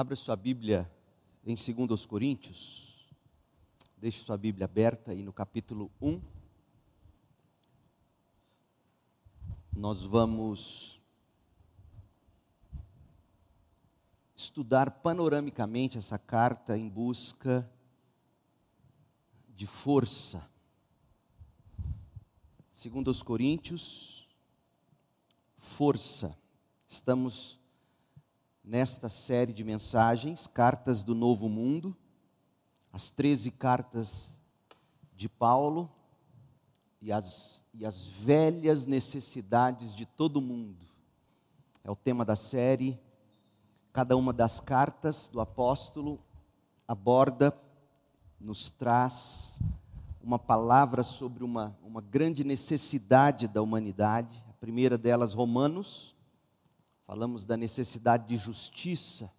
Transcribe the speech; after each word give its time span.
Abra 0.00 0.16
sua 0.16 0.34
Bíblia 0.34 0.90
em 1.44 1.54
2 1.54 2.06
Coríntios. 2.06 3.06
Deixe 3.98 4.22
sua 4.22 4.38
Bíblia 4.38 4.64
aberta 4.64 5.12
aí 5.12 5.22
no 5.22 5.30
capítulo 5.30 5.90
1. 6.00 6.22
Nós 9.76 10.02
vamos 10.02 10.98
estudar 14.34 14.90
panoramicamente 14.90 15.98
essa 15.98 16.18
carta 16.18 16.78
em 16.78 16.88
busca 16.88 17.70
de 19.48 19.66
força. 19.66 20.50
Segundo 22.72 23.08
os 23.08 23.22
Coríntios, 23.22 24.26
força. 25.58 26.34
Estamos 26.88 27.59
nesta 28.70 29.08
série 29.08 29.52
de 29.52 29.64
mensagens, 29.64 30.46
Cartas 30.46 31.02
do 31.02 31.12
Novo 31.12 31.48
Mundo, 31.48 31.96
as 32.92 33.10
13 33.10 33.50
cartas 33.50 34.40
de 35.12 35.28
Paulo 35.28 35.90
e 37.02 37.10
as, 37.10 37.64
e 37.74 37.84
as 37.84 38.06
velhas 38.06 38.86
necessidades 38.86 39.92
de 39.92 40.06
todo 40.06 40.40
mundo. 40.40 40.86
É 41.82 41.90
o 41.90 41.96
tema 41.96 42.24
da 42.24 42.36
série. 42.36 42.96
Cada 43.92 44.16
uma 44.16 44.32
das 44.32 44.60
cartas 44.60 45.28
do 45.28 45.40
apóstolo 45.40 46.20
aborda, 46.86 47.52
nos 48.38 48.70
traz 48.70 49.58
uma 50.22 50.38
palavra 50.38 51.02
sobre 51.02 51.42
uma, 51.42 51.76
uma 51.82 52.00
grande 52.00 52.44
necessidade 52.44 53.48
da 53.48 53.60
humanidade. 53.60 54.44
A 54.48 54.52
primeira 54.52 54.96
delas, 54.96 55.34
Romanos 55.34 56.14
falamos 57.10 57.44
da 57.44 57.56
necessidade 57.56 58.28
de 58.28 58.36
justiça. 58.36 59.32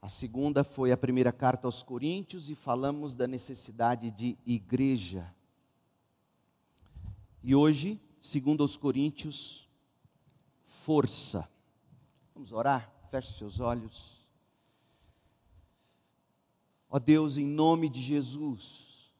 A 0.00 0.06
segunda 0.06 0.62
foi 0.62 0.92
a 0.92 0.96
primeira 0.96 1.32
carta 1.32 1.66
aos 1.66 1.82
Coríntios 1.82 2.48
e 2.48 2.54
falamos 2.54 3.16
da 3.16 3.26
necessidade 3.26 4.12
de 4.12 4.38
igreja. 4.46 5.34
E 7.42 7.56
hoje, 7.56 8.00
segundo 8.20 8.62
aos 8.62 8.76
Coríntios, 8.76 9.68
força. 10.64 11.50
Vamos 12.32 12.52
orar? 12.52 12.88
Feche 13.10 13.32
seus 13.32 13.58
olhos. 13.58 14.24
Ó 16.88 17.00
Deus, 17.00 17.36
em 17.36 17.48
nome 17.48 17.88
de 17.88 18.00
Jesus, 18.00 19.12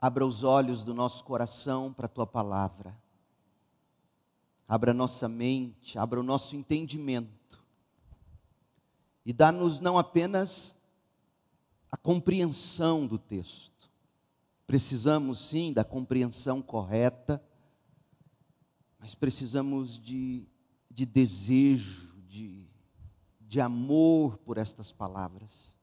abra 0.00 0.26
os 0.26 0.42
olhos 0.42 0.82
do 0.82 0.92
nosso 0.92 1.22
coração 1.22 1.92
para 1.92 2.06
a 2.06 2.08
tua 2.08 2.26
palavra 2.26 3.05
abra 4.68 4.92
nossa 4.92 5.28
mente, 5.28 5.98
abra 5.98 6.18
o 6.18 6.24
nosso 6.24 6.56
entendimento. 6.56 7.64
E 9.24 9.32
dá-nos 9.32 9.80
não 9.80 9.98
apenas 9.98 10.76
a 11.90 11.96
compreensão 11.96 13.06
do 13.06 13.18
texto, 13.18 13.90
precisamos 14.66 15.38
sim 15.38 15.72
da 15.72 15.84
compreensão 15.84 16.60
correta, 16.60 17.42
mas 18.98 19.14
precisamos 19.14 19.98
de, 19.98 20.48
de 20.90 21.06
desejo, 21.06 22.16
de, 22.26 22.66
de 23.40 23.60
amor 23.60 24.36
por 24.38 24.58
estas 24.58 24.90
palavras. 24.90 25.76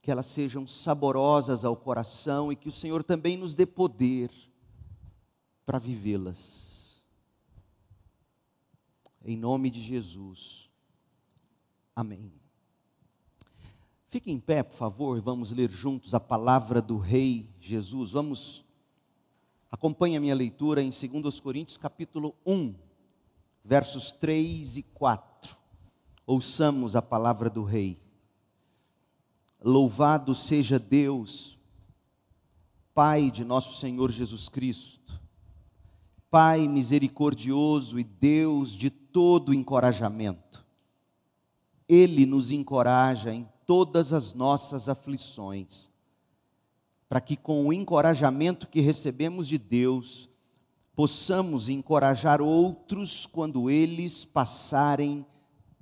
Que 0.00 0.10
elas 0.10 0.26
sejam 0.26 0.66
saborosas 0.66 1.64
ao 1.64 1.76
coração 1.76 2.50
e 2.50 2.56
que 2.56 2.68
o 2.68 2.72
Senhor 2.72 3.04
também 3.04 3.36
nos 3.36 3.54
dê 3.54 3.66
poder 3.66 4.30
para 5.64 5.78
vivê-las 5.78 6.71
em 9.24 9.36
nome 9.36 9.70
de 9.70 9.80
Jesus. 9.80 10.70
Amém. 11.94 12.32
Fique 14.08 14.30
em 14.30 14.38
pé, 14.38 14.62
por 14.62 14.74
favor, 14.74 15.20
vamos 15.20 15.50
ler 15.50 15.70
juntos 15.70 16.14
a 16.14 16.20
palavra 16.20 16.82
do 16.82 16.98
Rei 16.98 17.48
Jesus. 17.58 18.12
Vamos, 18.12 18.64
acompanhe 19.70 20.16
a 20.16 20.20
minha 20.20 20.34
leitura 20.34 20.82
em 20.82 20.90
2 20.90 21.40
Coríntios, 21.40 21.78
capítulo 21.78 22.34
1, 22.44 22.74
versos 23.64 24.12
3 24.12 24.76
e 24.76 24.82
4. 24.82 25.56
Ouçamos 26.26 26.94
a 26.94 27.00
palavra 27.00 27.48
do 27.48 27.64
Rei. 27.64 27.98
Louvado 29.64 30.34
seja 30.34 30.78
Deus, 30.78 31.58
Pai 32.92 33.30
de 33.30 33.44
nosso 33.44 33.80
Senhor 33.80 34.10
Jesus 34.10 34.46
Cristo, 34.48 35.18
Pai 36.30 36.68
misericordioso 36.68 37.98
e 37.98 38.04
Deus 38.04 38.72
de 38.72 38.90
todo 39.12 39.52
encorajamento. 39.52 40.64
Ele 41.88 42.24
nos 42.24 42.50
encoraja 42.50 43.32
em 43.32 43.48
todas 43.66 44.12
as 44.12 44.32
nossas 44.32 44.88
aflições, 44.88 45.90
para 47.08 47.20
que 47.20 47.36
com 47.36 47.66
o 47.66 47.72
encorajamento 47.72 48.66
que 48.66 48.80
recebemos 48.80 49.46
de 49.46 49.58
Deus, 49.58 50.28
possamos 50.94 51.68
encorajar 51.68 52.40
outros 52.40 53.26
quando 53.26 53.68
eles 53.70 54.24
passarem 54.24 55.26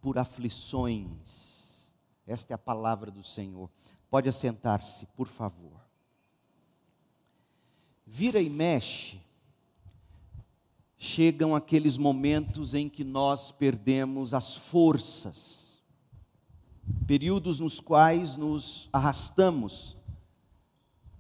por 0.00 0.18
aflições. 0.18 1.94
Esta 2.26 2.52
é 2.52 2.56
a 2.56 2.58
palavra 2.58 3.10
do 3.10 3.22
Senhor. 3.22 3.70
Pode 4.08 4.28
assentar-se, 4.28 5.06
por 5.16 5.28
favor. 5.28 5.80
Vira 8.06 8.40
e 8.40 8.50
mexe 8.50 9.20
chegam 11.02 11.56
aqueles 11.56 11.96
momentos 11.96 12.74
em 12.74 12.86
que 12.86 13.02
nós 13.02 13.50
perdemos 13.50 14.34
as 14.34 14.54
forças, 14.54 15.78
períodos 17.06 17.58
nos 17.58 17.80
quais 17.80 18.36
nos 18.36 18.86
arrastamos 18.92 19.96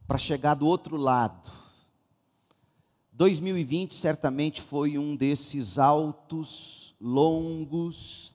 para 0.06 0.18
chegar 0.18 0.52
do 0.52 0.66
outro 0.66 0.98
lado. 0.98 1.50
2020 3.12 3.94
certamente 3.94 4.60
foi 4.60 4.98
um 4.98 5.16
desses 5.16 5.78
altos, 5.78 6.94
longos 7.00 8.34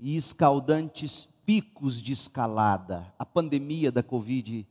e 0.00 0.16
escaldantes 0.16 1.28
picos 1.46 2.02
de 2.02 2.12
escalada. 2.12 3.14
A 3.16 3.24
pandemia 3.24 3.92
da 3.92 4.02
Covid-19, 4.02 4.66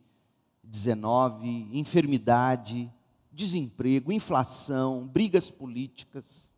enfermidade, 1.72 2.92
desemprego, 3.32 4.12
inflação, 4.12 5.06
brigas 5.06 5.50
políticas, 5.50 6.54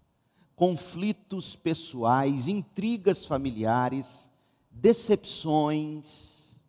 conflitos 0.56 1.54
pessoais, 1.56 2.48
intrigas 2.48 3.24
familiares, 3.26 4.32
decepções. 4.70 6.62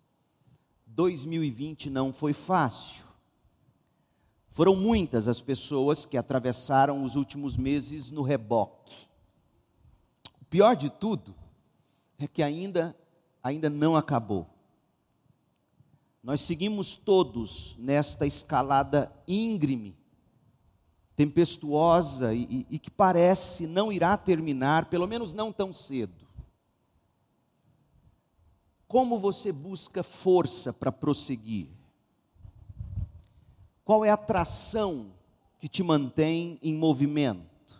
2020 0.88 1.89
não 1.89 2.13
foi 2.13 2.31
fácil. 2.31 3.03
Foram 4.49 4.75
muitas 4.75 5.27
as 5.27 5.41
pessoas 5.41 6.05
que 6.05 6.17
atravessaram 6.17 7.03
os 7.03 7.15
últimos 7.15 7.57
meses 7.57 8.09
no 8.09 8.21
reboque. 8.21 9.09
O 10.41 10.45
pior 10.45 10.75
de 10.75 10.89
tudo 10.89 11.35
é 12.17 12.25
que 12.27 12.41
ainda 12.41 12.95
ainda 13.45 13.69
não 13.69 13.95
acabou. 13.95 14.54
Nós 16.25 16.41
seguimos 16.41 16.96
todos 16.96 17.75
nesta 17.78 18.25
escalada 18.25 19.13
íngreme, 19.28 19.96
tempestuosa 21.16 22.34
e, 22.34 22.66
e, 22.68 22.80
que 22.80 22.90
parece 22.90 23.68
não 23.68 23.91
irá 23.91 24.18
terminar, 24.18 24.90
pelo 24.90 25.06
menos 25.06 25.36
não 25.36 25.53
tão 25.53 25.72
cedo. 25.72 26.25
Como 28.88 29.19
você 29.19 29.52
busca 29.52 30.02
força 30.02 30.74
para 30.74 30.91
prosseguir? 30.91 31.68
Qual 33.84 34.03
é 34.03 34.09
a 34.09 34.18
tração 34.18 35.12
que 35.59 35.69
te 35.69 35.84
mantém 35.84 36.57
em 36.63 36.74
movimento? 36.74 37.80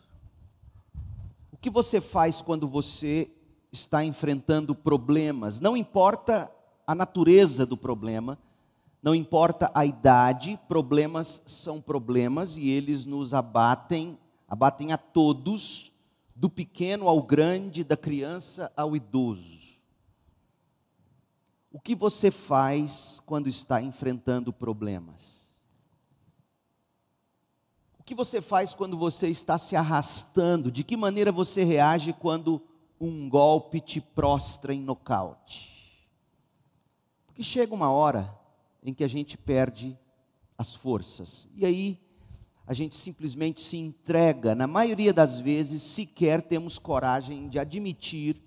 O 1.52 1.58
que 1.58 1.72
você 1.72 2.00
faz 2.00 2.44
quando 2.44 2.68
você 2.68 3.28
está 3.72 4.06
enfrentando 4.06 4.76
problemas? 4.76 5.60
Não 5.60 5.76
importa 5.76 6.52
a 6.86 6.94
natureza 6.94 7.66
do 7.66 7.76
problema, 7.76 8.38
não 9.02 9.14
importa 9.14 9.70
a 9.74 9.86
idade, 9.86 10.60
problemas 10.68 11.42
são 11.46 11.80
problemas 11.80 12.58
e 12.58 12.70
eles 12.70 13.06
nos 13.06 13.34
abatem, 13.34 14.18
abatem 14.48 14.92
a 14.92 14.98
todos, 14.98 15.92
do 16.36 16.50
pequeno 16.50 17.08
ao 17.08 17.22
grande, 17.22 17.84
da 17.84 17.96
criança 17.96 18.72
ao 18.76 18.96
idoso. 18.96 19.80
O 21.72 21.80
que 21.80 21.96
você 21.96 22.32
faz 22.32 23.22
quando 23.26 23.48
está 23.48 23.82
enfrentando 23.82 24.52
problemas? 24.52 25.46
O 28.00 28.04
que 28.04 28.16
você 28.16 28.42
faz 28.42 28.74
quando 28.74 28.98
você 28.98 29.28
está 29.28 29.58
se 29.58 29.76
arrastando? 29.76 30.72
De 30.72 30.84
que 30.84 30.98
maneira 30.98 31.32
você 31.32 31.64
reage 31.64 32.14
quando 32.14 32.62
um 33.00 33.30
golpe 33.30 33.80
te 33.80 34.02
prostra 34.02 34.74
em 34.74 34.82
nocaute? 34.82 35.75
Porque 37.36 37.44
chega 37.44 37.76
uma 37.76 37.92
hora 37.92 38.34
em 38.82 38.94
que 38.94 39.04
a 39.04 39.10
gente 39.10 39.38
perde 39.38 40.00
as 40.58 40.74
forças. 40.74 41.50
E 41.54 41.66
aí 41.66 42.00
a 42.66 42.74
gente 42.74 42.96
simplesmente 42.96 43.60
se 43.60 43.76
entrega, 43.76 44.56
na 44.56 44.66
maioria 44.66 45.12
das 45.12 45.42
vezes 45.42 45.84
sequer 45.84 46.42
temos 46.42 46.80
coragem 46.80 47.50
de 47.50 47.60
admitir 47.60 48.42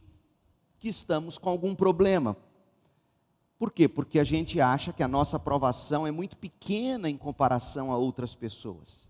que 0.78 0.88
estamos 0.88 1.36
com 1.36 1.50
algum 1.50 1.74
problema. 1.74 2.34
Por 3.58 3.70
quê? 3.70 3.86
Porque 3.86 4.18
a 4.18 4.24
gente 4.24 4.58
acha 4.58 4.90
que 4.90 5.02
a 5.02 5.08
nossa 5.08 5.36
aprovação 5.36 6.06
é 6.06 6.10
muito 6.10 6.38
pequena 6.38 7.10
em 7.10 7.16
comparação 7.18 7.92
a 7.92 7.98
outras 7.98 8.34
pessoas. 8.34 9.06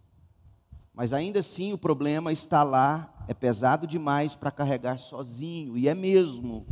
Mas 0.92 1.12
ainda 1.12 1.38
assim 1.38 1.72
o 1.72 1.78
problema 1.78 2.32
está 2.32 2.64
lá, 2.64 3.14
é 3.28 3.32
pesado 3.32 3.86
demais 3.86 4.34
para 4.34 4.50
carregar 4.50 4.98
sozinho, 4.98 5.78
e 5.78 5.86
é 5.86 5.94
mesmo. 5.94 6.66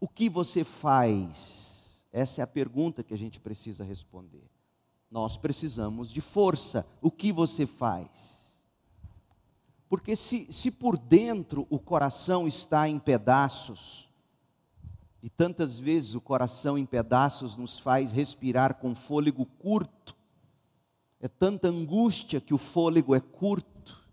O 0.00 0.08
que 0.08 0.28
você 0.28 0.64
faz? 0.64 2.06
Essa 2.12 2.40
é 2.40 2.44
a 2.44 2.46
pergunta 2.46 3.02
que 3.02 3.14
a 3.14 3.18
gente 3.18 3.40
precisa 3.40 3.84
responder. 3.84 4.44
Nós 5.10 5.36
precisamos 5.36 6.10
de 6.10 6.20
força. 6.20 6.86
O 7.00 7.10
que 7.10 7.32
você 7.32 7.66
faz? 7.66 8.64
Porque 9.88 10.16
se, 10.16 10.50
se 10.50 10.70
por 10.70 10.98
dentro 10.98 11.66
o 11.70 11.78
coração 11.78 12.46
está 12.46 12.88
em 12.88 12.98
pedaços, 12.98 14.08
e 15.22 15.28
tantas 15.28 15.78
vezes 15.78 16.14
o 16.14 16.20
coração 16.20 16.76
em 16.78 16.86
pedaços 16.86 17.56
nos 17.56 17.78
faz 17.78 18.12
respirar 18.12 18.74
com 18.76 18.94
fôlego 18.94 19.44
curto. 19.44 20.16
É 21.18 21.26
tanta 21.26 21.68
angústia 21.68 22.40
que 22.40 22.54
o 22.54 22.58
fôlego 22.58 23.14
é 23.14 23.20
curto. 23.20 24.06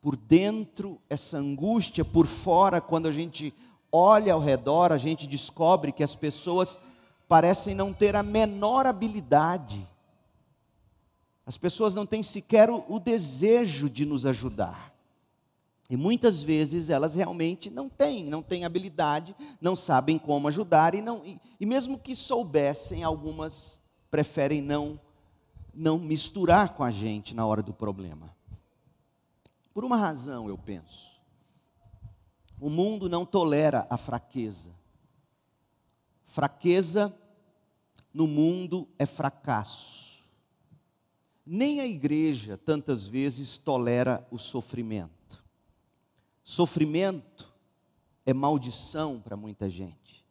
Por 0.00 0.16
dentro, 0.16 1.00
essa 1.08 1.38
angústia, 1.38 2.04
por 2.04 2.26
fora, 2.26 2.80
quando 2.80 3.06
a 3.06 3.12
gente 3.12 3.54
olha 3.96 4.32
ao 4.32 4.40
redor, 4.40 4.90
a 4.90 4.96
gente 4.96 5.24
descobre 5.24 5.92
que 5.92 6.02
as 6.02 6.16
pessoas 6.16 6.80
parecem 7.28 7.76
não 7.76 7.92
ter 7.92 8.16
a 8.16 8.24
menor 8.24 8.86
habilidade. 8.86 9.86
As 11.46 11.56
pessoas 11.56 11.94
não 11.94 12.04
têm 12.04 12.20
sequer 12.20 12.68
o, 12.68 12.84
o 12.88 12.98
desejo 12.98 13.88
de 13.88 14.04
nos 14.04 14.26
ajudar. 14.26 14.92
E 15.88 15.96
muitas 15.96 16.42
vezes 16.42 16.90
elas 16.90 17.14
realmente 17.14 17.70
não 17.70 17.88
têm, 17.88 18.24
não 18.24 18.42
têm 18.42 18.64
habilidade, 18.64 19.36
não 19.60 19.76
sabem 19.76 20.18
como 20.18 20.48
ajudar 20.48 20.94
e 20.94 21.00
não 21.00 21.24
e, 21.24 21.40
e 21.60 21.64
mesmo 21.64 21.96
que 21.96 22.16
soubessem, 22.16 23.04
algumas 23.04 23.78
preferem 24.10 24.60
não 24.60 24.98
não 25.72 25.98
misturar 25.98 26.74
com 26.74 26.82
a 26.82 26.90
gente 26.90 27.34
na 27.34 27.46
hora 27.46 27.62
do 27.62 27.72
problema. 27.72 28.34
Por 29.72 29.84
uma 29.84 29.96
razão, 29.96 30.48
eu 30.48 30.56
penso. 30.56 31.13
O 32.60 32.70
mundo 32.70 33.08
não 33.08 33.24
tolera 33.24 33.86
a 33.90 33.96
fraqueza. 33.96 34.70
Fraqueza 36.24 37.14
no 38.12 38.26
mundo 38.26 38.88
é 38.98 39.06
fracasso. 39.06 40.24
Nem 41.46 41.80
a 41.80 41.86
igreja 41.86 42.56
tantas 42.56 43.06
vezes 43.06 43.58
tolera 43.58 44.26
o 44.30 44.38
sofrimento. 44.38 45.44
Sofrimento 46.42 47.52
é 48.26 48.32
maldição 48.32 49.20
para 49.20 49.36
muita 49.36 49.68
gente. 49.68 50.24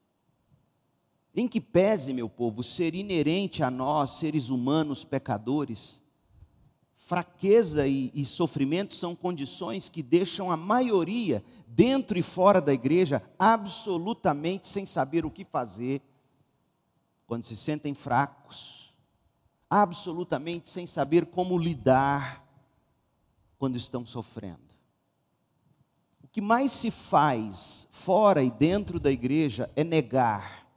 Em 1.35 1.47
que 1.47 1.59
pese, 1.59 2.13
meu 2.13 2.29
povo, 2.29 2.61
ser 2.61 2.93
inerente 2.93 3.63
a 3.63 3.71
nós, 3.71 4.11
seres 4.11 4.49
humanos 4.49 5.03
pecadores, 5.03 6.02
fraqueza 7.05 7.87
e, 7.87 8.11
e, 8.13 8.25
sofrimento 8.25 8.93
são 8.93 9.15
condições 9.15 9.89
que 9.89 10.01
deixam 10.01 10.51
a 10.51 10.57
maioria, 10.57 11.43
dentro 11.67 12.17
e 12.17 12.21
fora 12.21 12.61
da 12.61 12.73
igreja, 12.73 13.21
absolutamente 13.37 14.67
sem 14.67 14.85
saber 14.85 15.25
o 15.25 15.31
que 15.31 15.43
fazer, 15.43 16.01
quando 17.25 17.43
se 17.43 17.55
sentem 17.55 17.93
fracos, 17.93 18.93
absolutamente 19.69 20.69
sem 20.69 20.85
saber 20.85 21.25
como 21.25 21.57
lidar 21.57 22.43
quando 23.57 23.75
estão 23.75 24.05
sofrendo 24.05 24.73
que 26.33 26.41
mais 26.41 26.71
se 26.71 26.89
faz 26.89 27.87
fora 27.91 28.43
e 28.43 28.49
dentro 28.49 28.99
da 28.99 29.11
igreja 29.11 29.69
é 29.75 29.83
negar, 29.83 30.67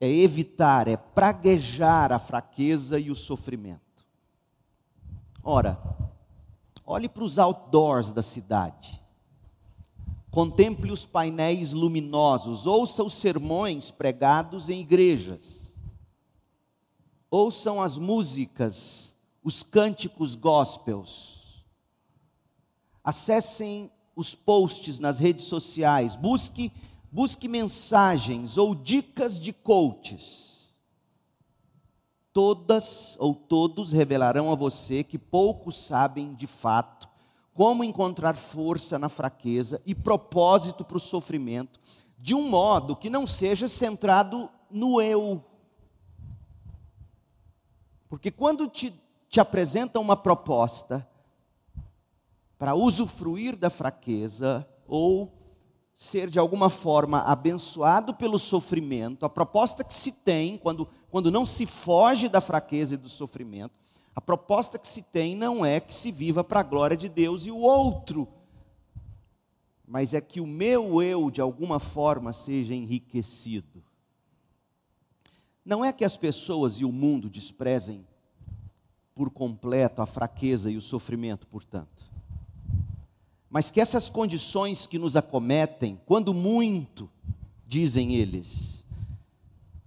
é 0.00 0.08
evitar, 0.08 0.88
é 0.88 0.96
praguejar 0.96 2.10
a 2.10 2.18
fraqueza 2.18 2.98
e 2.98 3.10
o 3.10 3.14
sofrimento. 3.14 3.89
Ora, 5.42 5.80
olhe 6.84 7.08
para 7.08 7.24
os 7.24 7.38
outdoors 7.38 8.12
da 8.12 8.22
cidade. 8.22 9.00
Contemple 10.30 10.92
os 10.92 11.06
painéis 11.06 11.72
luminosos, 11.72 12.66
ouça 12.66 13.02
os 13.02 13.14
sermões 13.14 13.90
pregados 13.90 14.68
em 14.68 14.80
igrejas. 14.80 15.76
Ouçam 17.30 17.80
as 17.80 17.96
músicas, 17.96 19.14
os 19.42 19.62
cânticos 19.62 20.34
gospels. 20.34 21.64
Acessem 23.02 23.90
os 24.14 24.34
posts 24.34 24.98
nas 24.98 25.18
redes 25.18 25.46
sociais, 25.46 26.14
busque, 26.16 26.70
busque 27.10 27.48
mensagens 27.48 28.58
ou 28.58 28.74
dicas 28.74 29.40
de 29.40 29.52
coaches. 29.52 30.49
Todas 32.32 33.16
ou 33.18 33.34
todos 33.34 33.92
revelarão 33.92 34.52
a 34.52 34.54
você 34.54 35.02
que 35.02 35.18
poucos 35.18 35.76
sabem 35.76 36.34
de 36.34 36.46
fato 36.46 37.08
como 37.52 37.84
encontrar 37.84 38.36
força 38.36 38.98
na 38.98 39.08
fraqueza 39.08 39.82
e 39.84 39.94
propósito 39.94 40.84
para 40.84 40.96
o 40.96 41.00
sofrimento, 41.00 41.80
de 42.16 42.34
um 42.34 42.48
modo 42.48 42.96
que 42.96 43.10
não 43.10 43.26
seja 43.26 43.68
centrado 43.68 44.48
no 44.70 45.00
eu. 45.00 45.44
Porque 48.08 48.30
quando 48.30 48.68
te, 48.68 48.94
te 49.28 49.40
apresentam 49.40 50.00
uma 50.00 50.16
proposta, 50.16 51.06
para 52.60 52.74
usufruir 52.74 53.56
da 53.56 53.70
fraqueza 53.70 54.68
ou 54.86 55.32
ser 56.00 56.30
de 56.30 56.38
alguma 56.38 56.70
forma 56.70 57.20
abençoado 57.20 58.14
pelo 58.14 58.38
sofrimento, 58.38 59.26
a 59.26 59.28
proposta 59.28 59.84
que 59.84 59.92
se 59.92 60.10
tem, 60.10 60.56
quando, 60.56 60.88
quando 61.10 61.30
não 61.30 61.44
se 61.44 61.66
foge 61.66 62.26
da 62.26 62.40
fraqueza 62.40 62.94
e 62.94 62.96
do 62.96 63.10
sofrimento, 63.10 63.74
a 64.16 64.20
proposta 64.20 64.78
que 64.78 64.88
se 64.88 65.02
tem 65.02 65.36
não 65.36 65.62
é 65.62 65.78
que 65.78 65.92
se 65.92 66.10
viva 66.10 66.42
para 66.42 66.60
a 66.60 66.62
glória 66.62 66.96
de 66.96 67.06
Deus 67.06 67.44
e 67.44 67.50
o 67.50 67.58
outro, 67.58 68.26
mas 69.86 70.14
é 70.14 70.22
que 70.22 70.40
o 70.40 70.46
meu 70.46 71.02
eu, 71.02 71.30
de 71.30 71.42
alguma 71.42 71.78
forma, 71.78 72.32
seja 72.32 72.74
enriquecido. 72.74 73.84
Não 75.62 75.84
é 75.84 75.92
que 75.92 76.04
as 76.06 76.16
pessoas 76.16 76.80
e 76.80 76.84
o 76.86 76.90
mundo 76.90 77.28
desprezem 77.28 78.06
por 79.14 79.28
completo 79.30 80.00
a 80.00 80.06
fraqueza 80.06 80.70
e 80.70 80.78
o 80.78 80.80
sofrimento, 80.80 81.46
portanto 81.46 82.09
mas 83.50 83.68
que 83.68 83.80
essas 83.80 84.08
condições 84.08 84.86
que 84.86 84.98
nos 84.98 85.16
acometem, 85.16 86.00
quando 86.06 86.32
muito, 86.32 87.10
dizem 87.66 88.14
eles, 88.14 88.86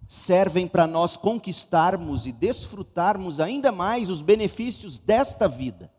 servem 0.05 0.67
para 0.67 0.85
nós 0.85 1.15
conquistarmos 1.15 2.25
e 2.25 2.33
desfrutarmos 2.33 3.39
ainda 3.39 3.71
mais 3.71 4.09
os 4.09 4.21
benefícios 4.21 4.99
desta 4.99 5.47
vida, 5.47 5.89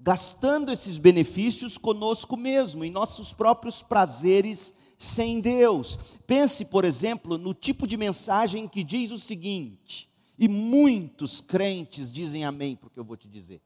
gastando 0.00 0.72
esses 0.72 0.96
benefícios 0.96 1.76
conosco 1.76 2.36
mesmo, 2.36 2.84
em 2.84 2.90
nossos 2.90 3.34
próprios 3.34 3.82
prazeres 3.82 4.74
sem 4.96 5.40
Deus. 5.40 5.98
Pense, 6.26 6.64
por 6.64 6.84
exemplo, 6.84 7.36
no 7.36 7.52
tipo 7.52 7.86
de 7.86 7.96
mensagem 7.98 8.66
que 8.66 8.82
diz 8.82 9.12
o 9.12 9.18
seguinte, 9.18 10.10
e 10.38 10.48
muitos 10.48 11.40
crentes 11.40 12.10
dizem 12.10 12.44
amém 12.44 12.74
porque 12.74 12.98
eu 12.98 13.04
vou 13.04 13.16
te 13.16 13.28
dizer. 13.28 13.60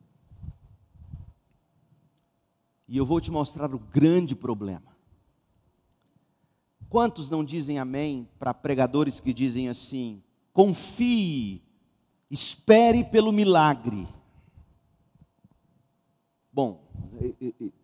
E 2.89 2.97
eu 2.97 3.05
vou 3.05 3.21
te 3.21 3.31
mostrar 3.31 3.75
o 3.75 3.79
grande 3.79 4.35
problema. 4.35 4.97
Quantos 6.89 7.29
não 7.31 7.45
dizem 7.45 7.79
amém 7.79 8.29
para 8.39 8.55
pregadores 8.55 9.21
que 9.21 9.33
dizem 9.33 9.69
assim: 9.69 10.23
confie, 10.53 11.63
espere 12.31 13.05
pelo 13.05 13.33
milagre? 13.33 14.07
Bom, 16.53 16.89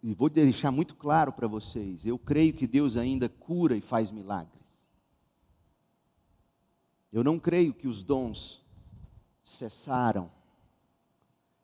e 0.03 0.15
vou 0.15 0.31
deixar 0.31 0.71
muito 0.71 0.95
claro 0.95 1.33
para 1.33 1.49
vocês: 1.49 2.07
eu 2.07 2.19
creio 2.19 2.53
que 2.53 2.67
Deus 2.67 2.97
ainda 2.97 3.29
cura 3.29 3.77
e 3.77 3.81
faz 3.81 4.11
milagres. 4.11 4.63
Eu 7.13 7.23
não 7.23 7.39
creio 7.39 7.75
que 7.75 7.87
os 7.87 8.03
dons 8.03 8.65
cessaram. 9.43 10.31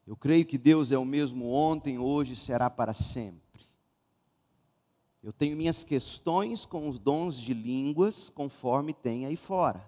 Eu 0.09 0.17
creio 0.17 0.47
que 0.47 0.57
Deus 0.57 0.91
é 0.91 0.97
o 0.97 1.05
mesmo 1.05 1.53
ontem, 1.53 1.99
hoje 1.99 2.35
será 2.35 2.71
para 2.71 2.95
sempre. 2.95 3.69
Eu 5.23 5.35
tenho 5.35 5.55
minhas 5.55 5.85
questões 5.85 6.65
com 6.65 6.89
os 6.89 6.99
dons 6.99 7.39
de 7.39 7.53
línguas, 7.53 8.31
conforme 8.31 8.95
tem 8.95 9.27
aí 9.27 9.37
fora. 9.37 9.85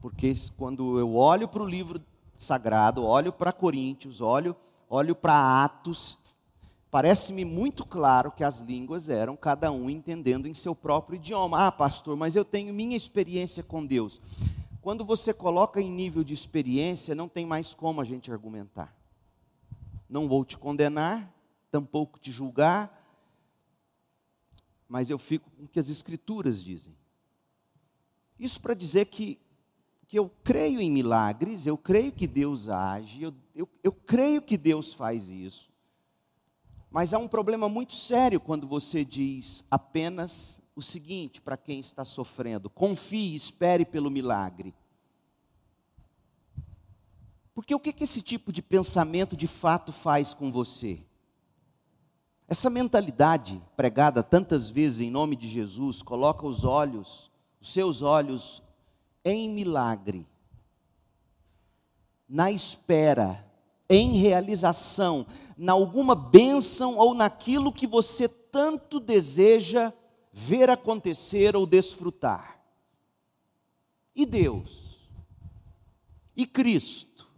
Porque 0.00 0.32
quando 0.56 0.98
eu 0.98 1.14
olho 1.14 1.46
para 1.46 1.62
o 1.62 1.68
livro 1.68 2.00
sagrado, 2.38 3.04
olho 3.04 3.34
para 3.34 3.52
Coríntios, 3.52 4.22
olho, 4.22 4.56
olho 4.88 5.14
para 5.14 5.62
Atos, 5.62 6.16
parece-me 6.90 7.44
muito 7.44 7.84
claro 7.84 8.32
que 8.32 8.42
as 8.42 8.60
línguas 8.60 9.10
eram 9.10 9.36
cada 9.36 9.70
um 9.70 9.90
entendendo 9.90 10.48
em 10.48 10.54
seu 10.54 10.74
próprio 10.74 11.16
idioma. 11.16 11.66
Ah, 11.66 11.70
pastor, 11.70 12.16
mas 12.16 12.34
eu 12.34 12.46
tenho 12.46 12.72
minha 12.72 12.96
experiência 12.96 13.62
com 13.62 13.84
Deus. 13.84 14.18
Quando 14.80 15.04
você 15.04 15.34
coloca 15.34 15.80
em 15.80 15.90
nível 15.90 16.24
de 16.24 16.32
experiência, 16.32 17.14
não 17.14 17.28
tem 17.28 17.44
mais 17.44 17.74
como 17.74 18.00
a 18.00 18.04
gente 18.04 18.32
argumentar. 18.32 18.96
Não 20.08 20.26
vou 20.26 20.44
te 20.44 20.56
condenar, 20.56 21.32
tampouco 21.70 22.18
te 22.18 22.32
julgar, 22.32 22.96
mas 24.88 25.10
eu 25.10 25.18
fico 25.18 25.50
com 25.50 25.64
o 25.64 25.68
que 25.68 25.78
as 25.78 25.88
Escrituras 25.88 26.62
dizem. 26.62 26.96
Isso 28.38 28.60
para 28.60 28.72
dizer 28.72 29.06
que, 29.06 29.38
que 30.08 30.18
eu 30.18 30.30
creio 30.42 30.80
em 30.80 30.90
milagres, 30.90 31.66
eu 31.66 31.76
creio 31.76 32.10
que 32.10 32.26
Deus 32.26 32.68
age, 32.68 33.22
eu, 33.22 33.34
eu, 33.54 33.68
eu 33.84 33.92
creio 33.92 34.40
que 34.40 34.56
Deus 34.56 34.94
faz 34.94 35.28
isso. 35.28 35.70
Mas 36.90 37.14
há 37.14 37.18
um 37.18 37.28
problema 37.28 37.68
muito 37.68 37.92
sério 37.92 38.40
quando 38.40 38.66
você 38.66 39.04
diz 39.04 39.62
apenas 39.70 40.60
o 40.80 40.82
seguinte 40.82 41.40
para 41.40 41.56
quem 41.56 41.78
está 41.78 42.04
sofrendo: 42.04 42.68
confie, 42.68 43.34
espere 43.34 43.84
pelo 43.84 44.10
milagre. 44.10 44.74
Porque 47.54 47.74
o 47.74 47.80
que, 47.80 47.94
esse 48.02 48.20
tipo 48.20 48.52
de 48.52 48.62
pensamento 48.62 49.36
de 49.36 49.46
fato 49.46 49.92
faz 49.92 50.34
com 50.34 50.50
você? 50.50 51.00
Essa 52.48 52.68
mentalidade 52.68 53.62
pregada 53.76 54.22
tantas 54.22 54.68
vezes 54.68 55.00
em 55.00 55.10
nome 55.10 55.36
de 55.36 55.46
Jesus 55.46 56.02
coloca 56.02 56.46
os 56.46 56.64
olhos, 56.64 57.30
os 57.60 57.72
seus 57.72 58.02
olhos, 58.02 58.62
em 59.24 59.48
milagre, 59.48 60.26
na 62.28 62.50
espera 62.50 63.46
em 63.90 64.12
realização, 64.12 65.26
na 65.56 65.72
alguma 65.72 66.14
bênção 66.14 66.96
ou 66.96 67.12
naquilo 67.12 67.72
que 67.72 67.88
você 67.88 68.28
tanto 68.28 69.00
deseja 69.00 69.92
ver 70.32 70.70
acontecer 70.70 71.56
ou 71.56 71.66
desfrutar. 71.66 72.60
E 74.14 74.24
Deus? 74.26 74.98
E 76.36 76.46
Cristo? 76.46 77.28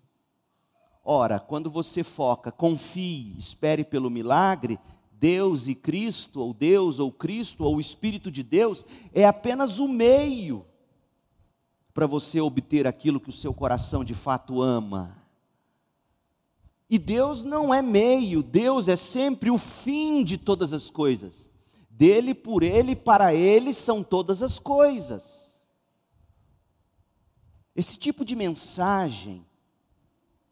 Ora, 1.04 1.40
quando 1.40 1.70
você 1.70 2.04
foca, 2.04 2.52
confie, 2.52 3.34
espere 3.36 3.84
pelo 3.84 4.10
milagre, 4.10 4.78
Deus 5.12 5.68
e 5.68 5.74
Cristo, 5.74 6.40
ou 6.40 6.52
Deus 6.54 6.98
ou 6.98 7.10
Cristo, 7.10 7.64
ou 7.64 7.76
o 7.76 7.80
Espírito 7.80 8.30
de 8.30 8.42
Deus, 8.42 8.84
é 9.12 9.24
apenas 9.24 9.78
o 9.78 9.88
meio 9.88 10.64
para 11.92 12.06
você 12.06 12.40
obter 12.40 12.86
aquilo 12.86 13.20
que 13.20 13.30
o 13.30 13.32
seu 13.32 13.52
coração 13.52 14.04
de 14.04 14.14
fato 14.14 14.62
ama. 14.62 15.16
E 16.88 16.98
Deus 16.98 17.44
não 17.44 17.72
é 17.72 17.80
meio, 17.80 18.42
Deus 18.42 18.88
é 18.88 18.96
sempre 18.96 19.50
o 19.50 19.58
fim 19.58 20.22
de 20.22 20.36
todas 20.36 20.72
as 20.72 20.90
coisas. 20.90 21.48
Dele, 21.94 22.34
por 22.34 22.62
Ele, 22.62 22.96
para 22.96 23.34
Ele 23.34 23.72
são 23.72 24.02
todas 24.02 24.42
as 24.42 24.58
coisas. 24.58 25.62
Esse 27.76 27.96
tipo 27.96 28.24
de 28.24 28.34
mensagem 28.34 29.46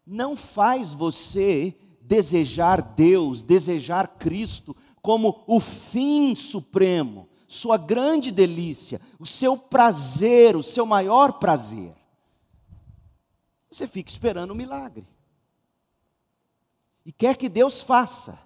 não 0.06 0.36
faz 0.36 0.92
você 0.92 1.74
desejar 2.00 2.82
Deus, 2.82 3.42
desejar 3.42 4.18
Cristo 4.18 4.76
como 5.02 5.42
o 5.46 5.60
fim 5.60 6.34
supremo, 6.34 7.28
sua 7.48 7.76
grande 7.76 8.30
delícia, 8.30 9.00
o 9.18 9.26
seu 9.26 9.56
prazer, 9.56 10.56
o 10.56 10.62
seu 10.62 10.84
maior 10.84 11.34
prazer. 11.34 11.94
Você 13.70 13.86
fica 13.86 14.10
esperando 14.10 14.52
um 14.52 14.56
milagre 14.56 15.06
e 17.04 17.12
quer 17.12 17.36
que 17.36 17.48
Deus 17.48 17.80
faça. 17.80 18.38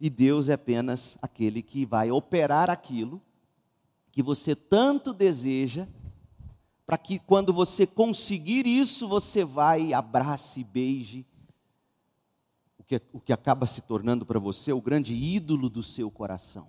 E 0.00 0.08
Deus 0.08 0.48
é 0.48 0.54
apenas 0.54 1.18
aquele 1.20 1.62
que 1.62 1.84
vai 1.84 2.10
operar 2.10 2.70
aquilo 2.70 3.20
que 4.10 4.22
você 4.22 4.56
tanto 4.56 5.12
deseja, 5.12 5.86
para 6.86 6.98
que 6.98 7.18
quando 7.18 7.52
você 7.52 7.86
conseguir 7.86 8.66
isso, 8.66 9.06
você 9.06 9.44
vai, 9.44 9.92
abrace, 9.92 10.64
beije, 10.64 11.24
o 12.78 12.82
que, 12.82 13.00
o 13.12 13.20
que 13.20 13.32
acaba 13.32 13.66
se 13.66 13.82
tornando 13.82 14.26
para 14.26 14.40
você 14.40 14.72
o 14.72 14.80
grande 14.80 15.14
ídolo 15.14 15.68
do 15.68 15.82
seu 15.82 16.10
coração. 16.10 16.66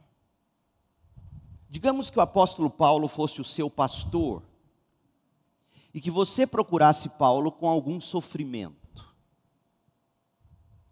Digamos 1.67 2.09
que 2.09 2.19
o 2.19 2.21
apóstolo 2.21 2.69
Paulo 2.69 3.07
fosse 3.07 3.41
o 3.41 3.45
seu 3.45 3.69
pastor, 3.69 4.43
e 5.93 5.99
que 5.99 6.11
você 6.11 6.47
procurasse 6.47 7.09
Paulo 7.09 7.51
com 7.51 7.67
algum 7.67 7.99
sofrimento. 7.99 9.13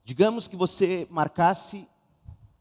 Digamos 0.04 0.48
que 0.48 0.56
você 0.56 1.08
marcasse 1.10 1.88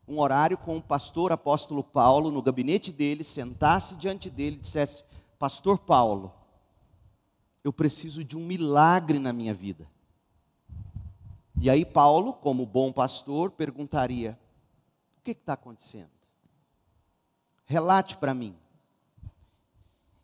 um 0.08 0.18
horário 0.20 0.56
com 0.56 0.76
o 0.76 0.82
pastor 0.82 1.30
apóstolo 1.30 1.84
Paulo 1.84 2.30
no 2.30 2.40
gabinete 2.40 2.90
dele, 2.90 3.22
sentasse 3.22 3.94
diante 3.96 4.30
dele 4.30 4.56
e 4.56 4.60
dissesse: 4.60 5.04
Pastor 5.38 5.78
Paulo, 5.78 6.32
eu 7.62 7.72
preciso 7.72 8.24
de 8.24 8.36
um 8.36 8.44
milagre 8.44 9.18
na 9.18 9.32
minha 9.32 9.52
vida. 9.52 9.86
E 11.60 11.68
aí, 11.68 11.84
Paulo, 11.84 12.32
como 12.32 12.64
bom 12.64 12.92
pastor, 12.92 13.50
perguntaria: 13.50 14.38
O 15.18 15.22
que 15.22 15.32
está 15.32 15.52
acontecendo? 15.52 16.10
Relate 17.66 18.16
para 18.16 18.32
mim. 18.32 18.56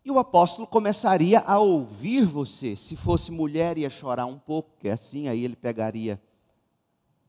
E 0.03 0.11
o 0.11 0.19
apóstolo 0.19 0.67
começaria 0.67 1.39
a 1.39 1.59
ouvir 1.59 2.25
você. 2.25 2.75
Se 2.75 2.95
fosse 2.95 3.31
mulher, 3.31 3.77
ia 3.77 3.89
chorar 3.89 4.25
um 4.25 4.37
pouco, 4.37 4.77
que 4.79 4.87
assim, 4.87 5.27
aí 5.27 5.43
ele 5.43 5.55
pegaria 5.55 6.21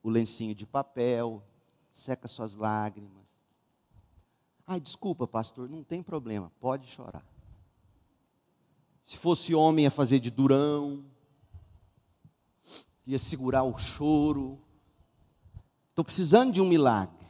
o 0.03 0.11
lencinho 0.11 0.55
de 0.55 0.67
papel, 0.67 1.43
seca 1.97 2.29
suas 2.29 2.55
lágrimas. 2.55 3.25
Ai, 4.67 4.79
desculpa, 4.79 5.26
pastor, 5.26 5.69
não 5.69 5.83
tem 5.83 6.03
problema, 6.03 6.53
pode 6.61 6.87
chorar. 6.87 7.25
Se 9.03 9.17
fosse 9.17 9.55
homem, 9.55 9.85
ia 9.85 9.91
fazer 9.91 10.19
de 10.19 10.31
durão, 10.31 11.05
ia 13.07 13.19
segurar 13.19 13.62
o 13.62 13.79
choro. 13.79 14.61
Estou 15.91 16.05
precisando 16.05 16.53
de 16.53 16.61
um 16.61 16.67
milagre. 16.67 17.26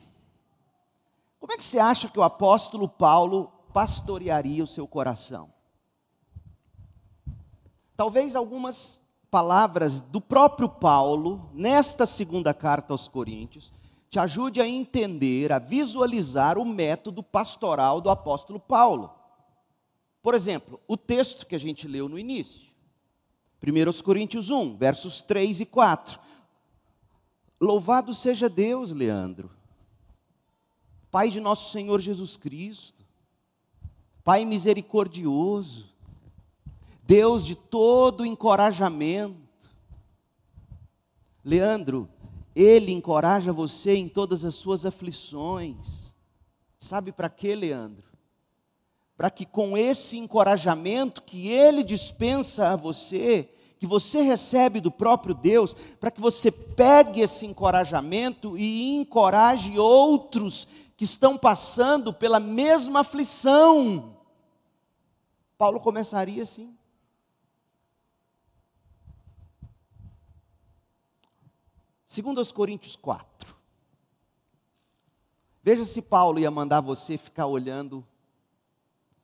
Como 1.38 1.52
é 1.52 1.56
que 1.56 1.62
você 1.62 1.78
acha 1.78 2.08
que 2.08 2.18
o 2.18 2.22
apóstolo 2.22 2.88
Paulo 2.88 3.52
pastorearia 3.72 4.64
o 4.64 4.66
seu 4.66 4.88
coração? 4.88 5.52
Talvez 7.96 8.34
algumas 8.34 9.00
palavras 9.30 10.00
do 10.00 10.20
próprio 10.20 10.68
Paulo, 10.68 11.50
nesta 11.52 12.04
segunda 12.06 12.52
carta 12.52 12.92
aos 12.92 13.06
Coríntios, 13.06 13.72
te 14.16 14.20
ajude 14.20 14.62
a 14.62 14.66
entender, 14.66 15.52
a 15.52 15.58
visualizar 15.58 16.56
o 16.56 16.64
método 16.64 17.22
pastoral 17.22 18.00
do 18.00 18.08
apóstolo 18.08 18.58
Paulo. 18.58 19.10
Por 20.22 20.34
exemplo, 20.34 20.80
o 20.88 20.96
texto 20.96 21.44
que 21.44 21.54
a 21.54 21.58
gente 21.58 21.86
leu 21.86 22.08
no 22.08 22.18
início. 22.18 22.70
1 23.62 24.02
Coríntios 24.02 24.48
1, 24.48 24.74
versos 24.78 25.20
3 25.20 25.60
e 25.60 25.66
4. 25.66 26.18
Louvado 27.60 28.14
seja 28.14 28.48
Deus, 28.48 28.90
Leandro, 28.90 29.50
Pai 31.10 31.28
de 31.28 31.38
nosso 31.38 31.70
Senhor 31.70 32.00
Jesus 32.00 32.38
Cristo, 32.38 33.04
Pai 34.24 34.46
misericordioso, 34.46 35.90
Deus 37.02 37.44
de 37.44 37.54
todo 37.54 38.24
encorajamento. 38.24 39.36
Leandro, 41.44 42.08
Ele 42.56 42.90
encoraja 42.90 43.52
você 43.52 43.96
em 43.96 44.08
todas 44.08 44.42
as 44.42 44.54
suas 44.54 44.86
aflições. 44.86 46.14
Sabe 46.78 47.12
para 47.12 47.28
quê, 47.28 47.54
Leandro? 47.54 48.06
Para 49.14 49.28
que 49.28 49.44
com 49.44 49.76
esse 49.76 50.16
encorajamento 50.16 51.22
que 51.22 51.48
Ele 51.48 51.84
dispensa 51.84 52.70
a 52.70 52.76
você, 52.76 53.50
que 53.78 53.86
você 53.86 54.22
recebe 54.22 54.80
do 54.80 54.90
próprio 54.90 55.34
Deus, 55.34 55.74
para 56.00 56.10
que 56.10 56.18
você 56.18 56.50
pegue 56.50 57.20
esse 57.20 57.44
encorajamento 57.44 58.56
e 58.56 58.96
encoraje 58.96 59.78
outros 59.78 60.66
que 60.96 61.04
estão 61.04 61.36
passando 61.36 62.10
pela 62.10 62.40
mesma 62.40 63.00
aflição. 63.00 64.16
Paulo 65.58 65.78
começaria 65.78 66.42
assim. 66.42 66.74
Segundo 72.16 72.38
aos 72.38 72.50
Coríntios 72.50 72.96
4. 72.96 73.54
Veja 75.62 75.84
se 75.84 76.00
Paulo 76.00 76.38
ia 76.38 76.50
mandar 76.50 76.80
você 76.80 77.18
ficar 77.18 77.44
olhando 77.44 78.02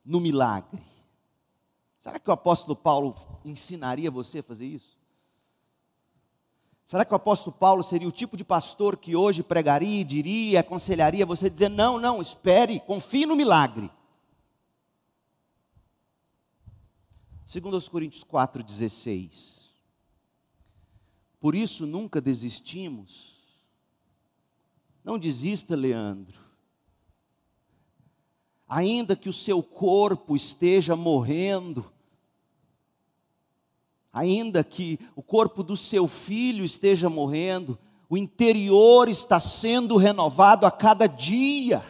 no 0.05 0.19
milagre. 0.19 0.79
Será 1.99 2.19
que 2.19 2.29
o 2.29 2.33
apóstolo 2.33 2.75
Paulo 2.75 3.15
ensinaria 3.43 4.11
você 4.11 4.37
a 4.37 4.43
fazer 4.43 4.67
isso? 4.67 4.95
Será 6.85 7.03
que 7.03 7.11
o 7.11 7.15
apóstolo 7.15 7.55
Paulo 7.55 7.81
seria 7.81 8.07
o 8.07 8.11
tipo 8.11 8.37
de 8.37 8.43
pastor 8.43 8.95
que 8.95 9.15
hoje 9.15 9.41
pregaria, 9.41 10.05
diria, 10.05 10.59
aconselharia 10.59 11.25
você 11.25 11.49
dizer: 11.49 11.69
não, 11.69 11.97
não, 11.97 12.21
espere, 12.21 12.79
confie 12.79 13.25
no 13.25 13.35
milagre? 13.35 13.89
Segundo 17.43 17.73
aos 17.73 17.89
Coríntios 17.89 18.23
4,16. 18.23 19.62
Por 21.43 21.55
isso 21.55 21.85
nunca 21.85 22.21
desistimos. 22.21 23.35
Não 25.03 25.19
desista, 25.19 25.75
Leandro. 25.75 26.39
Ainda 28.65 29.13
que 29.13 29.27
o 29.27 29.33
seu 29.33 29.61
corpo 29.61 30.37
esteja 30.37 30.95
morrendo, 30.95 31.91
ainda 34.13 34.63
que 34.63 34.97
o 35.17 35.21
corpo 35.21 35.63
do 35.63 35.75
seu 35.75 36.07
filho 36.07 36.63
esteja 36.63 37.09
morrendo, 37.09 37.77
o 38.09 38.15
interior 38.15 39.09
está 39.09 39.37
sendo 39.37 39.97
renovado 39.97 40.65
a 40.65 40.71
cada 40.71 41.07
dia. 41.07 41.85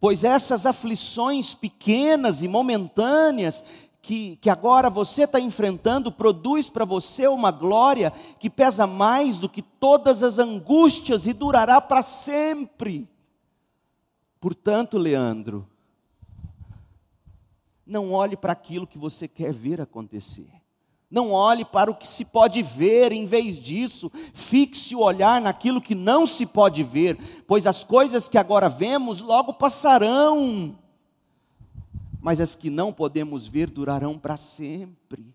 Pois 0.00 0.24
essas 0.24 0.66
aflições 0.66 1.54
pequenas 1.54 2.42
e 2.42 2.48
momentâneas 2.48 3.62
que, 4.00 4.36
que 4.36 4.48
agora 4.48 4.88
você 4.88 5.24
está 5.24 5.40
enfrentando 5.40 6.12
produz 6.12 6.70
para 6.70 6.84
você 6.84 7.26
uma 7.26 7.50
glória 7.50 8.12
que 8.38 8.48
pesa 8.48 8.86
mais 8.86 9.38
do 9.38 9.48
que 9.48 9.62
todas 9.62 10.22
as 10.22 10.38
angústias 10.38 11.26
e 11.26 11.32
durará 11.32 11.80
para 11.80 12.02
sempre. 12.02 13.08
Portanto, 14.40 14.96
Leandro, 14.98 15.68
não 17.84 18.12
olhe 18.12 18.36
para 18.36 18.52
aquilo 18.52 18.86
que 18.86 18.98
você 18.98 19.26
quer 19.26 19.52
ver 19.52 19.80
acontecer. 19.80 20.52
Não 21.10 21.32
olhe 21.32 21.64
para 21.64 21.90
o 21.90 21.94
que 21.94 22.06
se 22.06 22.22
pode 22.22 22.62
ver, 22.62 23.12
em 23.12 23.24
vez 23.24 23.58
disso, 23.58 24.12
fixe 24.34 24.94
o 24.94 25.00
olhar 25.00 25.40
naquilo 25.40 25.80
que 25.80 25.94
não 25.94 26.26
se 26.26 26.44
pode 26.44 26.84
ver, 26.84 27.16
pois 27.46 27.66
as 27.66 27.82
coisas 27.82 28.28
que 28.28 28.36
agora 28.36 28.68
vemos 28.68 29.22
logo 29.22 29.54
passarão, 29.54 30.76
mas 32.20 32.40
as 32.40 32.54
que 32.54 32.70
não 32.70 32.92
podemos 32.92 33.46
ver 33.46 33.70
durarão 33.70 34.18
para 34.18 34.36
sempre. 34.36 35.34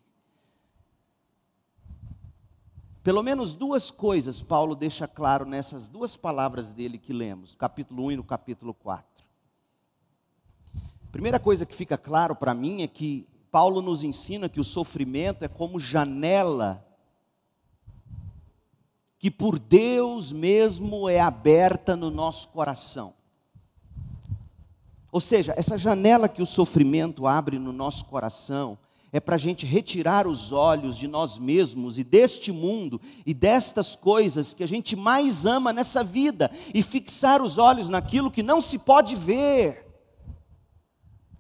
Pelo 3.04 3.22
menos 3.22 3.54
duas 3.54 3.92
coisas 3.92 4.42
Paulo 4.42 4.76
deixa 4.76 5.08
claro 5.08 5.46
nessas 5.46 5.90
duas 5.90 6.16
palavras 6.16 6.74
dele 6.74 6.98
que 6.98 7.12
lemos, 7.12 7.56
capítulo 7.56 8.06
1 8.06 8.12
e 8.12 8.16
no 8.18 8.24
capítulo 8.24 8.74
4. 8.74 9.26
Primeira 11.12 11.40
coisa 11.40 11.66
que 11.66 11.76
fica 11.76 11.98
claro 11.98 12.36
para 12.36 12.54
mim 12.54 12.82
é 12.82 12.88
que 12.88 13.28
Paulo 13.52 13.82
nos 13.82 14.04
ensina 14.04 14.50
que 14.50 14.60
o 14.60 14.64
sofrimento 14.64 15.44
é 15.44 15.48
como 15.48 15.80
janela 15.80 16.84
que 19.24 19.32
por 19.32 19.58
Deus 19.58 20.34
mesmo 20.34 21.08
é 21.08 21.22
aberta 21.22 21.96
no 21.96 22.12
nosso 22.12 22.50
coração. 22.50 23.14
Ou 25.14 25.20
seja, 25.20 25.54
essa 25.56 25.78
janela 25.78 26.28
que 26.28 26.42
o 26.42 26.46
sofrimento 26.46 27.28
abre 27.28 27.60
no 27.60 27.72
nosso 27.72 28.04
coração 28.06 28.76
é 29.12 29.20
para 29.20 29.36
a 29.36 29.38
gente 29.38 29.64
retirar 29.64 30.26
os 30.26 30.52
olhos 30.52 30.98
de 30.98 31.08
nós 31.08 31.38
mesmos 31.38 32.00
e 32.00 32.04
deste 32.04 32.52
mundo 32.52 33.00
e 33.24 33.32
destas 33.32 33.96
coisas 33.96 34.56
que 34.56 34.64
a 34.64 34.68
gente 34.68 34.96
mais 34.96 35.46
ama 35.46 35.72
nessa 35.72 36.04
vida 36.04 36.50
e 36.74 36.82
fixar 36.82 37.44
os 37.44 37.60
olhos 37.60 37.90
naquilo 37.90 38.32
que 38.32 38.42
não 38.42 38.60
se 38.60 38.80
pode 38.80 39.16
ver 39.16 39.83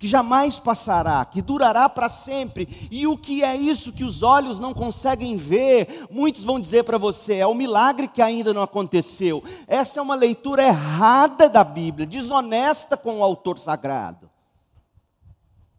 que 0.03 0.07
jamais 0.09 0.59
passará, 0.59 1.23
que 1.23 1.41
durará 1.41 1.87
para 1.87 2.09
sempre. 2.09 2.67
E 2.91 3.07
o 3.07 3.17
que 3.17 3.41
é 3.41 3.55
isso 3.55 3.93
que 3.93 4.03
os 4.03 4.21
olhos 4.21 4.59
não 4.59 4.73
conseguem 4.73 5.37
ver? 5.37 6.05
Muitos 6.11 6.43
vão 6.43 6.59
dizer 6.59 6.83
para 6.83 6.97
você: 6.97 7.35
é 7.35 7.47
o 7.47 7.53
milagre 7.53 8.09
que 8.09 8.21
ainda 8.21 8.53
não 8.53 8.61
aconteceu. 8.61 9.41
Essa 9.65 10.01
é 10.01 10.03
uma 10.03 10.13
leitura 10.13 10.61
errada 10.61 11.47
da 11.47 11.63
Bíblia, 11.63 12.05
desonesta 12.05 12.97
com 12.97 13.19
o 13.19 13.23
autor 13.23 13.57
sagrado. 13.57 14.29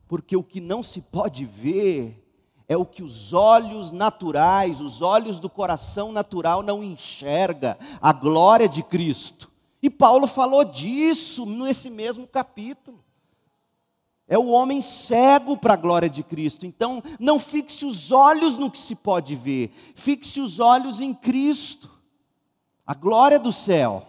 Porque 0.08 0.34
o 0.34 0.42
que 0.42 0.58
não 0.58 0.82
se 0.82 1.02
pode 1.02 1.44
ver 1.44 2.26
é 2.66 2.78
o 2.78 2.86
que 2.86 3.02
os 3.02 3.34
olhos 3.34 3.92
naturais, 3.92 4.80
os 4.80 5.02
olhos 5.02 5.38
do 5.38 5.50
coração 5.50 6.10
natural 6.12 6.62
não 6.62 6.82
enxerga, 6.82 7.76
a 8.00 8.10
glória 8.10 8.70
de 8.70 8.82
Cristo. 8.82 9.52
E 9.82 9.90
Paulo 9.90 10.26
falou 10.26 10.64
disso 10.64 11.44
nesse 11.44 11.90
mesmo 11.90 12.26
capítulo. 12.26 13.03
É 14.34 14.38
o 14.38 14.48
homem 14.48 14.80
cego 14.80 15.56
para 15.56 15.74
a 15.74 15.76
glória 15.76 16.10
de 16.10 16.24
Cristo. 16.24 16.66
Então, 16.66 17.00
não 17.20 17.38
fixe 17.38 17.86
os 17.86 18.10
olhos 18.10 18.56
no 18.56 18.68
que 18.68 18.76
se 18.76 18.96
pode 18.96 19.36
ver, 19.36 19.70
fixe 19.94 20.40
os 20.40 20.58
olhos 20.58 21.00
em 21.00 21.14
Cristo, 21.14 21.88
a 22.84 22.94
glória 22.94 23.38
do 23.38 23.52
céu. 23.52 24.04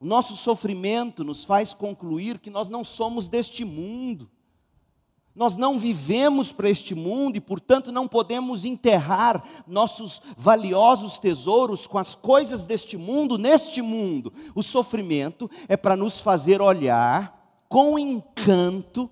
O 0.00 0.04
nosso 0.04 0.34
sofrimento 0.34 1.22
nos 1.22 1.44
faz 1.44 1.72
concluir 1.72 2.40
que 2.40 2.50
nós 2.50 2.68
não 2.68 2.82
somos 2.82 3.28
deste 3.28 3.64
mundo. 3.64 4.28
Nós 5.32 5.56
não 5.56 5.78
vivemos 5.78 6.50
para 6.50 6.68
este 6.68 6.92
mundo 6.92 7.36
e, 7.36 7.40
portanto, 7.40 7.92
não 7.92 8.08
podemos 8.08 8.64
enterrar 8.64 9.44
nossos 9.64 10.20
valiosos 10.36 11.18
tesouros 11.18 11.86
com 11.86 11.98
as 11.98 12.16
coisas 12.16 12.64
deste 12.64 12.96
mundo 12.96 13.38
neste 13.38 13.80
mundo. 13.80 14.32
O 14.56 14.62
sofrimento 14.64 15.48
é 15.68 15.76
para 15.76 15.94
nos 15.94 16.18
fazer 16.18 16.60
olhar 16.60 17.35
com 17.68 17.98
encanto 17.98 19.10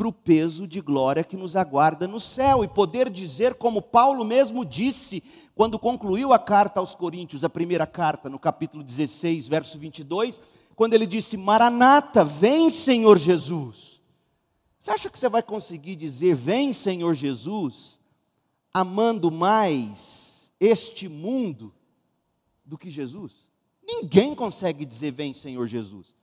para 0.00 0.08
o 0.08 0.12
peso 0.12 0.66
de 0.66 0.80
glória 0.80 1.22
que 1.22 1.36
nos 1.36 1.56
aguarda 1.56 2.08
no 2.08 2.18
céu 2.18 2.64
e 2.64 2.68
poder 2.68 3.10
dizer, 3.10 3.56
como 3.56 3.82
Paulo 3.82 4.24
mesmo 4.24 4.64
disse, 4.64 5.22
quando 5.54 5.78
concluiu 5.78 6.32
a 6.32 6.38
carta 6.38 6.80
aos 6.80 6.94
Coríntios, 6.94 7.44
a 7.44 7.50
primeira 7.50 7.86
carta, 7.86 8.30
no 8.30 8.38
capítulo 8.38 8.82
16, 8.82 9.46
verso 9.46 9.78
22, 9.78 10.40
quando 10.74 10.94
ele 10.94 11.06
disse: 11.06 11.36
Maranata, 11.36 12.24
vem 12.24 12.70
Senhor 12.70 13.18
Jesus. 13.18 14.00
Você 14.78 14.90
acha 14.90 15.10
que 15.10 15.18
você 15.18 15.28
vai 15.28 15.42
conseguir 15.42 15.94
dizer, 15.96 16.34
vem 16.34 16.72
Senhor 16.72 17.12
Jesus, 17.14 18.00
amando 18.72 19.30
mais 19.30 20.54
este 20.58 21.06
mundo 21.06 21.74
do 22.64 22.78
que 22.78 22.88
Jesus? 22.88 23.46
Ninguém 23.86 24.34
consegue 24.34 24.86
dizer, 24.86 25.12
vem 25.12 25.34
Senhor 25.34 25.66
Jesus. 25.66 26.14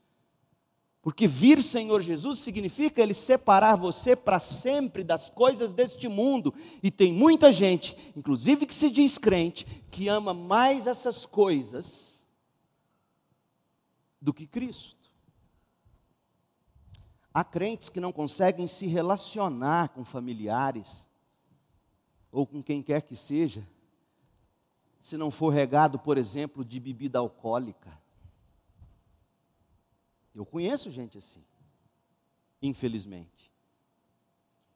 Porque 1.08 1.26
vir 1.26 1.64
Senhor 1.64 2.02
Jesus 2.02 2.40
significa 2.40 3.02
Ele 3.02 3.14
separar 3.14 3.78
você 3.78 4.14
para 4.14 4.40
sempre 4.40 5.06
das 5.06 5.30
coisas 5.30 5.72
deste 5.72 6.10
mundo. 6.10 6.54
E 6.84 6.92
tem 6.92 7.14
muita 7.14 7.50
gente, 7.50 7.96
inclusive 8.14 8.66
que 8.66 8.74
se 8.74 8.90
diz 8.90 9.18
crente, 9.18 9.66
que 9.90 10.10
ama 10.10 10.34
mais 10.34 10.86
essas 10.86 11.26
coisas 11.26 12.28
do 14.22 14.34
que 14.34 14.46
Cristo. 14.46 15.10
Há 17.34 17.42
crentes 17.42 17.88
que 17.88 18.02
não 18.02 18.12
conseguem 18.12 18.68
se 18.68 18.86
relacionar 18.86 19.88
com 19.94 20.04
familiares, 20.04 21.08
ou 22.30 22.46
com 22.46 22.62
quem 22.62 22.84
quer 22.84 23.02
que 23.02 23.16
seja, 23.16 23.66
se 25.00 25.16
não 25.16 25.32
for 25.32 25.52
regado, 25.52 25.98
por 25.98 26.18
exemplo, 26.18 26.66
de 26.66 26.82
bebida 26.82 27.18
alcoólica 27.18 27.98
eu 30.38 30.46
conheço 30.46 30.92
gente 30.92 31.18
assim, 31.18 31.44
infelizmente. 32.62 33.52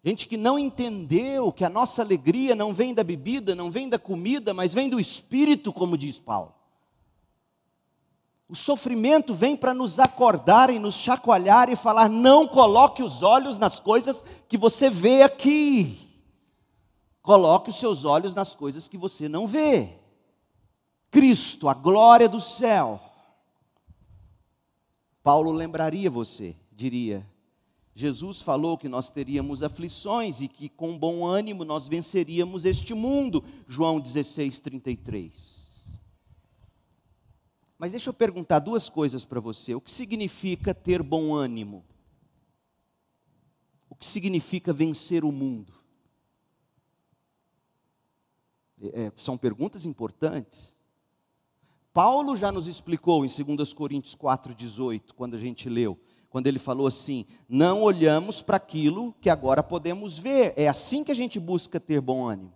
Gente 0.04 0.26
que 0.26 0.36
não 0.36 0.58
entendeu 0.58 1.52
que 1.52 1.64
a 1.64 1.70
nossa 1.70 2.02
alegria 2.02 2.56
não 2.56 2.74
vem 2.74 2.94
da 2.94 3.04
bebida, 3.04 3.54
não 3.54 3.70
vem 3.70 3.88
da 3.88 4.00
comida, 4.00 4.56
mas 4.56 4.74
vem 4.74 4.90
do 4.90 5.00
espírito, 5.00 5.72
como 5.72 5.96
diz 5.96 6.20
Paulo. 6.20 6.56
O 8.50 8.56
sofrimento 8.56 9.36
vem 9.36 9.56
para 9.56 9.74
nos 9.74 10.00
acordar 10.00 10.72
e 10.72 10.80
nos 10.80 10.96
chacoalhar 10.96 11.70
e 11.70 11.76
falar: 11.76 12.10
não 12.10 12.48
coloque 12.48 13.04
os 13.04 13.22
olhos 13.22 13.60
nas 13.60 13.80
coisas 13.80 14.24
que 14.48 14.58
você 14.58 14.90
vê 14.90 15.22
aqui. 15.22 16.10
Coloque 17.22 17.70
os 17.70 17.76
seus 17.76 18.04
olhos 18.04 18.34
nas 18.34 18.56
coisas 18.56 18.88
que 18.88 18.98
você 18.98 19.30
não 19.30 19.46
vê. 19.46 20.00
Cristo, 21.12 21.70
a 21.70 21.76
glória 21.76 22.28
do 22.28 22.42
céu 22.42 23.11
Paulo 25.24 25.52
lembraria 25.52 26.10
você, 26.10 26.56
diria: 26.72 27.28
Jesus 27.94 28.42
falou 28.42 28.78
que 28.78 28.90
nós 28.90 29.12
teríamos 29.12 29.62
aflições 29.62 30.42
e 30.42 30.48
que 30.48 30.70
com 30.70 30.98
bom 30.98 31.26
ânimo 31.26 31.66
nós 31.66 31.88
venceríamos 31.88 32.66
este 32.66 32.94
mundo. 32.94 33.44
João 33.68 34.00
16, 34.00 34.60
33. 34.60 35.62
Mas 37.78 37.92
deixa 37.92 38.10
eu 38.10 38.14
perguntar 38.14 38.60
duas 38.60 38.90
coisas 38.90 39.26
para 39.26 39.40
você. 39.40 39.76
O 39.76 39.82
que 39.82 39.92
significa 39.92 40.74
ter 40.74 41.04
bom 41.04 41.34
ânimo? 41.34 41.84
O 43.90 43.96
que 43.96 44.06
significa 44.06 44.72
vencer 44.72 45.26
o 45.26 45.32
mundo? 45.32 45.74
É, 48.94 49.12
são 49.16 49.38
perguntas 49.38 49.86
importantes. 49.86 50.78
Paulo 51.94 52.38
já 52.38 52.52
nos 52.52 52.68
explicou 52.68 53.26
em 53.26 53.56
2 53.56 53.74
Coríntios 53.74 54.16
4,18, 54.16 55.14
quando 55.16 55.36
a 55.36 55.38
gente 55.38 55.68
leu, 55.68 56.00
quando 56.30 56.48
ele 56.48 56.58
falou 56.58 56.88
assim: 56.88 57.26
não 57.50 57.84
olhamos 57.84 58.42
para 58.42 58.56
aquilo 58.56 59.14
que 59.20 59.30
agora 59.30 59.62
podemos 59.62 60.18
ver, 60.18 60.54
é 60.56 60.68
assim 60.68 61.04
que 61.04 61.12
a 61.12 61.16
gente 61.16 61.40
busca 61.40 61.80
ter 61.80 62.00
bom 62.00 62.26
ânimo. 62.26 62.54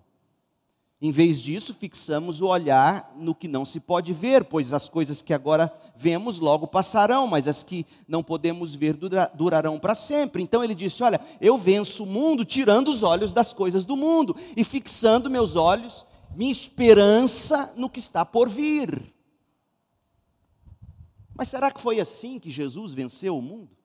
Em 1.01 1.11
vez 1.11 1.41
disso, 1.41 1.73
fixamos 1.73 2.39
o 2.39 2.47
olhar 2.47 3.13
no 3.17 3.35
que 3.35 3.49
não 3.49 3.65
se 3.65 3.81
pode 3.81 4.13
ver, 4.13 4.45
pois 4.45 4.71
as 4.71 4.87
coisas 4.87 5.21
que 5.21 5.33
agora 5.33 5.71
vemos 5.93 6.39
logo 6.39 6.65
passarão, 6.65 7.27
mas 7.27 7.49
as 7.49 7.61
que 7.61 7.85
não 8.07 8.23
podemos 8.23 8.73
ver 8.73 8.97
durarão 9.33 9.77
para 9.77 9.93
sempre. 9.93 10.41
Então 10.41 10.63
ele 10.63 10.73
disse: 10.73 11.03
Olha, 11.03 11.19
eu 11.41 11.57
venço 11.57 12.05
o 12.05 12.07
mundo 12.07 12.45
tirando 12.45 12.87
os 12.87 13.03
olhos 13.03 13.33
das 13.33 13.51
coisas 13.51 13.83
do 13.83 13.97
mundo 13.97 14.33
e 14.55 14.63
fixando 14.63 15.29
meus 15.29 15.57
olhos, 15.57 16.05
minha 16.33 16.51
esperança 16.51 17.73
no 17.75 17.89
que 17.89 17.99
está 17.99 18.23
por 18.23 18.47
vir. 18.47 19.14
Mas 21.35 21.49
será 21.49 21.69
que 21.69 21.81
foi 21.81 21.99
assim 21.99 22.39
que 22.39 22.49
Jesus 22.49 22.93
venceu 22.93 23.37
o 23.37 23.41
mundo? 23.41 23.75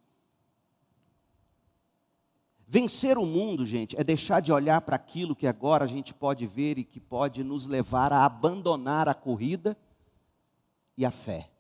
Vencer 2.67 3.19
o 3.19 3.27
mundo, 3.27 3.67
gente, 3.67 3.99
é 3.99 4.05
deixar 4.05 4.39
de 4.39 4.53
olhar 4.53 4.81
para 4.83 4.95
aquilo 4.95 5.35
que 5.35 5.49
agora 5.49 5.83
a 5.83 5.89
gente 5.89 6.15
pode 6.15 6.47
ver 6.47 6.79
e 6.79 6.85
que 6.85 7.01
pode 7.01 7.43
nos 7.43 7.67
levar 7.67 8.13
a 8.13 8.25
abandonar 8.25 9.09
a 9.09 9.15
corrida 9.15 9.77
e 10.97 11.05
a 11.05 11.11
fé. 11.11 11.51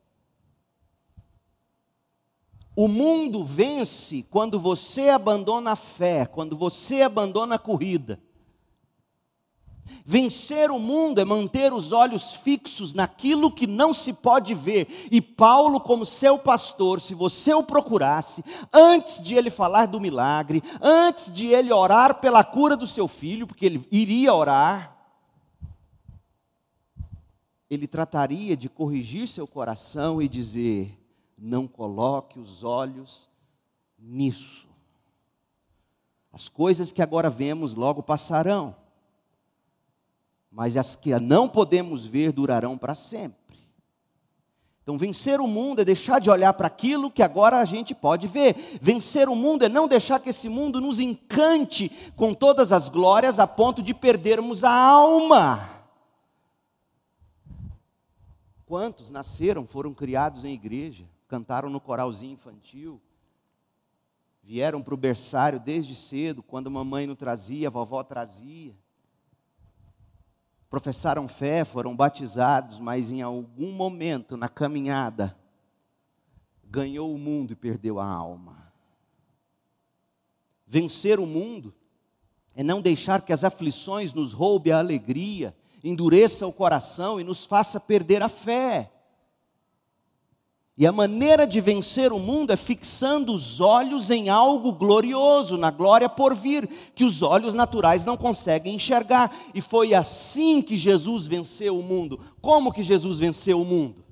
O 2.76 2.86
mundo 2.86 3.44
vence 3.44 4.22
quando 4.22 4.60
você 4.60 5.08
abandona 5.08 5.72
a 5.72 5.76
fé, 5.76 6.24
quando 6.24 6.56
você 6.56 7.02
abandona 7.02 7.56
a 7.56 7.58
corrida. 7.58 8.22
Vencer 10.04 10.70
o 10.70 10.78
mundo 10.78 11.20
é 11.20 11.24
manter 11.24 11.72
os 11.72 11.92
olhos 11.92 12.32
fixos 12.32 12.92
naquilo 12.92 13.50
que 13.50 13.66
não 13.66 13.92
se 13.92 14.12
pode 14.12 14.54
ver. 14.54 15.08
E 15.10 15.20
Paulo, 15.20 15.80
como 15.80 16.06
seu 16.06 16.38
pastor, 16.38 17.00
se 17.00 17.14
você 17.14 17.54
o 17.54 17.62
procurasse, 17.62 18.44
antes 18.72 19.20
de 19.20 19.34
ele 19.34 19.50
falar 19.50 19.86
do 19.86 20.00
milagre, 20.00 20.62
antes 20.80 21.32
de 21.32 21.46
ele 21.48 21.72
orar 21.72 22.20
pela 22.20 22.42
cura 22.42 22.76
do 22.76 22.86
seu 22.86 23.06
filho, 23.06 23.46
porque 23.46 23.66
ele 23.66 23.86
iria 23.90 24.34
orar, 24.34 24.96
ele 27.68 27.86
trataria 27.86 28.56
de 28.56 28.68
corrigir 28.68 29.28
seu 29.28 29.46
coração 29.46 30.20
e 30.20 30.28
dizer: 30.28 30.98
não 31.38 31.68
coloque 31.68 32.38
os 32.38 32.64
olhos 32.64 33.28
nisso. 33.98 34.68
As 36.32 36.48
coisas 36.48 36.90
que 36.92 37.02
agora 37.02 37.28
vemos 37.28 37.74
logo 37.74 38.02
passarão 38.02 38.79
mas 40.50 40.76
as 40.76 40.96
que 40.96 41.14
não 41.18 41.48
podemos 41.48 42.04
ver 42.04 42.32
durarão 42.32 42.76
para 42.76 42.94
sempre. 42.94 43.38
Então, 44.82 44.98
vencer 44.98 45.40
o 45.40 45.46
mundo 45.46 45.82
é 45.82 45.84
deixar 45.84 46.20
de 46.20 46.28
olhar 46.28 46.52
para 46.54 46.66
aquilo 46.66 47.10
que 47.10 47.22
agora 47.22 47.58
a 47.58 47.64
gente 47.64 47.94
pode 47.94 48.26
ver. 48.26 48.56
Vencer 48.80 49.28
o 49.28 49.36
mundo 49.36 49.64
é 49.64 49.68
não 49.68 49.86
deixar 49.86 50.18
que 50.18 50.30
esse 50.30 50.48
mundo 50.48 50.80
nos 50.80 50.98
encante 50.98 51.88
com 52.16 52.34
todas 52.34 52.72
as 52.72 52.88
glórias 52.88 53.38
a 53.38 53.46
ponto 53.46 53.82
de 53.82 53.94
perdermos 53.94 54.64
a 54.64 54.72
alma. 54.72 55.70
Quantos 58.66 59.10
nasceram, 59.10 59.64
foram 59.64 59.94
criados 59.94 60.44
em 60.44 60.54
igreja, 60.54 61.04
cantaram 61.28 61.68
no 61.68 61.80
coralzinho 61.80 62.32
infantil, 62.32 63.00
vieram 64.42 64.82
para 64.82 64.94
o 64.94 64.96
berçário 64.96 65.60
desde 65.60 65.94
cedo, 65.94 66.42
quando 66.42 66.66
a 66.66 66.70
mamãe 66.70 67.06
não 67.06 67.14
trazia, 67.14 67.68
a 67.68 67.70
vovó 67.70 68.02
trazia 68.02 68.74
professaram 70.70 71.26
fé, 71.26 71.64
foram 71.64 71.96
batizados, 71.96 72.78
mas 72.78 73.10
em 73.10 73.20
algum 73.20 73.72
momento 73.72 74.36
na 74.36 74.48
caminhada 74.48 75.36
ganhou 76.64 77.12
o 77.12 77.18
mundo 77.18 77.52
e 77.52 77.56
perdeu 77.56 77.98
a 77.98 78.06
alma. 78.06 78.72
Vencer 80.64 81.18
o 81.18 81.26
mundo 81.26 81.74
é 82.54 82.62
não 82.62 82.80
deixar 82.80 83.22
que 83.22 83.32
as 83.32 83.42
aflições 83.42 84.14
nos 84.14 84.32
roube 84.32 84.70
a 84.70 84.78
alegria, 84.78 85.56
endureça 85.82 86.46
o 86.46 86.52
coração 86.52 87.20
e 87.20 87.24
nos 87.24 87.44
faça 87.44 87.80
perder 87.80 88.22
a 88.22 88.28
fé. 88.28 88.92
E 90.78 90.86
a 90.86 90.92
maneira 90.92 91.46
de 91.46 91.60
vencer 91.60 92.12
o 92.12 92.18
mundo 92.18 92.52
é 92.52 92.56
fixando 92.56 93.32
os 93.32 93.60
olhos 93.60 94.10
em 94.10 94.28
algo 94.28 94.72
glorioso, 94.72 95.58
na 95.58 95.70
glória 95.70 96.08
por 96.08 96.34
vir, 96.34 96.66
que 96.94 97.04
os 97.04 97.22
olhos 97.22 97.52
naturais 97.52 98.04
não 98.04 98.16
conseguem 98.16 98.76
enxergar. 98.76 99.34
E 99.54 99.60
foi 99.60 99.94
assim 99.94 100.62
que 100.62 100.76
Jesus 100.76 101.26
venceu 101.26 101.78
o 101.78 101.82
mundo. 101.82 102.18
Como 102.40 102.72
que 102.72 102.82
Jesus 102.82 103.18
venceu 103.18 103.60
o 103.60 103.64
mundo? 103.64 104.02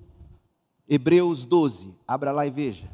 Hebreus 0.86 1.44
12, 1.44 1.94
abra 2.06 2.32
lá 2.32 2.46
e 2.46 2.50
veja. 2.50 2.88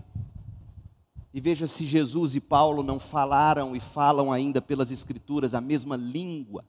E 1.33 1.40
veja 1.40 1.66
se 1.66 1.85
Jesus 1.85 2.37
e 2.37 2.40
Paulo 2.40 2.83
não 2.83 3.00
falaram 3.00 3.74
e 3.74 3.81
falam 3.81 4.33
ainda 4.33 4.62
pelas 4.62 4.92
Escrituras 4.92 5.53
a 5.53 5.61
mesma 5.61 5.96
língua. 5.96 6.64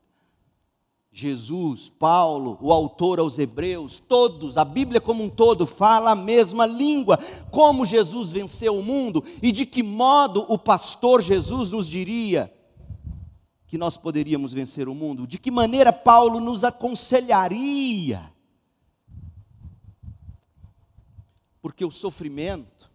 Jesus, 1.18 1.88
Paulo, 1.88 2.58
o 2.60 2.74
autor 2.74 3.20
aos 3.20 3.40
Hebreus, 3.40 4.00
todos, 4.00 4.58
a 4.58 4.66
Bíblia 4.66 5.00
como 5.00 5.24
um 5.24 5.30
todo 5.30 5.66
fala 5.66 6.12
a 6.12 6.16
mesma 6.16 6.66
língua. 6.66 7.18
Como 7.50 7.86
Jesus 7.86 8.34
venceu 8.34 8.78
o 8.78 8.84
mundo 8.84 9.24
e 9.42 9.50
de 9.54 9.66
que 9.66 9.82
modo 9.82 10.46
o 10.50 10.60
pastor 10.60 11.22
Jesus 11.22 11.72
nos 11.72 11.88
diria 11.88 12.54
que 13.66 13.78
nós 13.78 13.96
poderíamos 13.96 14.52
vencer 14.52 14.90
o 14.90 14.94
mundo? 14.94 15.26
De 15.26 15.40
que 15.40 15.50
maneira 15.50 15.94
Paulo 15.94 16.42
nos 16.42 16.66
aconselharia? 16.66 18.30
Porque 21.62 21.86
o 21.86 21.92
sofrimento, 21.92 22.92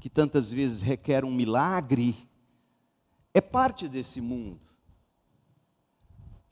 que 0.00 0.08
tantas 0.08 0.50
vezes 0.50 0.80
requer 0.80 1.26
um 1.26 1.30
milagre, 1.30 2.16
é 3.34 3.42
parte 3.42 3.86
desse 3.86 4.22
mundo. 4.22 4.73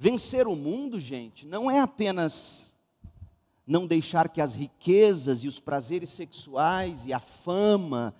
Vencer 0.02 0.48
o 0.48 0.56
mundo, 0.56 0.98
gente, 0.98 1.46
não 1.46 1.70
é 1.70 1.78
apenas 1.78 2.72
não 3.64 3.86
deixar 3.86 4.28
que 4.30 4.40
as 4.40 4.52
riquezas 4.52 5.44
e 5.44 5.46
os 5.46 5.60
prazeres 5.60 6.10
sexuais 6.10 7.06
e 7.06 7.12
a 7.12 7.20
fama 7.20 8.12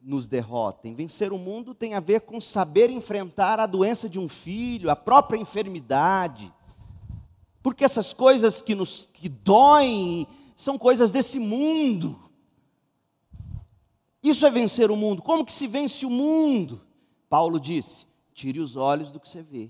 nos 0.00 0.28
derrotem. 0.28 0.94
Vencer 0.94 1.32
o 1.32 1.38
mundo 1.38 1.74
tem 1.74 1.94
a 1.94 1.98
ver 1.98 2.20
com 2.20 2.40
saber 2.40 2.88
enfrentar 2.88 3.58
a 3.58 3.66
doença 3.66 4.08
de 4.08 4.20
um 4.20 4.28
filho, 4.28 4.90
a 4.90 4.94
própria 4.94 5.40
enfermidade. 5.40 6.54
Porque 7.60 7.84
essas 7.84 8.12
coisas 8.12 8.62
que 8.62 8.76
nos 8.76 9.08
que 9.12 9.28
doem 9.28 10.28
são 10.54 10.78
coisas 10.78 11.10
desse 11.10 11.40
mundo. 11.40 12.16
Isso 14.22 14.46
é 14.46 14.52
vencer 14.52 14.88
o 14.88 14.96
mundo. 14.96 15.20
Como 15.20 15.44
que 15.44 15.52
se 15.52 15.66
vence 15.66 16.06
o 16.06 16.10
mundo? 16.10 16.80
Paulo 17.28 17.58
disse: 17.58 18.06
tire 18.32 18.60
os 18.60 18.76
olhos 18.76 19.10
do 19.10 19.18
que 19.18 19.28
você 19.28 19.42
vê 19.42 19.68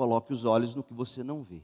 Coloque 0.00 0.32
os 0.32 0.46
olhos 0.46 0.74
no 0.74 0.82
que 0.82 0.94
você 0.94 1.22
não 1.22 1.42
vê. 1.42 1.60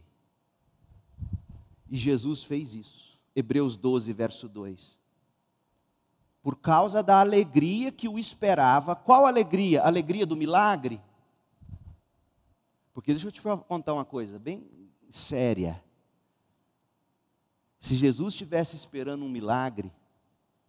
E 1.89 1.97
Jesus 1.97 2.43
fez 2.43 2.75
isso. 2.75 3.19
Hebreus 3.35 3.79
12, 3.79 4.13
verso 4.13 4.47
2. 4.47 4.99
Por 6.43 6.57
causa 6.57 7.03
da 7.03 7.19
alegria 7.19 7.91
que 7.91 8.07
o 8.07 8.19
esperava. 8.19 8.95
Qual 8.95 9.25
alegria? 9.25 9.83
alegria 9.83 10.27
do 10.27 10.37
milagre? 10.37 11.01
Porque 12.93 13.13
deixa 13.13 13.29
eu 13.29 13.33
te 13.33 13.41
contar 13.41 13.95
uma 13.95 14.05
coisa 14.05 14.39
bem 14.39 14.69
séria. 15.09 15.83
Se 17.81 17.95
Jesus 17.95 18.35
estivesse 18.35 18.77
esperando 18.77 19.25
um 19.25 19.31
milagre, 19.31 19.91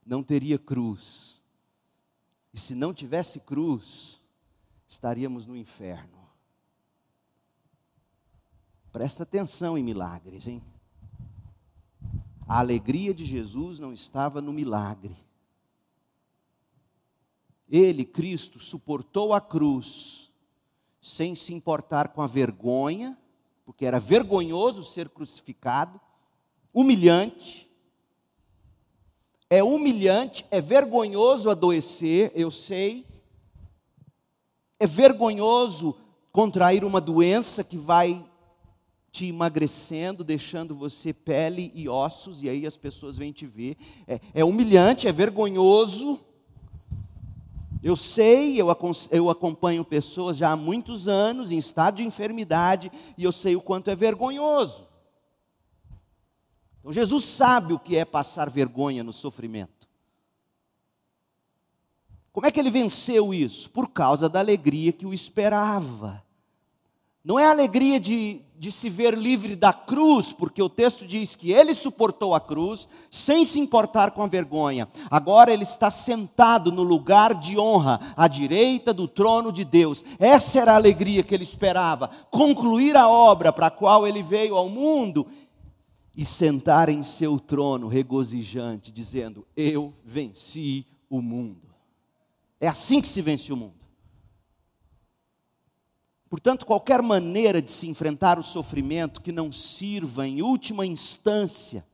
não 0.06 0.24
teria 0.24 0.58
cruz. 0.58 1.44
E 2.54 2.58
se 2.58 2.74
não 2.74 2.94
tivesse 2.94 3.42
cruz, 3.42 4.22
estaríamos 4.88 5.46
no 5.46 5.58
inferno. 5.58 6.17
Presta 8.98 9.22
atenção 9.22 9.78
em 9.78 9.84
milagres, 9.84 10.48
hein? 10.48 10.60
A 12.48 12.58
alegria 12.58 13.14
de 13.14 13.24
Jesus 13.24 13.78
não 13.78 13.94
estava 13.94 14.42
no 14.42 14.52
milagre. 14.52 15.16
Ele, 17.70 18.04
Cristo, 18.04 18.58
suportou 18.58 19.36
a 19.36 19.40
cruz 19.40 20.32
sem 21.00 21.36
se 21.36 21.54
importar 21.54 22.08
com 22.08 22.24
a 22.24 22.26
vergonha, 22.26 23.16
porque 23.64 23.86
era 23.86 24.00
vergonhoso 24.00 24.84
ser 24.84 25.10
crucificado, 25.10 26.02
humilhante. 26.74 27.72
É 29.48 29.64
humilhante, 29.64 30.44
é 30.50 30.60
vergonhoso 30.60 31.52
adoecer, 31.52 32.32
eu 32.34 32.50
sei. 32.50 33.06
É 34.80 34.88
vergonhoso 34.88 35.96
contrair 36.32 36.84
uma 36.84 37.00
doença 37.00 37.64
que 37.64 37.78
vai 37.78 38.28
te 39.18 39.26
emagrecendo, 39.26 40.24
deixando 40.24 40.76
você 40.76 41.12
pele 41.12 41.72
e 41.74 41.90
ossos, 41.90 42.44
e 42.44 42.50
aí 42.50 42.68
as 42.68 42.78
pessoas 42.78 43.18
vêm 43.18 43.32
te 43.32 43.48
ver. 43.48 43.76
É, 44.08 44.20
é 44.32 44.46
humilhante, 44.46 45.08
é 45.08 45.12
vergonhoso. 45.12 46.20
Eu 47.82 47.96
sei, 47.96 48.62
eu, 48.62 48.68
eu 49.10 49.30
acompanho 49.32 49.84
pessoas 49.84 50.38
já 50.38 50.52
há 50.52 50.56
muitos 50.56 51.08
anos 51.08 51.52
em 51.52 51.58
estado 51.58 51.96
de 51.96 52.04
enfermidade, 52.04 52.92
e 53.18 53.24
eu 53.24 53.32
sei 53.32 53.56
o 53.56 53.62
quanto 53.62 53.90
é 53.90 53.96
vergonhoso. 53.96 54.88
Então 56.80 56.94
Jesus 56.94 57.26
sabe 57.26 57.74
o 57.74 57.80
que 57.80 57.98
é 57.98 58.06
passar 58.06 58.52
vergonha 58.52 59.04
no 59.04 59.12
sofrimento. 59.12 59.90
Como 62.32 62.46
é 62.46 62.52
que 62.52 62.60
ele 62.60 62.70
venceu 62.70 63.34
isso? 63.34 63.68
Por 63.72 63.90
causa 63.90 64.30
da 64.30 64.38
alegria 64.38 64.94
que 64.94 65.08
o 65.08 65.14
esperava. 65.14 66.24
Não 67.28 67.38
é 67.38 67.46
a 67.46 67.52
alegria 67.52 68.00
de, 68.00 68.40
de 68.58 68.72
se 68.72 68.90
ver 68.90 69.14
livre 69.14 69.54
da 69.54 69.74
cruz, 69.74 70.32
porque 70.32 70.64
o 70.64 70.70
texto 70.70 71.06
diz 71.06 71.36
que 71.36 71.52
ele 71.52 71.74
suportou 71.74 72.34
a 72.34 72.40
cruz 72.40 72.88
sem 73.12 73.44
se 73.44 73.60
importar 73.60 74.12
com 74.12 74.24
a 74.24 74.28
vergonha. 74.28 74.88
Agora 75.12 75.52
ele 75.52 75.64
está 75.64 75.92
sentado 75.92 76.72
no 76.72 76.84
lugar 76.84 77.34
de 77.34 77.60
honra, 77.60 78.00
à 78.16 78.30
direita 78.30 78.94
do 78.94 79.10
trono 79.10 79.52
de 79.52 79.66
Deus. 79.66 80.06
Essa 80.18 80.62
era 80.62 80.72
a 80.72 80.78
alegria 80.78 81.22
que 81.22 81.36
ele 81.36 81.44
esperava: 81.44 82.10
concluir 82.32 82.96
a 82.96 83.10
obra 83.10 83.52
para 83.52 83.68
a 83.68 83.72
qual 83.72 84.08
ele 84.08 84.24
veio 84.24 84.56
ao 84.56 84.70
mundo 84.70 85.28
e 86.16 86.26
sentar 86.26 86.88
em 86.88 87.04
seu 87.04 87.38
trono 87.42 87.90
regozijante, 87.90 88.90
dizendo: 88.90 89.46
Eu 89.54 89.94
venci 90.02 90.88
o 91.10 91.22
mundo. 91.22 91.68
É 92.58 92.70
assim 92.70 93.02
que 93.02 93.08
se 93.10 93.22
vence 93.22 93.52
o 93.52 93.58
mundo. 93.58 93.77
Portanto, 96.30 96.66
qualquer 96.66 97.02
maneira 97.02 97.62
de 97.62 97.72
se 97.72 97.88
enfrentar 97.88 98.38
o 98.38 98.44
sofrimento 98.44 99.22
que 99.22 99.32
não 99.32 99.52
sirva, 99.52 100.28
em 100.28 100.42
última 100.42 100.86
instância, 100.86 101.86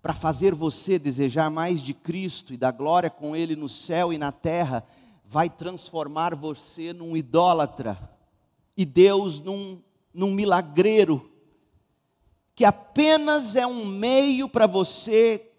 para 0.00 0.14
fazer 0.14 0.54
você 0.54 0.98
desejar 0.98 1.50
mais 1.50 1.82
de 1.82 1.92
Cristo 1.92 2.54
e 2.54 2.56
da 2.56 2.70
glória 2.70 3.10
com 3.10 3.34
Ele 3.34 3.56
no 3.56 3.68
céu 3.68 4.12
e 4.12 4.18
na 4.18 4.30
terra, 4.30 4.84
vai 5.24 5.50
transformar 5.50 6.34
você 6.34 6.92
num 6.92 7.16
idólatra 7.16 8.10
e 8.76 8.84
Deus 8.84 9.40
num, 9.40 9.82
num 10.14 10.32
milagreiro, 10.32 11.30
que 12.54 12.64
apenas 12.64 13.56
é 13.56 13.66
um 13.66 13.84
meio 13.84 14.48
para 14.48 14.66
você 14.66 15.50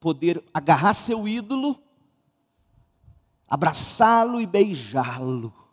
poder 0.00 0.42
agarrar 0.52 0.94
seu 0.94 1.26
ídolo, 1.26 1.80
abraçá-lo 3.48 4.40
e 4.40 4.46
beijá-lo. 4.46 5.67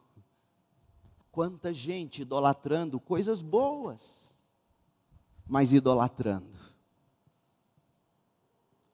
Quanta 1.36 1.74
gente 1.74 2.21
idolatrando 2.21 2.98
coisas 2.98 3.41
boas, 3.41 4.34
mas 5.45 5.74
idolatrando. 5.74 6.58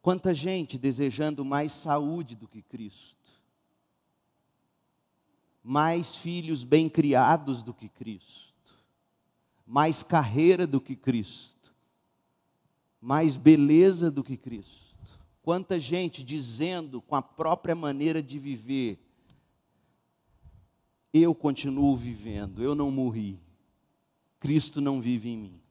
Quanta 0.02 0.34
gente 0.34 0.76
desejando 0.76 1.46
mais 1.46 1.72
saúde 1.72 2.36
do 2.36 2.48
que 2.48 2.64
Cristo, 2.64 3.32
mais 5.64 6.16
filhos 6.16 6.64
bem 6.64 6.90
criados 6.90 7.62
do 7.62 7.76
que 7.76 7.88
Cristo, 7.88 8.74
mais 9.64 10.02
carreira 10.02 10.66
do 10.66 10.82
que 10.82 10.96
Cristo, 10.96 11.72
mais 13.00 13.38
beleza 13.38 14.10
do 14.10 14.24
que 14.24 14.36
Cristo. 14.36 14.96
Quanta 15.44 15.80
gente 15.80 16.24
dizendo 16.24 17.04
com 17.04 17.16
a 17.16 17.22
própria 17.22 17.76
maneira 17.76 18.20
de 18.24 18.40
viver, 18.40 19.00
eu 21.14 21.36
continuo 21.36 21.96
vivendo, 21.96 22.64
eu 22.64 22.74
não 22.74 22.90
morri, 22.92 23.40
Cristo 24.40 24.80
não 24.80 25.02
vive 25.02 25.30
em 25.30 25.38
mim, 25.38 25.62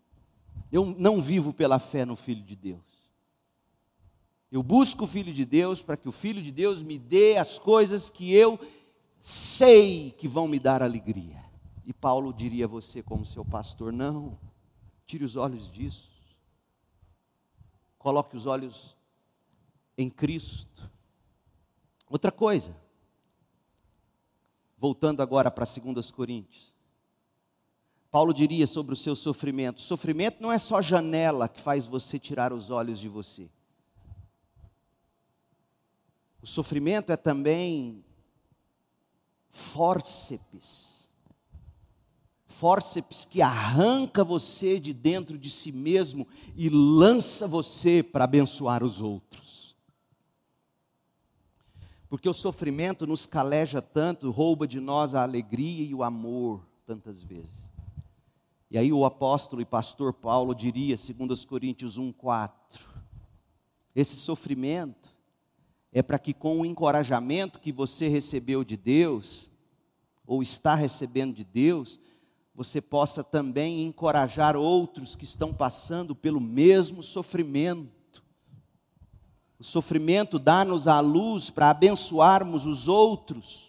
eu 0.70 0.84
não 0.98 1.22
vivo 1.22 1.52
pela 1.52 1.78
fé 1.78 2.04
no 2.04 2.16
Filho 2.16 2.42
de 2.42 2.54
Deus. 2.54 2.90
Eu 4.50 4.62
busco 4.62 5.04
o 5.04 5.06
Filho 5.06 5.32
de 5.32 5.44
Deus 5.44 5.80
para 5.80 5.96
que 5.96 6.08
o 6.08 6.12
Filho 6.12 6.42
de 6.42 6.50
Deus 6.50 6.82
me 6.82 6.98
dê 6.98 7.36
as 7.36 7.58
coisas 7.58 8.10
que 8.10 8.34
eu 8.34 8.58
sei 9.20 10.10
que 10.12 10.26
vão 10.26 10.48
me 10.48 10.58
dar 10.58 10.82
alegria. 10.82 11.38
E 11.84 11.92
Paulo 11.92 12.32
diria 12.32 12.64
a 12.64 12.68
você, 12.68 13.02
como 13.02 13.24
seu 13.24 13.44
pastor: 13.44 13.92
não, 13.92 14.38
tire 15.06 15.24
os 15.24 15.36
olhos 15.36 15.70
disso. 15.70 16.10
Coloque 17.98 18.36
os 18.36 18.46
olhos 18.46 18.96
em 19.96 20.10
Cristo. 20.10 20.90
Outra 22.08 22.32
coisa, 22.32 22.74
voltando 24.80 25.20
agora 25.20 25.50
para 25.50 25.66
2 25.66 26.10
Coríntios. 26.10 26.74
Paulo 28.10 28.32
diria 28.32 28.66
sobre 28.66 28.94
o 28.94 28.96
seu 28.96 29.14
sofrimento: 29.14 29.82
sofrimento 29.82 30.42
não 30.42 30.50
é 30.50 30.58
só 30.58 30.80
janela 30.80 31.48
que 31.48 31.60
faz 31.60 31.86
você 31.86 32.18
tirar 32.18 32.52
os 32.52 32.70
olhos 32.70 32.98
de 32.98 33.08
você. 33.08 33.48
O 36.42 36.46
sofrimento 36.46 37.12
é 37.12 37.16
também 37.16 38.02
fórceps. 39.50 41.10
Fórceps 42.46 43.24
que 43.24 43.40
arranca 43.40 44.24
você 44.24 44.80
de 44.80 44.92
dentro 44.92 45.38
de 45.38 45.50
si 45.50 45.70
mesmo 45.70 46.26
e 46.56 46.68
lança 46.68 47.46
você 47.46 48.02
para 48.02 48.24
abençoar 48.24 48.82
os 48.82 49.00
outros. 49.00 49.59
Porque 52.10 52.28
o 52.28 52.34
sofrimento 52.34 53.06
nos 53.06 53.24
caleja 53.24 53.80
tanto, 53.80 54.32
rouba 54.32 54.66
de 54.66 54.80
nós 54.80 55.14
a 55.14 55.22
alegria 55.22 55.84
e 55.84 55.94
o 55.94 56.02
amor 56.02 56.66
tantas 56.84 57.22
vezes. 57.22 57.70
E 58.68 58.76
aí 58.76 58.92
o 58.92 59.04
apóstolo 59.04 59.62
e 59.62 59.64
pastor 59.64 60.12
Paulo 60.12 60.52
diria, 60.52 60.96
segundo 60.96 61.30
os 61.30 61.44
Coríntios 61.44 61.96
1:4, 61.98 62.88
esse 63.94 64.16
sofrimento 64.16 65.14
é 65.92 66.02
para 66.02 66.18
que 66.18 66.34
com 66.34 66.60
o 66.60 66.66
encorajamento 66.66 67.60
que 67.60 67.70
você 67.70 68.08
recebeu 68.08 68.64
de 68.64 68.76
Deus, 68.76 69.48
ou 70.26 70.42
está 70.42 70.74
recebendo 70.74 71.32
de 71.34 71.44
Deus, 71.44 72.00
você 72.52 72.80
possa 72.80 73.22
também 73.22 73.84
encorajar 73.84 74.56
outros 74.56 75.14
que 75.14 75.24
estão 75.24 75.54
passando 75.54 76.14
pelo 76.14 76.40
mesmo 76.40 77.04
sofrimento. 77.04 77.99
O 79.60 79.64
sofrimento 79.64 80.38
dá-nos 80.38 80.88
a 80.88 81.00
luz 81.00 81.50
para 81.50 81.68
abençoarmos 81.68 82.64
os 82.64 82.88
outros 82.88 83.68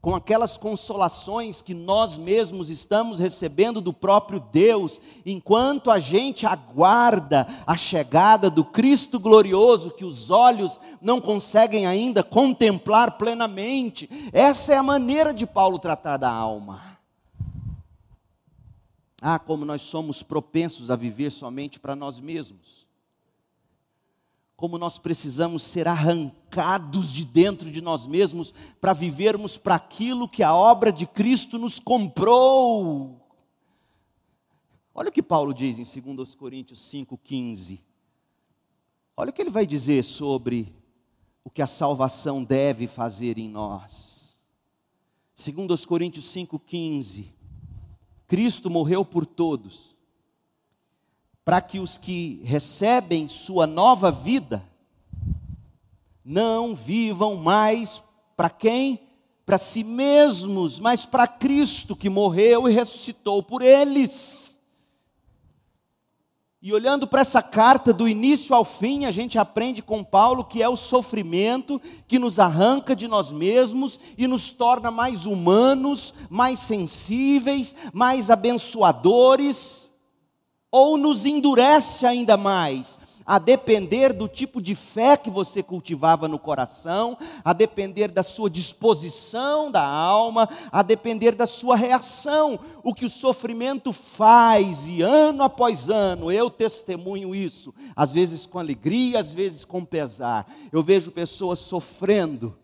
com 0.00 0.14
aquelas 0.14 0.58
consolações 0.58 1.62
que 1.62 1.72
nós 1.72 2.18
mesmos 2.18 2.68
estamos 2.68 3.18
recebendo 3.18 3.80
do 3.80 3.90
próprio 3.90 4.38
Deus, 4.38 5.00
enquanto 5.24 5.90
a 5.90 5.98
gente 5.98 6.44
aguarda 6.44 7.46
a 7.66 7.74
chegada 7.74 8.50
do 8.50 8.62
Cristo 8.64 9.18
glorioso 9.18 9.92
que 9.92 10.04
os 10.04 10.30
olhos 10.30 10.78
não 11.00 11.22
conseguem 11.22 11.86
ainda 11.86 12.22
contemplar 12.22 13.16
plenamente. 13.16 14.10
Essa 14.30 14.74
é 14.74 14.76
a 14.76 14.82
maneira 14.82 15.32
de 15.32 15.46
Paulo 15.46 15.78
tratar 15.78 16.18
da 16.18 16.30
alma. 16.30 16.98
Ah, 19.22 19.38
como 19.38 19.64
nós 19.64 19.80
somos 19.80 20.22
propensos 20.22 20.90
a 20.90 20.96
viver 20.96 21.30
somente 21.30 21.80
para 21.80 21.96
nós 21.96 22.20
mesmos 22.20 22.83
como 24.64 24.78
nós 24.78 24.98
precisamos 24.98 25.62
ser 25.62 25.86
arrancados 25.86 27.12
de 27.12 27.22
dentro 27.22 27.70
de 27.70 27.82
nós 27.82 28.06
mesmos 28.06 28.54
para 28.80 28.94
vivermos 28.94 29.58
para 29.58 29.74
aquilo 29.74 30.26
que 30.26 30.42
a 30.42 30.54
obra 30.54 30.90
de 30.90 31.06
Cristo 31.06 31.58
nos 31.58 31.78
comprou. 31.78 33.20
Olha 34.94 35.10
o 35.10 35.12
que 35.12 35.22
Paulo 35.22 35.52
diz 35.52 35.78
em 35.78 36.14
2 36.14 36.34
Coríntios 36.34 36.80
5,15. 36.80 37.82
Olha 39.14 39.28
o 39.28 39.32
que 39.34 39.42
ele 39.42 39.50
vai 39.50 39.66
dizer 39.66 40.02
sobre 40.02 40.74
o 41.44 41.50
que 41.50 41.60
a 41.60 41.66
salvação 41.66 42.42
deve 42.42 42.86
fazer 42.86 43.36
em 43.36 43.50
nós. 43.50 44.34
2 45.36 45.84
Coríntios 45.84 46.24
5,15. 46.32 47.26
Cristo 48.26 48.70
morreu 48.70 49.04
por 49.04 49.26
todos 49.26 49.93
para 51.44 51.60
que 51.60 51.78
os 51.78 51.98
que 51.98 52.40
recebem 52.44 53.28
sua 53.28 53.66
nova 53.66 54.10
vida 54.10 54.64
não 56.24 56.74
vivam 56.74 57.36
mais 57.36 58.02
para 58.34 58.48
quem? 58.48 59.00
Para 59.44 59.58
si 59.58 59.84
mesmos, 59.84 60.80
mas 60.80 61.04
para 61.04 61.26
Cristo 61.26 61.94
que 61.94 62.08
morreu 62.08 62.66
e 62.66 62.72
ressuscitou 62.72 63.42
por 63.42 63.60
eles. 63.60 64.58
E 66.62 66.72
olhando 66.72 67.06
para 67.06 67.20
essa 67.20 67.42
carta 67.42 67.92
do 67.92 68.08
início 68.08 68.56
ao 68.56 68.64
fim, 68.64 69.04
a 69.04 69.10
gente 69.10 69.38
aprende 69.38 69.82
com 69.82 70.02
Paulo 70.02 70.46
que 70.46 70.62
é 70.62 70.68
o 70.68 70.76
sofrimento 70.76 71.78
que 72.08 72.18
nos 72.18 72.38
arranca 72.38 72.96
de 72.96 73.06
nós 73.06 73.30
mesmos 73.30 74.00
e 74.16 74.26
nos 74.26 74.50
torna 74.50 74.90
mais 74.90 75.26
humanos, 75.26 76.14
mais 76.30 76.58
sensíveis, 76.60 77.76
mais 77.92 78.30
abençoadores 78.30 79.93
ou 80.76 80.98
nos 80.98 81.24
endurece 81.24 82.04
ainda 82.04 82.36
mais, 82.36 82.98
a 83.24 83.38
depender 83.38 84.12
do 84.12 84.26
tipo 84.26 84.60
de 84.60 84.74
fé 84.74 85.16
que 85.16 85.30
você 85.30 85.62
cultivava 85.62 86.26
no 86.26 86.36
coração, 86.36 87.16
a 87.44 87.52
depender 87.52 88.08
da 88.10 88.24
sua 88.24 88.50
disposição 88.50 89.70
da 89.70 89.86
alma, 89.86 90.48
a 90.72 90.82
depender 90.82 91.36
da 91.36 91.46
sua 91.46 91.76
reação. 91.76 92.58
O 92.82 92.92
que 92.92 93.04
o 93.04 93.08
sofrimento 93.08 93.92
faz, 93.92 94.88
e 94.88 95.00
ano 95.00 95.44
após 95.44 95.88
ano, 95.90 96.32
eu 96.32 96.50
testemunho 96.50 97.32
isso, 97.36 97.72
às 97.94 98.12
vezes 98.12 98.44
com 98.44 98.58
alegria, 98.58 99.20
às 99.20 99.32
vezes 99.32 99.64
com 99.64 99.84
pesar. 99.84 100.52
Eu 100.72 100.82
vejo 100.82 101.12
pessoas 101.12 101.60
sofrendo, 101.60 102.58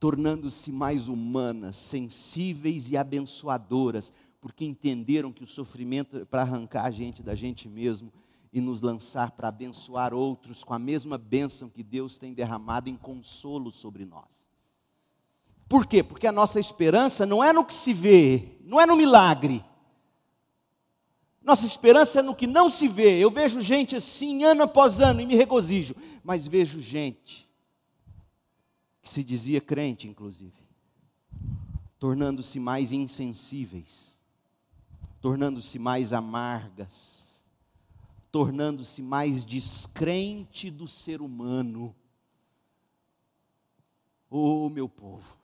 tornando-se 0.00 0.72
mais 0.72 1.06
humanas, 1.06 1.76
sensíveis 1.76 2.90
e 2.90 2.96
abençoadoras, 2.96 4.12
porque 4.42 4.64
entenderam 4.64 5.32
que 5.32 5.44
o 5.44 5.46
sofrimento 5.46 6.18
é 6.18 6.24
para 6.24 6.42
arrancar 6.42 6.84
a 6.84 6.90
gente 6.90 7.22
da 7.22 7.32
gente 7.32 7.68
mesmo 7.68 8.12
e 8.52 8.60
nos 8.60 8.82
lançar 8.82 9.30
para 9.30 9.46
abençoar 9.46 10.12
outros 10.12 10.64
com 10.64 10.74
a 10.74 10.80
mesma 10.80 11.16
bênção 11.16 11.70
que 11.70 11.82
Deus 11.84 12.18
tem 12.18 12.34
derramado 12.34 12.90
em 12.90 12.96
consolo 12.96 13.70
sobre 13.70 14.04
nós. 14.04 14.50
Por 15.68 15.86
quê? 15.86 16.02
Porque 16.02 16.26
a 16.26 16.32
nossa 16.32 16.58
esperança 16.58 17.24
não 17.24 17.42
é 17.42 17.52
no 17.52 17.64
que 17.64 17.72
se 17.72 17.94
vê, 17.94 18.58
não 18.64 18.80
é 18.80 18.84
no 18.84 18.96
milagre. 18.96 19.64
Nossa 21.40 21.64
esperança 21.64 22.18
é 22.18 22.22
no 22.22 22.34
que 22.34 22.48
não 22.48 22.68
se 22.68 22.88
vê. 22.88 23.20
Eu 23.20 23.30
vejo 23.30 23.60
gente 23.60 23.94
assim, 23.94 24.42
ano 24.42 24.64
após 24.64 25.00
ano, 25.00 25.20
e 25.20 25.26
me 25.26 25.36
regozijo, 25.36 25.94
mas 26.24 26.48
vejo 26.48 26.80
gente 26.80 27.48
que 29.00 29.08
se 29.08 29.22
dizia 29.22 29.60
crente, 29.60 30.08
inclusive, 30.08 30.60
tornando-se 31.96 32.58
mais 32.58 32.90
insensíveis 32.90 34.11
tornando-se 35.22 35.78
mais 35.78 36.12
amargas, 36.12 37.44
tornando-se 38.32 39.00
mais 39.00 39.44
descrente 39.44 40.68
do 40.68 40.88
ser 40.88 41.22
humano. 41.22 41.94
Oh, 44.28 44.68
meu 44.68 44.88
povo, 44.88 45.36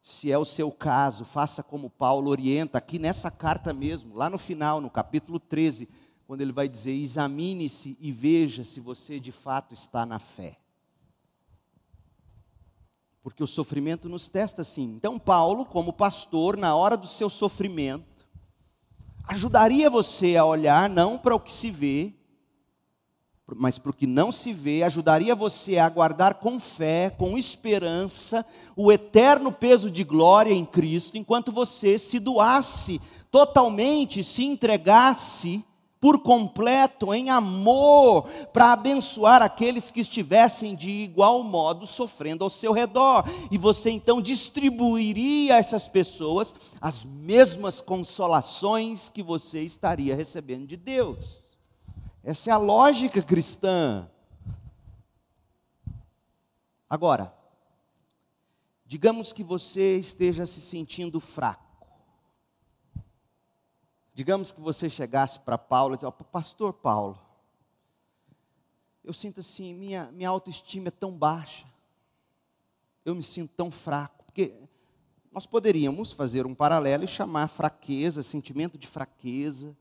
se 0.00 0.32
é 0.32 0.38
o 0.38 0.46
seu 0.46 0.72
caso, 0.72 1.26
faça 1.26 1.62
como 1.62 1.90
Paulo 1.90 2.30
orienta 2.30 2.78
aqui 2.78 2.98
nessa 2.98 3.30
carta 3.30 3.74
mesmo, 3.74 4.14
lá 4.14 4.30
no 4.30 4.38
final, 4.38 4.80
no 4.80 4.88
capítulo 4.88 5.38
13, 5.38 5.88
quando 6.26 6.40
ele 6.40 6.52
vai 6.52 6.66
dizer: 6.66 6.92
examine-se 6.92 7.98
e 8.00 8.10
veja 8.10 8.64
se 8.64 8.80
você 8.80 9.20
de 9.20 9.30
fato 9.30 9.74
está 9.74 10.06
na 10.06 10.18
fé. 10.18 10.58
Porque 13.22 13.42
o 13.42 13.46
sofrimento 13.46 14.08
nos 14.08 14.26
testa 14.26 14.62
assim. 14.62 14.84
Então, 14.84 15.18
Paulo, 15.18 15.66
como 15.66 15.92
pastor, 15.92 16.56
na 16.56 16.74
hora 16.74 16.96
do 16.96 17.08
seu 17.08 17.28
sofrimento, 17.28 18.15
ajudaria 19.26 19.90
você 19.90 20.36
a 20.36 20.44
olhar 20.44 20.88
não 20.88 21.18
para 21.18 21.34
o 21.34 21.40
que 21.40 21.52
se 21.52 21.70
vê, 21.70 22.14
mas 23.54 23.78
para 23.78 23.90
o 23.90 23.94
que 23.94 24.06
não 24.06 24.32
se 24.32 24.52
vê, 24.52 24.82
ajudaria 24.82 25.34
você 25.34 25.78
a 25.78 25.86
aguardar 25.86 26.36
com 26.36 26.58
fé, 26.58 27.10
com 27.10 27.38
esperança, 27.38 28.44
o 28.74 28.90
eterno 28.90 29.52
peso 29.52 29.90
de 29.90 30.02
glória 30.02 30.52
em 30.52 30.64
Cristo, 30.64 31.16
enquanto 31.16 31.52
você 31.52 31.96
se 31.96 32.18
doasse 32.18 33.00
totalmente, 33.30 34.24
se 34.24 34.44
entregasse 34.44 35.64
por 36.00 36.20
completo 36.20 37.12
em 37.12 37.30
amor 37.30 38.28
para 38.52 38.72
abençoar 38.72 39.42
aqueles 39.42 39.90
que 39.90 40.00
estivessem 40.00 40.74
de 40.74 40.90
igual 40.90 41.42
modo 41.42 41.86
sofrendo 41.86 42.44
ao 42.44 42.50
seu 42.50 42.72
redor. 42.72 43.24
E 43.50 43.56
você 43.58 43.90
então 43.90 44.20
distribuiria 44.20 45.54
a 45.54 45.58
essas 45.58 45.88
pessoas 45.88 46.54
as 46.80 47.04
mesmas 47.04 47.80
consolações 47.80 49.08
que 49.08 49.22
você 49.22 49.62
estaria 49.62 50.14
recebendo 50.14 50.66
de 50.66 50.76
Deus. 50.76 51.44
Essa 52.22 52.50
é 52.50 52.52
a 52.52 52.58
lógica 52.58 53.22
cristã. 53.22 54.08
Agora, 56.88 57.34
digamos 58.84 59.32
que 59.32 59.42
você 59.42 59.96
esteja 59.96 60.46
se 60.46 60.60
sentindo 60.60 61.18
fraco. 61.18 61.65
Digamos 64.16 64.50
que 64.50 64.62
você 64.62 64.88
chegasse 64.88 65.38
para 65.40 65.58
Paulo 65.58 65.94
e 65.94 65.98
disse, 65.98 66.10
pastor 66.32 66.72
Paulo, 66.72 67.20
eu 69.04 69.12
sinto 69.12 69.40
assim, 69.40 69.74
minha, 69.74 70.10
minha 70.10 70.30
autoestima 70.30 70.88
é 70.88 70.90
tão 70.90 71.12
baixa, 71.12 71.66
eu 73.04 73.14
me 73.14 73.22
sinto 73.22 73.52
tão 73.54 73.70
fraco, 73.70 74.24
porque 74.24 74.54
nós 75.30 75.44
poderíamos 75.44 76.12
fazer 76.12 76.46
um 76.46 76.54
paralelo 76.54 77.04
e 77.04 77.06
chamar 77.06 77.46
fraqueza, 77.48 78.22
sentimento 78.22 78.78
de 78.78 78.86
fraqueza, 78.86 79.76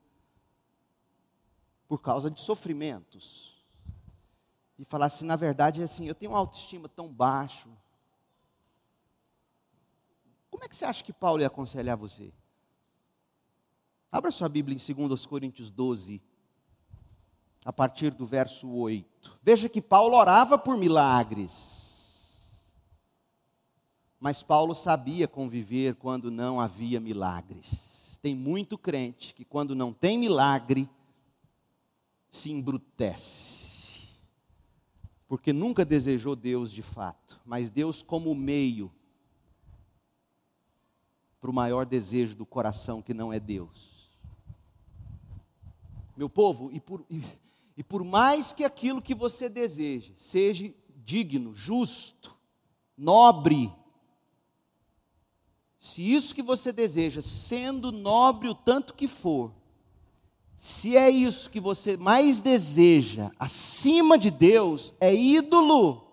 por 1.88 2.02
causa 2.02 2.30
de 2.30 2.42
sofrimentos. 2.42 3.66
E 4.78 4.84
falar 4.84 5.06
assim, 5.06 5.26
na 5.26 5.38
verdade, 5.38 5.80
é 5.80 5.86
assim, 5.86 6.10
eu 6.10 6.14
tenho 6.14 6.34
uma 6.34 6.40
autoestima 6.40 6.90
tão 6.90 7.08
baixo. 7.08 7.70
Como 10.52 10.66
é 10.66 10.68
que 10.68 10.76
você 10.76 10.84
acha 10.84 11.02
que 11.02 11.14
Paulo 11.14 11.40
ia 11.40 11.48
aconselhar 11.48 11.96
você? 11.96 12.34
Abra 14.16 14.32
sua 14.32 14.48
Bíblia 14.48 14.78
em 14.78 15.08
2 15.08 15.26
Coríntios 15.26 15.70
12, 15.70 16.22
a 17.66 17.74
partir 17.74 18.14
do 18.14 18.26
verso 18.26 18.72
8. 18.72 19.38
Veja 19.44 19.68
que 19.68 19.82
Paulo 19.82 20.16
orava 20.16 20.58
por 20.58 20.78
milagres. 20.78 22.40
Mas 24.18 24.42
Paulo 24.42 24.74
sabia 24.74 25.28
conviver 25.28 25.96
quando 25.96 26.32
não 26.32 26.62
havia 26.62 26.98
milagres. 26.98 28.18
Tem 28.22 28.34
muito 28.34 28.78
crente 28.78 29.34
que 29.34 29.44
quando 29.44 29.76
não 29.76 29.92
tem 29.92 30.18
milagre, 30.18 30.90
se 32.30 32.50
embrutece. 32.50 34.08
Porque 35.28 35.52
nunca 35.52 35.84
desejou 35.84 36.38
Deus 36.38 36.72
de 36.72 36.82
fato, 36.82 37.38
mas 37.44 37.70
Deus 37.70 38.02
como 38.02 38.34
meio 38.34 38.90
para 41.42 41.52
o 41.52 41.54
maior 41.54 41.86
desejo 41.86 42.34
do 42.34 42.46
coração 42.46 43.02
que 43.02 43.14
não 43.14 43.34
é 43.34 43.42
Deus. 43.42 43.95
Meu 46.16 46.30
povo, 46.30 46.72
e 46.72 46.80
por, 46.80 47.06
e, 47.10 47.22
e 47.76 47.84
por 47.84 48.04
mais 48.04 48.54
que 48.54 48.64
aquilo 48.64 49.02
que 49.02 49.14
você 49.14 49.50
deseja 49.50 50.14
seja 50.16 50.74
digno, 51.04 51.54
justo, 51.54 52.36
nobre, 52.98 53.72
se 55.78 56.02
isso 56.02 56.34
que 56.34 56.42
você 56.42 56.72
deseja, 56.72 57.22
sendo 57.22 57.92
nobre 57.92 58.48
o 58.48 58.56
tanto 58.56 58.94
que 58.94 59.08
for, 59.08 59.54
se 60.58 60.96
é 60.96 61.10
isso 61.10 61.50
que 61.50 61.60
você 61.60 61.98
mais 61.98 62.40
deseja, 62.40 63.30
acima 63.38 64.18
de 64.18 64.32
Deus, 64.32 64.94
é 65.00 65.14
ídolo. 65.14 66.08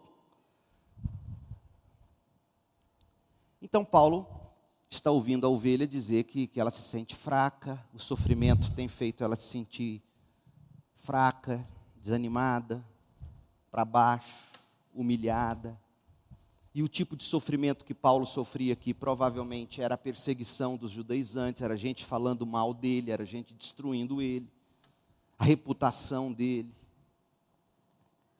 Então, 3.63 3.85
Paulo 3.85 4.42
está 4.95 5.11
ouvindo 5.11 5.47
a 5.47 5.51
ovelha 5.51 5.87
dizer 5.87 6.25
que, 6.25 6.47
que 6.47 6.61
ela 6.61 6.71
se 6.71 6.83
sente 6.83 7.17
fraca, 7.17 7.83
o 7.95 7.99
sofrimento 7.99 8.71
tem 8.73 8.89
feito 8.89 9.25
ela 9.25 9.37
se 9.37 9.45
sentir 9.45 10.03
fraca, 10.95 11.67
desanimada, 11.97 12.85
para 13.71 13.85
baixo, 13.85 14.35
humilhada. 14.95 15.81
E 16.75 16.83
o 16.83 16.89
tipo 16.89 17.17
de 17.17 17.25
sofrimento 17.25 17.85
que 17.85 17.95
Paulo 17.95 18.27
sofria 18.27 18.75
aqui 18.75 18.93
provavelmente 18.93 19.81
era 19.81 19.95
a 19.95 19.99
perseguição 19.99 20.77
dos 20.77 20.91
judaizantes, 20.91 21.63
era 21.63 21.77
gente 21.77 22.05
falando 22.05 22.47
mal 22.47 22.75
dele, 22.75 23.11
era 23.11 23.25
gente 23.25 23.55
destruindo 23.55 24.21
ele, 24.21 24.49
a 25.39 25.45
reputação 25.45 26.33
dele. 26.33 26.75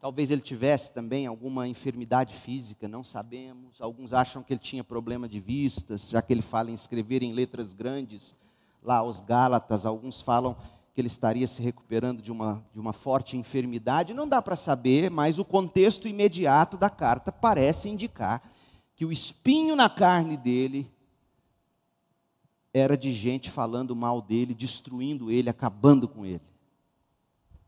Talvez 0.03 0.33
ele 0.33 0.41
tivesse 0.41 0.91
também 0.91 1.29
alguma 1.29 1.69
enfermidade 1.69 2.35
física, 2.35 2.89
não 2.89 3.05
sabemos. 3.05 3.81
Alguns 3.81 4.13
acham 4.13 4.43
que 4.43 4.53
ele 4.53 4.59
tinha 4.59 4.83
problema 4.83 5.29
de 5.29 5.39
vistas, 5.39 6.11
já 6.11 6.21
que 6.21 6.33
ele 6.33 6.43
fala 6.43 6.73
em 6.73 6.75
escrever 6.75 7.23
em 7.23 7.33
letras 7.33 7.73
grandes 7.73 8.35
lá 8.83 8.97
aos 8.97 9.21
Gálatas. 9.21 9.87
Alguns 9.87 10.21
falam 10.21 10.57
que 10.93 11.01
ele 11.01 11.07
estaria 11.07 11.47
se 11.47 11.63
recuperando 11.63 12.21
de 12.21 12.33
uma, 12.33 12.67
de 12.73 12.81
uma 12.81 12.93
forte 12.93 13.37
enfermidade, 13.37 14.13
não 14.13 14.27
dá 14.27 14.43
para 14.43 14.57
saber, 14.57 15.09
mas 15.09 15.39
o 15.39 15.45
contexto 15.45 16.09
imediato 16.09 16.77
da 16.77 16.91
carta 16.91 17.31
parece 17.31 17.89
indicar 17.89 18.43
que 18.97 19.05
o 19.05 19.13
espinho 19.13 19.77
na 19.77 19.89
carne 19.89 20.37
dele 20.37 20.93
era 22.75 22.97
de 22.97 23.13
gente 23.13 23.49
falando 23.49 23.95
mal 23.95 24.21
dele, 24.21 24.53
destruindo 24.53 25.31
ele, 25.31 25.49
acabando 25.49 26.09
com 26.09 26.27
ele. 26.27 26.43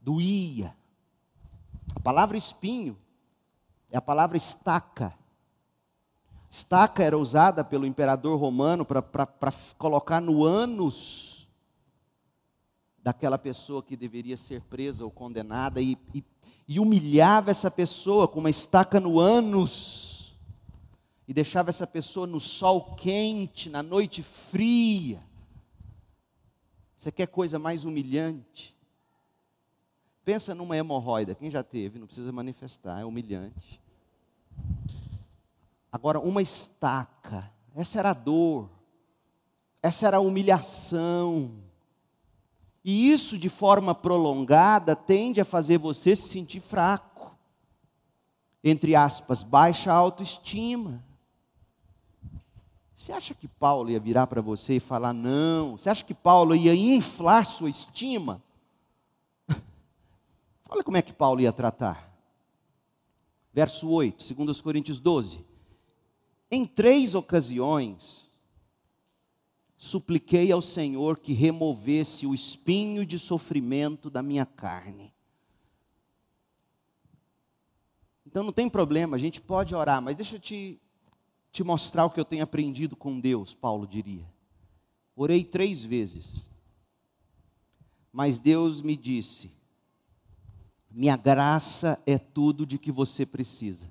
Doía. 0.01 0.75
A 1.93 2.01
palavra 2.01 2.37
espinho 2.37 2.97
é 3.91 3.97
a 3.97 4.03
palavra 4.03 4.37
estaca. 4.37 5.13
Estaca 6.49 7.03
era 7.03 7.19
usada 7.19 7.65
pelo 7.65 7.85
imperador 7.85 8.39
romano 8.39 8.85
para 8.85 9.53
colocar 9.77 10.21
no 10.21 10.45
ânus 10.45 11.49
daquela 13.03 13.37
pessoa 13.37 13.83
que 13.83 13.97
deveria 13.97 14.37
ser 14.37 14.63
presa 14.63 15.05
ou 15.05 15.11
condenada 15.11 15.81
e, 15.81 15.99
e, 16.15 16.25
e 16.67 16.81
humilhava 16.81 17.51
essa 17.51 17.71
pessoa 17.71 18.27
com 18.27 18.41
uma 18.41 18.49
estaca 18.49 18.99
no 18.99 19.19
ânus 19.19 20.39
e 21.27 21.35
deixava 21.35 21.71
essa 21.71 21.87
pessoa 21.87 22.27
no 22.27 22.41
sol 22.41 22.95
quente, 22.95 23.69
na 23.69 23.83
noite 23.83 24.23
fria. 24.23 25.23
Você 26.97 27.11
quer 27.11 27.27
coisa 27.27 27.59
mais 27.59 27.85
humilhante? 27.85 28.74
Pensa 30.25 30.55
numa 30.55 30.77
hemorroida, 30.77 31.35
quem 31.35 31.51
já 31.51 31.63
teve, 31.63 31.99
não 31.99 32.07
precisa 32.07 32.33
manifestar, 32.33 33.01
é 33.01 33.05
humilhante. 33.05 33.81
Agora, 35.93 36.19
uma 36.19 36.41
estaca, 36.41 37.53
essa 37.75 37.99
era 37.99 38.11
a 38.11 38.15
dor, 38.15 38.71
essa 39.83 40.07
era 40.07 40.17
a 40.17 40.21
humilhação. 40.21 41.53
E 42.83 43.11
isso, 43.13 43.39
de 43.39 43.49
forma 43.49 43.95
prolongada, 43.95 44.97
tende 44.97 45.41
a 45.41 45.45
fazer 45.45 45.79
você 45.79 46.17
se 46.17 46.29
sentir 46.29 46.61
fraco. 46.61 47.37
Entre 48.63 48.97
aspas, 48.97 49.43
baixa 49.43 49.93
autoestima. 49.93 51.05
Você 52.95 53.13
acha 53.13 53.35
que 53.35 53.47
Paulo 53.47 53.91
ia 53.91 54.01
virar 54.01 54.27
para 54.27 54.41
você 54.41 54.77
e 54.77 54.81
falar 54.81 55.13
não? 55.13 55.77
Você 55.77 55.91
acha 55.91 56.05
que 56.05 56.15
Paulo 56.15 56.55
ia 56.55 56.75
inflar 56.75 57.47
sua 57.47 57.69
estima? 57.69 58.43
Olha 60.75 60.83
como 60.83 60.97
é 60.97 61.03
que 61.03 61.13
Paulo 61.13 61.41
ia 61.41 61.53
tratar. 61.53 62.13
Verso 63.53 63.89
8, 63.89 64.35
2 64.35 64.61
Coríntios 64.61 64.99
12. 64.99 65.47
Em 66.51 66.67
três 66.67 67.15
ocasiões, 67.15 68.29
supliquei 69.77 70.51
ao 70.51 70.61
Senhor 70.61 71.21
que 71.21 71.33
removesse 71.33 72.27
o 72.27 72.35
espinho 72.35 73.07
de 73.07 73.21
sofrimento 73.21 74.11
da 74.11 74.21
minha 74.21 74.45
carne. 74.45 75.15
Então 78.27 78.43
não 78.43 78.53
tem 78.53 78.69
problema, 78.69 79.15
a 79.15 79.21
gente 79.21 79.41
pode 79.41 79.77
orar, 79.77 80.03
mas 80.03 80.17
deixa 80.17 80.35
eu 80.35 80.41
te, 80.41 80.81
te 81.53 81.63
mostrar 81.63 82.05
o 82.05 82.11
que 82.11 82.19
eu 82.19 82.25
tenho 82.25 82.43
aprendido 82.43 82.97
com 82.97 83.21
Deus, 83.21 83.55
Paulo 83.55 83.87
diria. 83.87 84.29
Orei 85.15 85.45
três 85.45 85.85
vezes, 85.85 86.51
mas 88.11 88.41
Deus 88.41 88.83
me 88.83 88.97
disse: 88.97 89.53
minha 90.95 91.17
graça 91.17 92.01
é 92.07 92.17
tudo 92.17 92.65
de 92.65 92.79
que 92.79 92.93
você 92.93 93.27
precisa. 93.27 93.89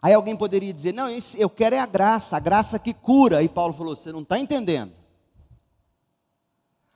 Aí 0.00 0.14
alguém 0.14 0.34
poderia 0.34 0.72
dizer: 0.72 0.94
Não, 0.94 1.08
eu 1.36 1.50
quero 1.50 1.76
é 1.76 1.78
a 1.78 1.84
graça, 1.84 2.38
a 2.38 2.40
graça 2.40 2.78
que 2.78 2.94
cura. 2.94 3.42
E 3.42 3.48
Paulo 3.48 3.74
falou: 3.74 3.94
Você 3.94 4.10
não 4.10 4.22
está 4.22 4.38
entendendo. 4.38 4.94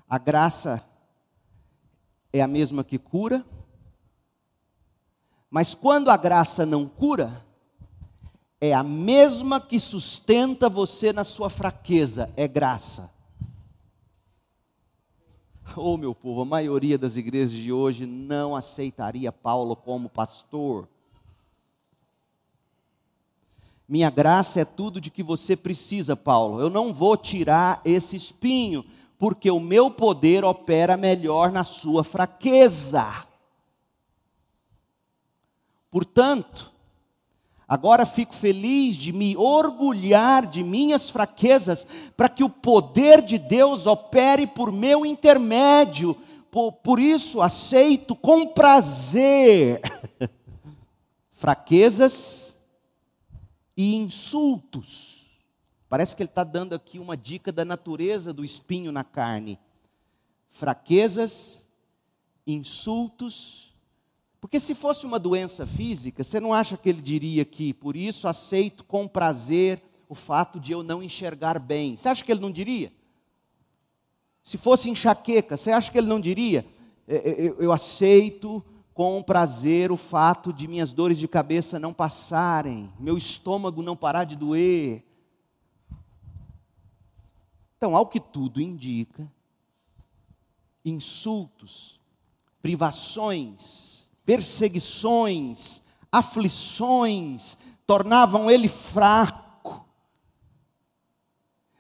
A 0.08 0.16
graça 0.16 0.82
é 2.32 2.40
a 2.40 2.48
mesma 2.48 2.82
que 2.82 2.98
cura, 2.98 3.44
mas 5.50 5.74
quando 5.74 6.10
a 6.10 6.16
graça 6.16 6.64
não 6.64 6.88
cura, 6.88 7.44
é 8.58 8.72
a 8.72 8.82
mesma 8.82 9.60
que 9.60 9.78
sustenta 9.78 10.70
você 10.70 11.12
na 11.12 11.24
sua 11.24 11.50
fraqueza, 11.50 12.32
é 12.36 12.48
graça. 12.48 13.13
Oh, 15.76 15.96
meu 15.96 16.14
povo, 16.14 16.42
a 16.42 16.44
maioria 16.44 16.98
das 16.98 17.16
igrejas 17.16 17.50
de 17.50 17.72
hoje 17.72 18.06
não 18.06 18.54
aceitaria 18.54 19.32
Paulo 19.32 19.74
como 19.74 20.08
pastor. 20.08 20.88
Minha 23.88 24.10
graça 24.10 24.60
é 24.60 24.64
tudo 24.64 25.00
de 25.00 25.10
que 25.10 25.22
você 25.22 25.56
precisa, 25.56 26.16
Paulo. 26.16 26.60
Eu 26.60 26.70
não 26.70 26.92
vou 26.92 27.16
tirar 27.16 27.80
esse 27.84 28.16
espinho, 28.16 28.84
porque 29.18 29.50
o 29.50 29.60
meu 29.60 29.90
poder 29.90 30.44
opera 30.44 30.96
melhor 30.96 31.50
na 31.52 31.64
sua 31.64 32.04
fraqueza. 32.04 33.26
Portanto, 35.90 36.73
Agora 37.66 38.04
fico 38.04 38.34
feliz 38.34 38.96
de 38.96 39.12
me 39.12 39.36
orgulhar 39.36 40.46
de 40.46 40.62
minhas 40.62 41.08
fraquezas, 41.08 41.86
para 42.16 42.28
que 42.28 42.44
o 42.44 42.50
poder 42.50 43.22
de 43.22 43.38
Deus 43.38 43.86
opere 43.86 44.46
por 44.46 44.70
meu 44.70 45.06
intermédio. 45.06 46.14
Por, 46.50 46.72
por 46.72 47.00
isso 47.00 47.40
aceito 47.40 48.14
com 48.14 48.46
prazer 48.48 49.80
fraquezas 51.32 52.58
e 53.76 53.96
insultos. 53.96 55.42
Parece 55.88 56.14
que 56.14 56.22
ele 56.22 56.28
está 56.30 56.44
dando 56.44 56.74
aqui 56.74 56.98
uma 56.98 57.16
dica 57.16 57.50
da 57.50 57.64
natureza 57.64 58.32
do 58.32 58.44
espinho 58.44 58.92
na 58.92 59.04
carne. 59.04 59.58
Fraquezas, 60.50 61.66
insultos 62.46 63.73
porque 64.44 64.60
se 64.60 64.74
fosse 64.74 65.06
uma 65.06 65.18
doença 65.18 65.66
física, 65.66 66.22
você 66.22 66.38
não 66.38 66.52
acha 66.52 66.76
que 66.76 66.86
ele 66.86 67.00
diria 67.00 67.46
que 67.46 67.72
por 67.72 67.96
isso 67.96 68.28
aceito 68.28 68.84
com 68.84 69.08
prazer 69.08 69.82
o 70.06 70.14
fato 70.14 70.60
de 70.60 70.70
eu 70.70 70.82
não 70.82 71.02
enxergar 71.02 71.58
bem? 71.58 71.96
Você 71.96 72.10
acha 72.10 72.22
que 72.22 72.30
ele 72.30 72.42
não 72.42 72.52
diria? 72.52 72.92
Se 74.42 74.58
fosse 74.58 74.90
enxaqueca, 74.90 75.56
você 75.56 75.70
acha 75.70 75.90
que 75.90 75.96
ele 75.96 76.08
não 76.08 76.20
diria? 76.20 76.66
É, 77.08 77.16
é, 77.16 77.54
eu 77.58 77.72
aceito 77.72 78.62
com 78.92 79.22
prazer 79.22 79.90
o 79.90 79.96
fato 79.96 80.52
de 80.52 80.68
minhas 80.68 80.92
dores 80.92 81.16
de 81.16 81.26
cabeça 81.26 81.78
não 81.78 81.94
passarem, 81.94 82.92
meu 83.00 83.16
estômago 83.16 83.80
não 83.80 83.96
parar 83.96 84.24
de 84.24 84.36
doer. 84.36 85.02
Então, 87.78 87.96
ao 87.96 88.06
que 88.06 88.20
tudo 88.20 88.60
indica, 88.60 89.26
insultos, 90.84 91.98
privações, 92.60 94.03
perseguições, 94.24 95.82
aflições, 96.10 97.56
tornavam 97.86 98.50
ele 98.50 98.68
fraco. 98.68 99.44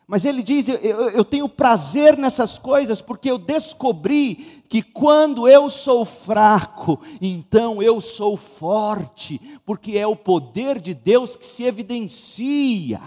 Mas 0.06 0.24
ele 0.24 0.42
diz: 0.42 0.68
eu, 0.68 0.76
eu, 0.76 1.24
tenho 1.24 1.48
prazer 1.48 2.16
nessas 2.16 2.58
coisas, 2.58 3.00
porque 3.00 3.30
eu 3.30 3.38
descobri 3.38 4.62
que 4.68 4.82
quando 4.82 5.48
eu 5.48 5.70
sou 5.70 6.04
fraco, 6.04 7.00
então 7.20 7.82
eu 7.82 8.00
sou 8.00 8.36
forte, 8.36 9.40
porque 9.64 9.96
é 9.96 10.06
o 10.06 10.16
poder 10.16 10.78
de 10.78 10.92
Deus 10.92 11.36
que 11.36 11.46
se 11.46 11.64
evidencia. 11.64 13.00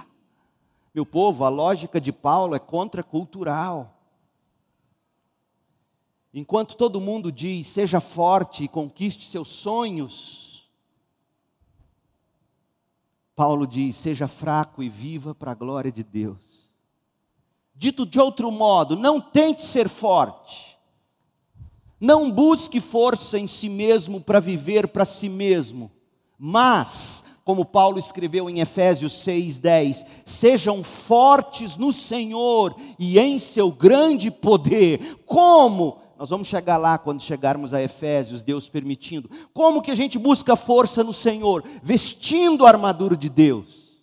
Meu 0.94 1.06
povo, 1.06 1.44
a 1.44 1.50
lógica 1.50 2.02
de 2.02 2.12
Paulo 2.12 2.56
é 2.56 2.60
contracultural. 2.60 3.97
Enquanto 6.38 6.78
todo 6.78 7.02
mundo 7.02 7.32
diz, 7.32 7.66
seja 7.66 8.00
forte 8.00 8.64
e 8.64 8.68
conquiste 8.68 9.26
seus 9.26 9.48
sonhos, 9.48 10.70
Paulo 13.36 13.66
diz, 13.66 13.96
seja 13.96 14.28
fraco 14.28 14.84
e 14.84 14.88
viva 14.88 15.34
para 15.34 15.54
a 15.54 15.56
glória 15.56 15.92
de 15.92 16.04
Deus. 16.04 16.70
Dito 17.74 18.06
de 18.06 18.20
outro 18.20 18.52
modo, 18.52 18.96
não 18.96 19.20
tente 19.20 19.64
ser 19.64 19.90
forte, 19.90 20.78
não 22.00 22.30
busque 22.30 22.80
força 22.80 23.40
em 23.40 23.48
si 23.48 23.68
mesmo 23.68 24.22
para 24.22 24.40
viver 24.40 24.90
para 24.90 25.06
si 25.06 25.30
mesmo, 25.30 25.92
mas, 26.38 27.24
como 27.44 27.66
Paulo 27.66 27.98
escreveu 27.98 28.48
em 28.48 28.60
Efésios 28.60 29.26
6,10, 29.26 30.06
sejam 30.24 30.84
fortes 30.84 31.78
no 31.78 31.92
Senhor 31.92 32.76
e 33.00 33.18
em 33.18 33.40
seu 33.40 33.72
grande 33.72 34.30
poder. 34.30 35.24
Como? 35.26 36.06
Nós 36.18 36.30
vamos 36.32 36.48
chegar 36.48 36.78
lá 36.78 36.98
quando 36.98 37.22
chegarmos 37.22 37.74
a 37.74 37.82
Efésios, 37.82 38.42
Deus 38.42 38.68
permitindo. 38.68 39.30
Como 39.54 39.82
que 39.82 39.92
a 39.92 39.96
gente 39.96 40.18
busca 40.18 40.56
força 40.56 41.04
no 41.04 41.14
Senhor? 41.14 41.64
Vestindo 41.84 42.66
a 42.66 42.70
armadura 42.70 43.16
de 43.16 43.30
Deus. 43.30 44.00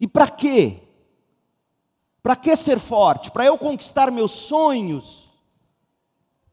E 0.00 0.08
para 0.08 0.28
quê? 0.28 0.80
Para 2.22 2.34
que 2.34 2.56
ser 2.56 2.80
forte? 2.80 3.30
Para 3.30 3.44
eu 3.44 3.56
conquistar 3.56 4.10
meus 4.10 4.32
sonhos? 4.32 5.24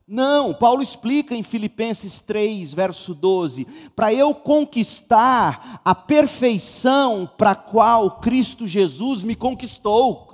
Não, 0.07 0.53
Paulo 0.53 0.83
explica 0.83 1.33
em 1.33 1.41
Filipenses 1.41 2.19
3, 2.19 2.73
verso 2.73 3.15
12: 3.15 3.65
para 3.95 4.13
eu 4.13 4.35
conquistar 4.35 5.81
a 5.85 5.95
perfeição 5.95 7.29
para 7.37 7.51
a 7.51 7.55
qual 7.55 8.19
Cristo 8.19 8.67
Jesus 8.67 9.23
me 9.23 9.35
conquistou. 9.35 10.30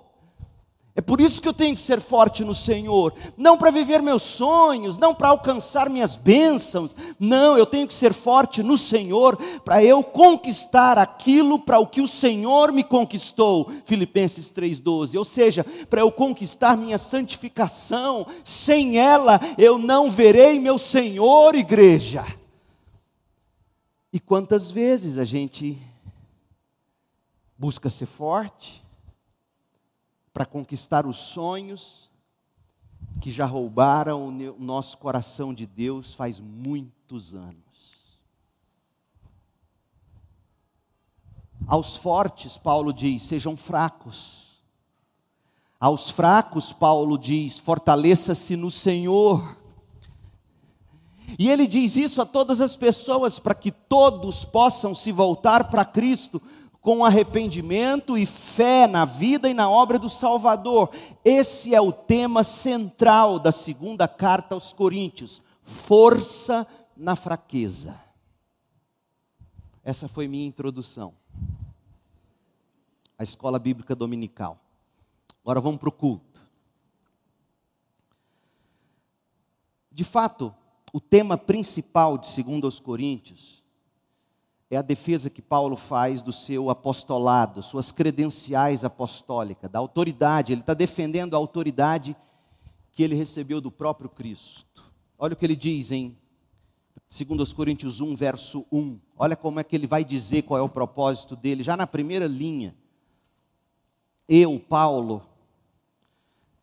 É 0.97 1.01
por 1.01 1.21
isso 1.21 1.39
que 1.39 1.47
eu 1.47 1.53
tenho 1.53 1.75
que 1.75 1.81
ser 1.81 2.01
forte 2.01 2.43
no 2.43 2.55
Senhor, 2.55 3.13
não 3.37 3.55
para 3.55 3.69
viver 3.69 4.01
meus 4.01 4.23
sonhos, 4.23 4.97
não 4.97 5.13
para 5.13 5.27
alcançar 5.27 5.91
minhas 5.91 6.17
bênçãos, 6.17 6.95
não, 7.19 7.55
eu 7.55 7.67
tenho 7.67 7.87
que 7.87 7.93
ser 7.93 8.13
forte 8.13 8.63
no 8.63 8.79
Senhor 8.79 9.37
para 9.63 9.83
eu 9.83 10.03
conquistar 10.03 10.97
aquilo 10.97 11.59
para 11.59 11.77
o 11.77 11.85
que 11.85 12.01
o 12.01 12.07
Senhor 12.07 12.73
me 12.73 12.83
conquistou. 12.83 13.71
Filipenses 13.85 14.49
3:12. 14.49 15.15
Ou 15.19 15.23
seja, 15.23 15.63
para 15.87 16.01
eu 16.01 16.11
conquistar 16.11 16.75
minha 16.75 16.97
santificação, 16.97 18.25
sem 18.43 18.97
ela 18.97 19.39
eu 19.55 19.77
não 19.77 20.09
verei 20.09 20.59
meu 20.59 20.79
Senhor, 20.79 21.53
igreja. 21.53 22.25
E 24.11 24.19
quantas 24.19 24.71
vezes 24.71 25.19
a 25.19 25.23
gente 25.23 25.77
busca 27.55 27.87
ser 27.87 28.07
forte, 28.07 28.86
para 30.37 30.45
conquistar 30.45 31.07
os 31.07 31.17
sonhos 31.17 32.11
que 33.19 33.31
já 33.31 33.47
roubaram 33.47 34.27
o 34.27 34.59
nosso 34.59 34.95
coração 34.99 35.51
de 35.51 35.65
Deus 35.65 36.13
faz 36.13 36.39
muitos 36.39 37.33
anos. 37.33 38.21
Aos 41.65 41.97
fortes, 41.97 42.55
Paulo 42.55 42.93
diz, 42.93 43.23
sejam 43.23 43.57
fracos. 43.57 44.61
Aos 45.79 46.11
fracos, 46.11 46.71
Paulo 46.71 47.17
diz, 47.17 47.57
fortaleça-se 47.57 48.55
no 48.55 48.69
Senhor. 48.69 49.57
E 51.39 51.49
ele 51.49 51.65
diz 51.65 51.95
isso 51.95 52.21
a 52.21 52.27
todas 52.27 52.61
as 52.61 52.77
pessoas 52.77 53.39
para 53.39 53.55
que 53.55 53.71
todos 53.71 54.45
possam 54.45 54.93
se 54.93 55.11
voltar 55.11 55.71
para 55.71 55.83
Cristo, 55.83 56.39
com 56.87 57.03
arrependimento 57.03 58.17
e 58.17 58.25
fé 58.25 58.87
na 58.87 59.03
vida 59.03 59.49
e 59.49 59.53
na 59.53 59.69
obra 59.69 59.99
do 59.99 60.09
Salvador. 60.09 60.89
Esse 61.25 61.75
é 61.75 61.81
o 61.81 61.91
tema 61.91 62.45
central 62.45 63.39
da 63.39 63.51
segunda 63.51 64.07
carta 64.07 64.55
aos 64.55 64.71
Coríntios: 64.71 65.41
força 65.61 66.65
na 66.95 67.17
fraqueza. 67.17 68.01
Essa 69.83 70.07
foi 70.07 70.29
minha 70.29 70.47
introdução 70.47 71.13
à 73.19 73.23
escola 73.23 73.59
bíblica 73.59 73.93
dominical. 73.93 74.57
Agora 75.43 75.59
vamos 75.59 75.81
para 75.81 75.89
o 75.89 75.91
culto. 75.91 76.41
De 79.91 80.05
fato, 80.05 80.55
o 80.93 81.01
tema 81.01 81.37
principal 81.37 82.17
de 82.17 82.41
2 82.41 82.79
Coríntios 82.79 83.56
é 84.69 84.75
a 84.75 84.81
defesa 84.81 85.29
que 85.29 85.41
Paulo 85.41 85.77
faz 85.77 86.21
do 86.21 86.33
seu 86.33 86.69
apostolado, 86.69 87.61
suas 87.61 87.91
credenciais 87.91 88.83
apostólicas, 88.83 89.71
da 89.71 89.79
autoridade. 89.79 90.51
Ele 90.51 90.61
está 90.61 90.73
defendendo 90.73 91.35
a 91.35 91.37
autoridade 91.37 92.15
que 92.91 93.01
ele 93.01 93.15
recebeu 93.15 93.61
do 93.61 93.71
próprio 93.71 94.09
Cristo. 94.09 94.83
Olha 95.17 95.33
o 95.33 95.35
que 95.37 95.45
ele 95.45 95.55
diz 95.55 95.91
em 95.91 96.17
2 97.09 97.53
Coríntios 97.53 98.01
1, 98.01 98.15
verso 98.15 98.65
1. 98.71 98.99
Olha 99.17 99.35
como 99.35 99.59
é 99.59 99.63
que 99.63 99.75
ele 99.75 99.87
vai 99.87 100.03
dizer 100.03 100.41
qual 100.41 100.59
é 100.59 100.63
o 100.63 100.69
propósito 100.69 101.35
dele, 101.35 101.63
já 101.63 101.77
na 101.77 101.87
primeira 101.87 102.27
linha. 102.27 102.75
Eu, 104.27 104.59
Paulo, 104.59 105.25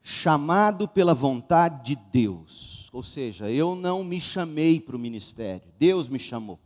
chamado 0.02 0.86
pela 0.86 1.14
vontade 1.14 1.94
de 1.94 1.96
Deus, 2.12 2.90
ou 2.92 3.02
seja, 3.02 3.50
eu 3.50 3.74
não 3.74 4.05
me 4.05 4.20
chamei 4.20 4.78
para 4.78 4.94
o 4.94 4.98
ministério, 4.98 5.72
Deus 5.78 6.07
me 6.07 6.18
chamou 6.18 6.59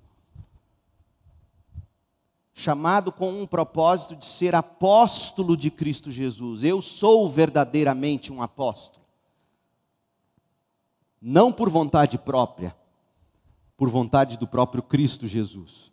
chamado 2.59 3.13
com 3.13 3.41
um 3.41 3.47
propósito 3.47 4.17
de 4.17 4.27
ser 4.27 4.53
apóstolo 4.53 5.57
de 5.57 5.71
Cristo 5.71 6.11
Jesus. 6.11 6.65
Eu 6.65 6.83
sou 6.83 7.31
verdadeiramente 7.31 8.33
um 8.33 8.43
apóstolo. 8.43 9.07
não 11.21 11.53
por 11.53 11.69
vontade 11.69 12.19
própria, 12.19 12.77
por 13.77 13.89
vontade 13.89 14.37
do 14.37 14.47
próprio 14.47 14.83
Cristo 14.83 15.27
Jesus. 15.27 15.93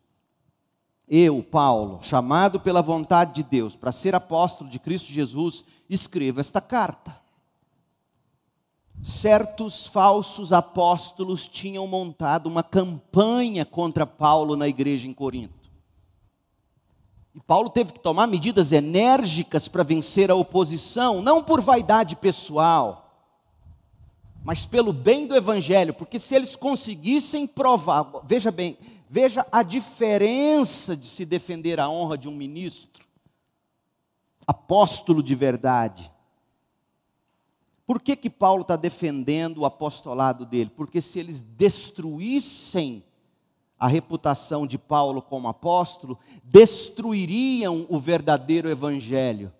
Eu, 1.08 1.44
Paulo, 1.44 2.00
chamado 2.02 2.60
pela 2.60 2.82
vontade 2.82 3.36
de 3.36 3.44
Deus 3.44 3.76
para 3.76 3.92
ser 3.92 4.16
apóstolo 4.16 4.68
de 4.68 4.80
Cristo 4.80 5.12
Jesus, 5.12 5.64
escrevo 5.88 6.40
esta 6.40 6.60
carta. 6.60 7.22
Certos 9.04 9.86
falsos 9.86 10.52
apóstolos 10.52 11.48
tinham 11.48 11.86
montado 11.86 12.48
uma 12.48 12.64
campanha 12.64 13.66
contra 13.66 14.06
Paulo 14.08 14.56
na 14.56 14.68
igreja 14.68 15.08
em 15.08 15.14
Corinto. 15.14 15.65
E 17.36 17.42
Paulo 17.42 17.70
teve 17.70 17.92
que 17.92 18.00
tomar 18.00 18.28
medidas 18.28 18.72
enérgicas 18.72 19.68
para 19.68 19.84
vencer 19.84 20.32
a 20.32 20.36
oposição, 20.36 21.22
não 21.22 21.44
por 21.44 21.60
vaidade 21.60 22.16
pessoal, 22.16 23.02
mas 24.42 24.66
pelo 24.66 24.94
bem 24.94 25.28
do 25.28 25.36
evangelho, 25.36 25.94
porque 25.94 26.18
se 26.18 26.34
eles 26.34 26.56
conseguissem 26.56 27.46
provar, 27.46 28.10
veja 28.24 28.52
bem, 28.52 28.78
veja 29.10 29.46
a 29.52 29.64
diferença 29.64 30.96
de 30.96 31.08
se 31.08 31.26
defender 31.26 31.78
a 31.78 31.90
honra 31.90 32.18
de 32.18 32.30
um 32.30 32.36
ministro, 32.36 33.06
apóstolo 34.48 35.22
de 35.22 35.36
verdade. 35.36 36.10
Por 37.86 38.00
que, 38.00 38.16
que 38.16 38.30
Paulo 38.30 38.62
está 38.62 38.78
defendendo 38.78 39.60
o 39.60 39.66
apostolado 39.66 40.46
dele? 40.46 40.72
Porque 40.74 41.02
se 41.02 41.20
eles 41.20 41.42
destruíssem 41.42 43.04
a 43.80 43.88
reputação 43.88 44.66
de 44.66 44.78
Paulo 44.78 45.22
como 45.22 45.48
apóstolo, 45.48 46.18
destruiriam 46.44 47.86
o 47.90 48.00
verdadeiro 48.00 48.70
evangelho. 48.70 49.54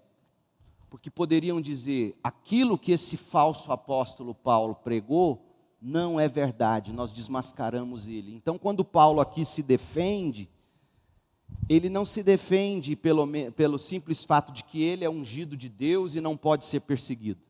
Porque 0.90 1.10
poderiam 1.10 1.60
dizer: 1.60 2.18
aquilo 2.24 2.78
que 2.78 2.92
esse 2.92 3.18
falso 3.18 3.72
apóstolo 3.72 4.34
Paulo 4.34 4.76
pregou 4.76 5.46
não 5.82 6.20
é 6.20 6.28
verdade, 6.28 6.94
nós 6.94 7.12
desmascaramos 7.12 8.08
ele. 8.08 8.34
Então, 8.34 8.58
quando 8.58 8.84
Paulo 8.84 9.22
aqui 9.22 9.46
se 9.46 9.62
defende, 9.62 10.50
ele 11.70 11.90
não 11.90 12.06
se 12.06 12.24
defende 12.24 12.96
pelo, 12.96 13.28
pelo 13.52 13.78
simples 13.78 14.24
fato 14.24 14.52
de 14.52 14.64
que 14.64 14.82
ele 14.82 15.04
é 15.04 15.10
ungido 15.10 15.56
de 15.56 15.70
Deus 15.70 16.16
e 16.16 16.22
não 16.22 16.36
pode 16.36 16.66
ser 16.66 16.80
perseguido. 16.80 17.42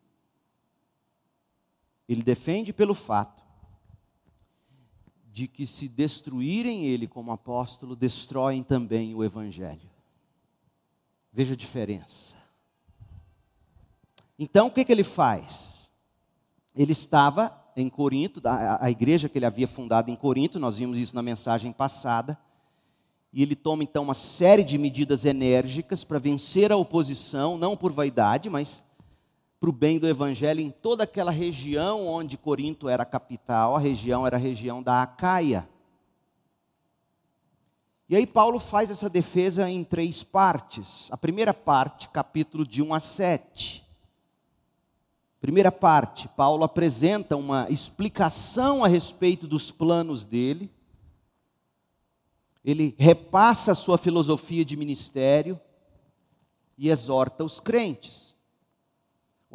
Ele 2.10 2.22
defende 2.22 2.74
pelo 2.74 2.94
fato 2.94 3.45
de 5.36 5.50
que 5.50 5.68
se 5.68 5.90
destruírem 5.90 6.86
ele 6.86 7.10
como 7.10 7.30
apóstolo, 7.30 7.94
destroem 7.94 8.64
também 8.64 9.14
o 9.14 9.22
evangelho. 9.22 9.90
Veja 11.30 11.56
a 11.56 11.58
diferença. 11.58 12.38
Então, 14.40 14.68
o 14.68 14.72
que, 14.72 14.86
que 14.86 14.94
ele 14.94 15.04
faz? 15.04 15.90
Ele 16.74 16.94
estava 16.94 17.54
em 17.76 17.90
Corinto, 17.90 18.40
a, 18.48 18.86
a 18.86 18.90
igreja 18.90 19.28
que 19.28 19.38
ele 19.38 19.46
havia 19.46 19.68
fundado 19.68 20.10
em 20.10 20.16
Corinto, 20.16 20.58
nós 20.58 20.78
vimos 20.78 20.98
isso 20.98 21.14
na 21.14 21.22
mensagem 21.22 21.74
passada, 21.74 22.40
e 23.34 23.44
ele 23.44 23.58
toma 23.58 23.84
então 23.84 24.04
uma 24.04 24.14
série 24.14 24.64
de 24.64 24.78
medidas 24.78 25.26
enérgicas 25.26 26.06
para 26.06 26.18
vencer 26.18 26.72
a 26.72 26.78
oposição, 26.78 27.58
não 27.58 27.76
por 27.76 27.92
vaidade, 27.92 28.50
mas 28.50 28.85
para 29.66 29.70
o 29.72 29.74
bem 29.74 29.98
do 29.98 30.08
evangelho 30.08 30.62
em 30.62 30.70
toda 30.70 31.06
aquela 31.06 31.32
região 31.32 32.06
onde 32.06 32.38
Corinto 32.38 32.88
era 32.88 33.04
capital, 33.04 33.76
a 33.76 33.80
região 33.80 34.28
era 34.28 34.38
a 34.38 34.40
região 34.40 34.84
da 34.84 35.02
Acaia. 35.02 35.68
E 38.08 38.16
aí 38.16 38.28
Paulo 38.28 38.60
faz 38.60 38.92
essa 38.92 39.10
defesa 39.10 39.68
em 39.68 39.84
três 39.84 40.22
partes. 40.22 41.12
A 41.12 41.18
primeira 41.18 41.52
parte, 41.52 42.10
capítulo 42.10 42.64
de 42.64 42.84
1 42.84 42.94
a 42.94 43.00
7. 43.00 43.84
Primeira 45.42 45.72
parte, 45.72 46.28
Paulo 46.28 46.64
apresenta 46.64 47.36
uma 47.36 47.68
explicação 47.68 48.84
a 48.84 48.88
respeito 48.88 49.48
dos 49.48 49.72
planos 49.72 50.26
dele. 50.26 50.70
Ele 52.64 52.94
repassa 53.00 53.72
a 53.72 53.76
sua 53.76 53.98
filosofia 53.98 54.64
de 54.64 54.78
ministério 54.78 55.60
e 56.78 56.88
exorta 56.88 57.44
os 57.44 57.60
crentes. 57.60 58.35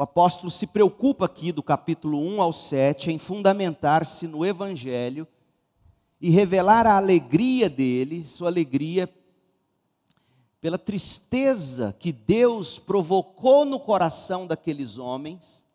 O 0.01 0.03
apóstolo 0.03 0.51
se 0.51 0.67
preocupa 0.67 1.27
aqui, 1.27 1.53
do 1.53 1.63
capítulo 1.63 2.19
1 2.19 2.41
ao 2.41 2.55
7, 2.55 3.11
em 3.13 3.19
fundamentar-se 3.19 4.27
no 4.27 4.47
Evangelho 4.47 5.29
e 6.19 6.31
revelar 6.31 6.87
a 6.87 6.97
alegria 6.97 7.69
dele, 7.69 8.25
sua 8.25 8.49
alegria 8.49 9.13
pela 10.59 10.79
tristeza 10.79 11.95
que 11.99 12.13
Deus 12.13 12.79
provocou 12.79 13.67
no 13.67 13.79
coração 13.79 14.47
daqueles 14.47 14.97
homens, 14.97 15.67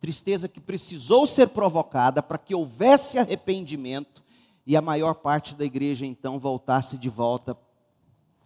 tristeza 0.00 0.48
que 0.48 0.60
precisou 0.60 1.26
ser 1.26 1.48
provocada 1.48 2.22
para 2.22 2.38
que 2.38 2.54
houvesse 2.54 3.18
arrependimento 3.18 4.24
e 4.66 4.78
a 4.78 4.80
maior 4.80 5.16
parte 5.16 5.54
da 5.54 5.62
igreja 5.62 6.06
então 6.06 6.38
voltasse 6.38 6.96
de 6.96 7.10
volta 7.10 7.54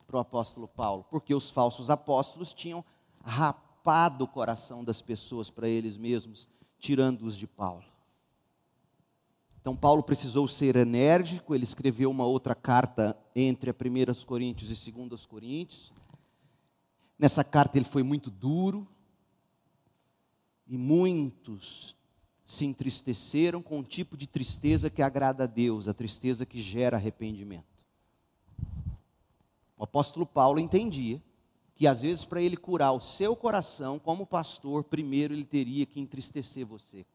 para 0.04 0.16
o 0.16 0.20
apóstolo 0.20 0.66
Paulo, 0.66 1.06
porque 1.08 1.32
os 1.32 1.48
falsos 1.48 1.90
apóstolos 1.90 2.52
tinham 2.52 2.84
rapado 3.24 3.67
tapado 3.88 4.24
o 4.24 4.28
coração 4.28 4.84
das 4.84 5.00
pessoas 5.00 5.48
para 5.48 5.66
eles 5.66 5.96
mesmos, 5.96 6.46
tirando-os 6.78 7.38
de 7.38 7.46
Paulo. 7.46 7.86
Então, 9.58 9.74
Paulo 9.74 10.02
precisou 10.02 10.46
ser 10.46 10.76
enérgico, 10.76 11.54
ele 11.54 11.64
escreveu 11.64 12.10
uma 12.10 12.26
outra 12.26 12.54
carta 12.54 13.16
entre 13.34 13.70
a 13.70 13.72
1 13.72 14.26
Coríntios 14.26 14.86
e 14.86 14.92
2 14.92 15.24
Coríntios. 15.24 15.90
Nessa 17.18 17.42
carta 17.42 17.78
ele 17.78 17.86
foi 17.86 18.02
muito 18.02 18.30
duro, 18.30 18.86
e 20.66 20.76
muitos 20.76 21.96
se 22.44 22.66
entristeceram 22.66 23.62
com 23.62 23.78
um 23.78 23.82
tipo 23.82 24.18
de 24.18 24.26
tristeza 24.26 24.90
que 24.90 25.00
agrada 25.00 25.44
a 25.44 25.46
Deus, 25.46 25.88
a 25.88 25.94
tristeza 25.94 26.44
que 26.44 26.60
gera 26.60 26.98
arrependimento. 26.98 27.64
O 29.78 29.84
apóstolo 29.84 30.26
Paulo 30.26 30.60
entendia 30.60 31.22
que 31.78 31.86
às 31.86 32.02
vezes 32.02 32.24
para 32.24 32.42
ele 32.42 32.56
curar 32.56 32.90
o 32.90 33.00
seu 33.00 33.36
coração 33.36 34.00
como 34.00 34.26
pastor, 34.26 34.82
primeiro 34.82 35.32
ele 35.32 35.44
teria 35.44 35.86
que 35.86 36.00
entristecer 36.00 36.66
você. 36.66 37.06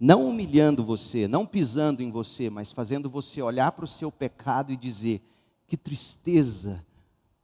Não 0.00 0.28
humilhando 0.28 0.84
você, 0.84 1.28
não 1.28 1.46
pisando 1.46 2.02
em 2.02 2.10
você, 2.10 2.50
mas 2.50 2.72
fazendo 2.72 3.08
você 3.08 3.40
olhar 3.40 3.70
para 3.70 3.84
o 3.84 3.88
seu 3.88 4.10
pecado 4.10 4.72
e 4.72 4.76
dizer: 4.76 5.22
que 5.68 5.76
tristeza 5.76 6.84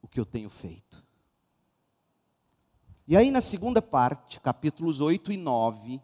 o 0.02 0.08
que 0.08 0.18
eu 0.18 0.26
tenho 0.26 0.50
feito. 0.50 1.04
E 3.06 3.16
aí, 3.16 3.30
na 3.30 3.40
segunda 3.40 3.80
parte, 3.80 4.40
capítulos 4.40 5.00
8 5.00 5.30
e 5.30 5.36
9, 5.36 6.02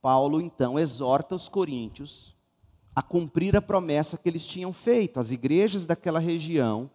Paulo 0.00 0.40
então 0.40 0.76
exorta 0.76 1.36
os 1.36 1.48
coríntios 1.48 2.34
a 2.96 3.00
cumprir 3.02 3.56
a 3.56 3.62
promessa 3.62 4.18
que 4.18 4.28
eles 4.28 4.44
tinham 4.44 4.72
feito, 4.72 5.20
as 5.20 5.30
igrejas 5.30 5.86
daquela 5.86 6.18
região 6.18 6.90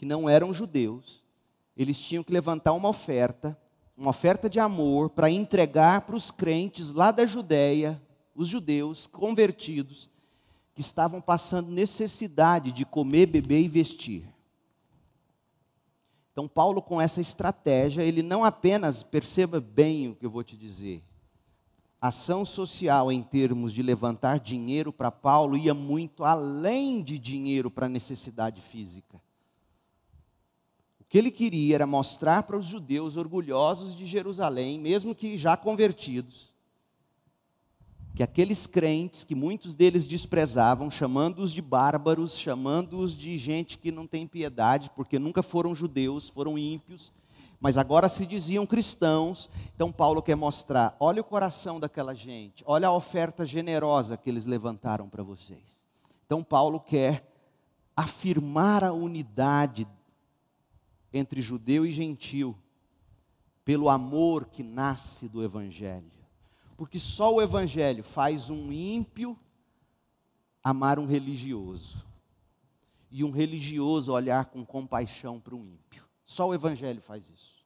que 0.00 0.06
não 0.06 0.26
eram 0.26 0.50
judeus, 0.54 1.22
eles 1.76 2.00
tinham 2.00 2.24
que 2.24 2.32
levantar 2.32 2.72
uma 2.72 2.88
oferta, 2.88 3.54
uma 3.94 4.08
oferta 4.08 4.48
de 4.48 4.58
amor, 4.58 5.10
para 5.10 5.28
entregar 5.28 6.00
para 6.06 6.16
os 6.16 6.30
crentes 6.30 6.90
lá 6.90 7.10
da 7.10 7.26
Judéia, 7.26 8.00
os 8.34 8.48
judeus 8.48 9.06
convertidos, 9.06 10.08
que 10.72 10.80
estavam 10.80 11.20
passando 11.20 11.70
necessidade 11.70 12.72
de 12.72 12.86
comer, 12.86 13.26
beber 13.26 13.60
e 13.60 13.68
vestir. 13.68 14.24
Então, 16.32 16.48
Paulo, 16.48 16.80
com 16.80 16.98
essa 16.98 17.20
estratégia, 17.20 18.00
ele 18.00 18.22
não 18.22 18.42
apenas, 18.42 19.02
perceba 19.02 19.60
bem 19.60 20.08
o 20.08 20.14
que 20.14 20.24
eu 20.24 20.30
vou 20.30 20.42
te 20.42 20.56
dizer, 20.56 21.02
ação 22.00 22.42
social 22.42 23.12
em 23.12 23.22
termos 23.22 23.70
de 23.70 23.82
levantar 23.82 24.40
dinheiro 24.40 24.94
para 24.94 25.10
Paulo 25.10 25.58
ia 25.58 25.74
muito 25.74 26.24
além 26.24 27.02
de 27.02 27.18
dinheiro 27.18 27.70
para 27.70 27.86
necessidade 27.86 28.62
física 28.62 29.20
que 31.10 31.18
ele 31.18 31.32
queria 31.32 31.74
era 31.74 31.86
mostrar 31.88 32.44
para 32.44 32.56
os 32.56 32.66
judeus 32.66 33.16
orgulhosos 33.16 33.96
de 33.96 34.06
Jerusalém, 34.06 34.78
mesmo 34.78 35.12
que 35.12 35.36
já 35.36 35.56
convertidos, 35.56 36.54
que 38.14 38.22
aqueles 38.22 38.64
crentes 38.64 39.24
que 39.24 39.34
muitos 39.34 39.74
deles 39.74 40.06
desprezavam, 40.06 40.88
chamando-os 40.88 41.52
de 41.52 41.60
bárbaros, 41.60 42.38
chamando-os 42.38 43.16
de 43.16 43.36
gente 43.38 43.76
que 43.76 43.90
não 43.90 44.06
tem 44.06 44.24
piedade, 44.24 44.88
porque 44.94 45.18
nunca 45.18 45.42
foram 45.42 45.74
judeus, 45.74 46.28
foram 46.28 46.56
ímpios, 46.56 47.12
mas 47.58 47.76
agora 47.76 48.08
se 48.08 48.24
diziam 48.24 48.64
cristãos. 48.64 49.50
Então 49.74 49.90
Paulo 49.90 50.22
quer 50.22 50.36
mostrar: 50.36 50.96
olha 51.00 51.22
o 51.22 51.24
coração 51.24 51.80
daquela 51.80 52.14
gente, 52.14 52.62
olha 52.64 52.86
a 52.86 52.94
oferta 52.94 53.44
generosa 53.44 54.16
que 54.16 54.30
eles 54.30 54.46
levantaram 54.46 55.08
para 55.08 55.24
vocês. 55.24 55.84
Então 56.24 56.44
Paulo 56.44 56.78
quer 56.78 57.28
afirmar 57.96 58.84
a 58.84 58.92
unidade 58.92 59.88
entre 61.12 61.42
judeu 61.42 61.84
e 61.84 61.92
gentil, 61.92 62.56
pelo 63.64 63.88
amor 63.88 64.46
que 64.46 64.62
nasce 64.62 65.28
do 65.28 65.42
Evangelho. 65.42 66.10
Porque 66.76 66.98
só 66.98 67.34
o 67.34 67.42
Evangelho 67.42 68.02
faz 68.02 68.50
um 68.50 68.72
ímpio 68.72 69.38
amar 70.62 70.98
um 70.98 71.06
religioso, 71.06 72.04
e 73.10 73.24
um 73.24 73.30
religioso 73.30 74.12
olhar 74.12 74.46
com 74.46 74.64
compaixão 74.64 75.40
para 75.40 75.54
um 75.54 75.64
ímpio. 75.64 76.04
Só 76.24 76.48
o 76.48 76.54
Evangelho 76.54 77.00
faz 77.00 77.28
isso. 77.28 77.64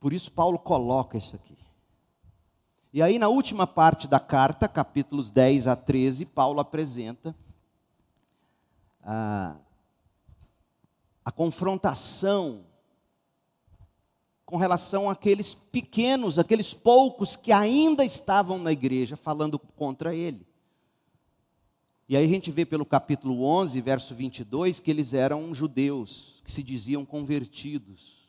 Por 0.00 0.12
isso, 0.12 0.32
Paulo 0.32 0.58
coloca 0.58 1.16
isso 1.16 1.36
aqui. 1.36 1.56
E 2.92 3.00
aí, 3.00 3.18
na 3.18 3.28
última 3.28 3.66
parte 3.66 4.06
da 4.06 4.20
carta, 4.20 4.68
capítulos 4.68 5.30
10 5.30 5.66
a 5.66 5.76
13, 5.76 6.26
Paulo 6.26 6.60
apresenta 6.60 7.34
a, 9.02 9.56
a 11.24 11.32
confrontação 11.32 12.64
com 14.44 14.56
relação 14.56 15.08
àqueles 15.08 15.54
pequenos, 15.54 16.38
aqueles 16.38 16.74
poucos 16.74 17.34
que 17.34 17.50
ainda 17.50 18.04
estavam 18.04 18.58
na 18.58 18.72
igreja 18.72 19.16
falando 19.16 19.58
contra 19.58 20.14
ele. 20.14 20.46
E 22.06 22.16
aí 22.16 22.24
a 22.24 22.28
gente 22.28 22.50
vê 22.50 22.66
pelo 22.66 22.84
capítulo 22.84 23.42
11, 23.42 23.80
verso 23.80 24.14
22, 24.14 24.78
que 24.78 24.90
eles 24.90 25.14
eram 25.14 25.54
judeus, 25.54 26.42
que 26.44 26.52
se 26.52 26.62
diziam 26.62 27.04
convertidos. 27.04 28.24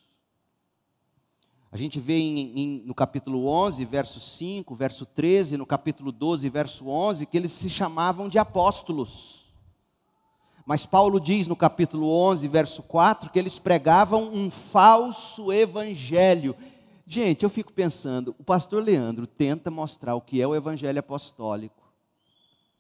A 1.70 1.78
gente 1.78 2.00
vê 2.00 2.18
em, 2.18 2.58
em, 2.58 2.84
no 2.86 2.96
capítulo 2.96 3.48
11, 3.48 3.84
verso 3.84 4.22
5, 4.22 4.74
verso 4.76 5.06
13, 5.06 5.58
no 5.58 5.66
capítulo 5.66 6.10
12, 6.10 6.48
verso 6.48 6.88
11, 6.88 7.26
que 7.26 7.36
eles 7.36 7.52
se 7.52 7.70
chamavam 7.70 8.30
de 8.30 8.40
apóstolos. 8.40 9.45
Mas 10.66 10.84
Paulo 10.84 11.20
diz 11.20 11.46
no 11.46 11.56
capítulo 11.56 12.10
11, 12.10 12.48
verso 12.48 12.82
4, 12.82 13.30
que 13.30 13.38
eles 13.38 13.60
pregavam 13.60 14.34
um 14.34 14.50
falso 14.50 15.54
evangelho. 15.54 16.56
Gente, 17.06 17.44
eu 17.44 17.50
fico 17.50 17.72
pensando, 17.72 18.36
o 18.40 18.44
pastor 18.44 18.84
Leandro 18.84 19.28
tenta 19.28 19.70
mostrar 19.70 20.16
o 20.16 20.22
que 20.22 20.42
é 20.42 20.48
o 20.48 20.56
evangelho 20.56 21.00
apostólico 21.00 21.86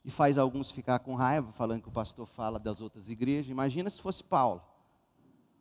e 0.04 0.10
faz 0.10 0.38
alguns 0.40 0.72
ficar 0.72 0.98
com 1.00 1.14
raiva, 1.14 1.52
falando 1.52 1.84
que 1.84 1.88
o 1.88 1.92
pastor 1.92 2.26
fala 2.26 2.60
das 2.60 2.82
outras 2.82 3.08
igrejas. 3.10 3.52
Imagina 3.52 3.88
se 3.90 4.02
fosse 4.02 4.24
Paulo. 4.24 4.64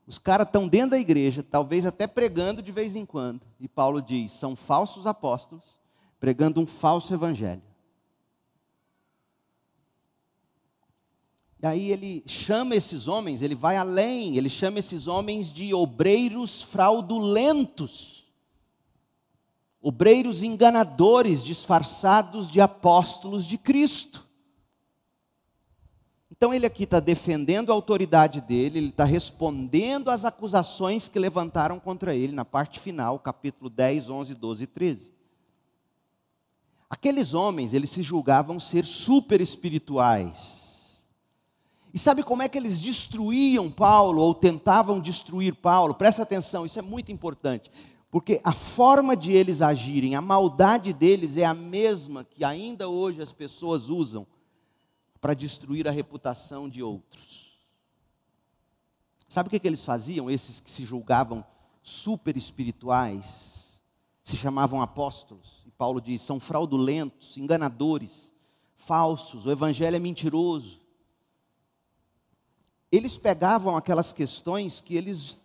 Os 0.07 0.19
caras 0.19 0.47
estão 0.47 0.67
dentro 0.67 0.91
da 0.91 0.99
igreja, 0.99 1.43
talvez 1.43 1.85
até 1.85 2.07
pregando 2.07 2.63
de 2.63 2.73
vez 2.73 2.97
em 2.97 3.05
quando. 3.05 3.43
E 3.61 3.69
Paulo 3.69 4.01
diz: 4.01 4.33
são 4.33 4.57
falsos 4.57 5.07
apóstolos, 5.07 5.77
pregando 6.19 6.61
um 6.61 6.67
falso 6.67 7.13
evangelho. 7.13 7.63
E 11.63 11.67
aí 11.67 11.91
ele 11.91 12.23
chama 12.27 12.75
esses 12.75 13.09
homens, 13.09 13.41
ele 13.41 13.55
vai 13.55 13.77
além, 13.77 14.37
ele 14.37 14.51
chama 14.51 14.79
esses 14.79 15.07
homens 15.07 15.53
de 15.53 15.73
obreiros 15.73 16.63
fraudulentos, 16.63 18.25
obreiros 19.81 20.43
enganadores 20.43 21.45
disfarçados 21.45 22.51
de 22.51 22.61
apóstolos 22.61 23.47
de 23.47 23.57
Cristo. 23.57 24.25
Então 26.31 26.53
ele 26.53 26.67
aqui 26.67 26.85
está 26.85 27.01
defendendo 27.01 27.71
a 27.71 27.75
autoridade 27.75 28.41
dele, 28.41 28.79
ele 28.79 28.89
está 28.89 29.05
respondendo 29.05 30.11
às 30.11 30.25
acusações 30.25 31.09
que 31.09 31.19
levantaram 31.19 31.79
contra 31.79 32.15
ele 32.15 32.33
na 32.33 32.45
parte 32.45 32.81
final, 32.81 33.19
capítulo 33.19 33.71
10, 33.71 34.11
11, 34.11 34.35
12 34.35 34.65
e 34.65 34.67
13. 34.67 35.15
Aqueles 36.91 37.35
homens, 37.35 37.73
eles 37.73 37.89
se 37.89 38.03
julgavam 38.03 38.59
ser 38.59 38.85
super 38.85 39.41
espirituais. 39.41 40.64
E 41.95 41.99
sabe 41.99 42.25
como 42.25 42.43
é 42.43 42.49
que 42.49 42.59
eles 42.59 42.81
destruíam 42.81 43.71
Paulo 43.71 44.21
ou 44.21 44.35
tentavam 44.35 44.99
destruir 44.99 45.55
Paulo? 45.55 45.95
Presta 45.95 46.25
atenção, 46.25 46.67
isso 46.67 46.77
é 46.77 46.83
muito 46.83 47.13
importante. 47.13 47.71
Porque 48.11 48.41
a 48.43 48.53
forma 48.53 49.17
de 49.17 49.33
eles 49.33 49.63
agirem, 49.63 50.17
a 50.17 50.21
maldade 50.21 50.93
deles 50.93 51.37
é 51.37 51.45
a 51.45 51.55
mesma 51.55 52.25
que 52.25 52.45
ainda 52.45 52.89
hoje 52.89 53.23
as 53.23 53.33
pessoas 53.33 53.91
usam 53.91 54.27
para 55.21 55.35
destruir 55.35 55.87
a 55.87 55.93
reputação 55.93 56.69
de 56.69 56.83
outros. 56.83 57.61
Sabe 59.29 59.47
o 59.47 59.51
que, 59.51 59.61
que 59.61 59.69
eles 59.69 59.85
faziam, 59.85 60.29
esses 60.29 60.61
que 60.61 60.71
se 60.71 60.85
julgavam 60.85 61.45
super 61.81 62.37
espirituais? 62.37 63.81
Se 64.21 64.37
chamavam 64.37 64.83
apóstolos. 64.83 65.63
E 65.65 65.71
Paulo 65.71 66.01
diz: 66.01 66.23
são 66.23 66.41
fraudulentos, 66.41 67.37
enganadores, 67.37 68.35
falsos, 68.75 69.47
o 69.47 69.51
evangelho 69.53 69.95
é 69.95 70.01
mentiroso. 70.01 70.84
Eles 72.95 73.19
pegavam 73.19 73.77
aquelas 73.77 74.13
questões 74.13 74.81
que 74.81 74.95
eles 74.95 75.43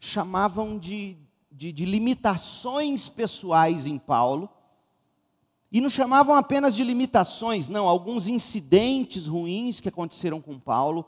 chamavam 0.00 0.78
de, 0.78 1.18
de, 1.52 1.70
de 1.70 1.84
limitações 1.84 3.10
pessoais 3.10 3.86
em 3.86 3.98
Paulo 3.98 4.48
e 5.70 5.82
não 5.82 5.90
chamavam 5.90 6.34
apenas 6.34 6.74
de 6.74 6.82
limitações, 6.82 7.68
não, 7.68 7.86
alguns 7.86 8.26
incidentes 8.26 9.26
ruins 9.26 9.80
que 9.80 9.88
aconteceram 9.90 10.40
com 10.40 10.58
Paulo, 10.58 11.04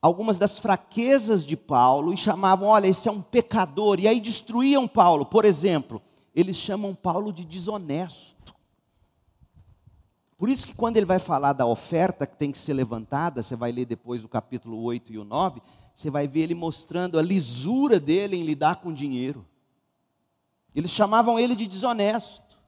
algumas 0.00 0.38
das 0.38 0.60
fraquezas 0.60 1.44
de 1.44 1.56
Paulo, 1.56 2.14
e 2.14 2.16
chamavam, 2.16 2.68
olha, 2.68 2.86
esse 2.86 3.08
é 3.08 3.12
um 3.12 3.20
pecador, 3.20 3.98
e 3.98 4.06
aí 4.06 4.20
destruíam 4.20 4.86
Paulo. 4.86 5.26
Por 5.26 5.44
exemplo, 5.44 6.00
eles 6.32 6.54
chamam 6.54 6.94
Paulo 6.94 7.32
de 7.32 7.44
desonesto. 7.44 8.39
Por 10.40 10.48
isso 10.48 10.66
que 10.66 10.74
quando 10.74 10.96
ele 10.96 11.04
vai 11.04 11.18
falar 11.18 11.52
da 11.52 11.66
oferta 11.66 12.26
que 12.26 12.34
tem 12.34 12.50
que 12.50 12.56
ser 12.56 12.72
levantada, 12.72 13.42
você 13.42 13.54
vai 13.54 13.70
ler 13.70 13.84
depois 13.84 14.24
o 14.24 14.28
capítulo 14.28 14.82
8 14.82 15.12
e 15.12 15.18
o 15.18 15.22
9, 15.22 15.60
você 15.94 16.10
vai 16.10 16.26
ver 16.26 16.40
ele 16.40 16.54
mostrando 16.54 17.18
a 17.18 17.22
lisura 17.22 18.00
dele 18.00 18.38
em 18.38 18.42
lidar 18.42 18.76
com 18.76 18.90
dinheiro. 18.90 19.46
Eles 20.74 20.92
chamavam 20.92 21.38
ele 21.38 21.54
de 21.54 21.66
desonesto. 21.66 22.58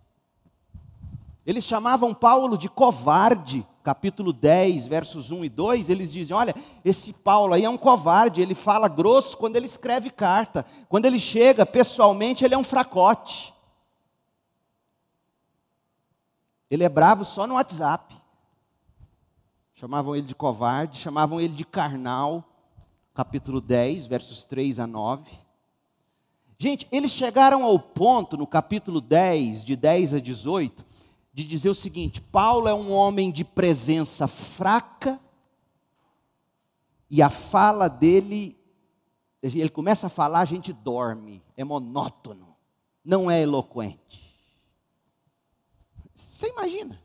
Eles 1.47 1.64
chamavam 1.64 2.12
Paulo 2.12 2.59
de 2.59 2.68
covarde, 2.68 3.66
capítulo 3.83 4.35
10, 4.35 4.87
versos 4.87 5.31
1 5.31 5.43
e 5.43 5.49
2, 5.49 5.89
eles 5.89 6.12
dizem: 6.12 6.37
Olha, 6.37 6.55
esse 6.85 7.14
Paulo 7.14 7.55
aí 7.55 7.64
é 7.64 7.70
um 7.70 7.79
covarde, 7.79 8.43
ele 8.43 8.55
fala 8.55 8.87
grosso 8.87 9.39
quando 9.39 9.57
ele 9.57 9.64
escreve 9.64 10.11
carta, 10.11 10.66
quando 10.91 11.07
ele 11.07 11.18
chega 11.18 11.64
pessoalmente, 11.64 12.45
ele 12.45 12.53
é 12.53 12.59
um 12.59 12.64
fracote. 12.64 13.55
Ele 16.73 16.85
é 16.85 16.89
bravo 16.89 17.23
só 17.23 17.47
no 17.47 17.57
WhatsApp. 17.57 18.18
Chamavam 19.75 20.16
ele 20.16 20.27
de 20.27 20.35
covarde, 20.35 20.97
chamavam 20.97 21.39
ele 21.39 21.53
de 21.53 21.66
carnal, 21.66 22.43
capítulo 23.12 23.61
10, 23.61 24.07
versos 24.07 24.43
3 24.43 24.81
a 24.81 24.87
9. 24.87 25.31
Gente, 26.57 26.89
eles 26.91 27.11
chegaram 27.11 27.62
ao 27.62 27.79
ponto, 27.79 28.39
no 28.39 28.47
capítulo 28.47 29.03
10, 29.03 29.66
de 29.66 29.77
10 29.77 30.14
a 30.14 30.18
18, 30.18 30.83
de 31.31 31.45
dizer 31.45 31.68
o 31.68 31.75
seguinte: 31.75 32.23
Paulo 32.23 32.66
é 32.66 32.73
um 32.73 32.91
homem 32.91 33.31
de 33.31 33.45
presença 33.45 34.27
fraca, 34.27 35.20
e 37.11 37.20
a 37.20 37.29
fala 37.29 37.87
dele, 37.87 38.59
ele 39.43 39.68
começa 39.68 40.07
a 40.07 40.11
falar, 40.11 40.41
a 40.41 40.47
gente 40.47 40.73
dorme, 40.73 41.43
é 41.55 41.64
monótono, 41.64 42.57
não 43.05 43.31
é 43.31 43.43
eloquente. 43.43 44.22
Você 46.43 46.49
imagina? 46.49 47.01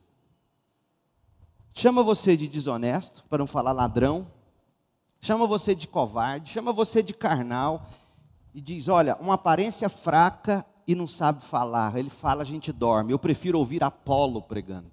Chama 1.72 2.02
você 2.02 2.36
de 2.36 2.48
desonesto, 2.48 3.24
para 3.30 3.38
não 3.38 3.46
falar 3.46 3.72
ladrão, 3.72 4.28
chama 5.22 5.46
você 5.46 5.76
de 5.76 5.88
covarde, 5.88 6.50
chama 6.50 6.74
você 6.74 7.04
de 7.04 7.14
carnal, 7.14 7.86
e 8.52 8.60
diz: 8.60 8.88
olha, 8.88 9.16
uma 9.18 9.36
aparência 9.36 9.90
fraca 9.90 10.66
e 10.88 10.96
não 10.96 11.06
sabe 11.06 11.46
falar. 11.46 11.96
Ele 11.96 12.10
fala, 12.10 12.42
a 12.42 12.46
gente 12.46 12.74
dorme. 12.74 13.14
Eu 13.14 13.20
prefiro 13.20 13.60
ouvir 13.60 13.84
Apolo 13.84 14.42
pregando. 14.42 14.92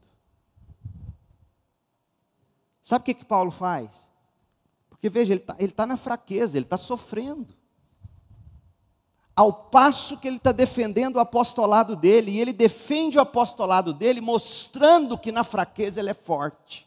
Sabe 2.83 3.01
o 3.01 3.05
que, 3.07 3.15
que 3.15 3.25
Paulo 3.25 3.51
faz? 3.51 4.13
Porque 4.91 5.09
veja, 5.09 5.33
ele 5.33 5.41
está 5.41 5.57
tá 5.75 5.87
na 5.87 5.97
fraqueza, 5.97 6.59
ele 6.59 6.67
está 6.67 6.77
sofrendo. 6.77 7.55
Ao 9.37 9.53
passo 9.53 10.17
que 10.17 10.29
ele 10.29 10.37
está 10.37 10.53
defendendo 10.53 11.17
o 11.17 11.21
apostolado 11.21 11.97
dele, 11.97 12.31
e 12.31 12.41
ele 12.41 12.53
defende 12.53 13.19
o 13.19 13.21
apostolado 13.21 13.93
dele, 13.93 14.21
mostrando 14.21 15.19
que 15.19 15.33
na 15.33 15.43
fraqueza 15.43 16.01
ele 16.01 16.11
é 16.11 16.15
forte. 16.15 16.87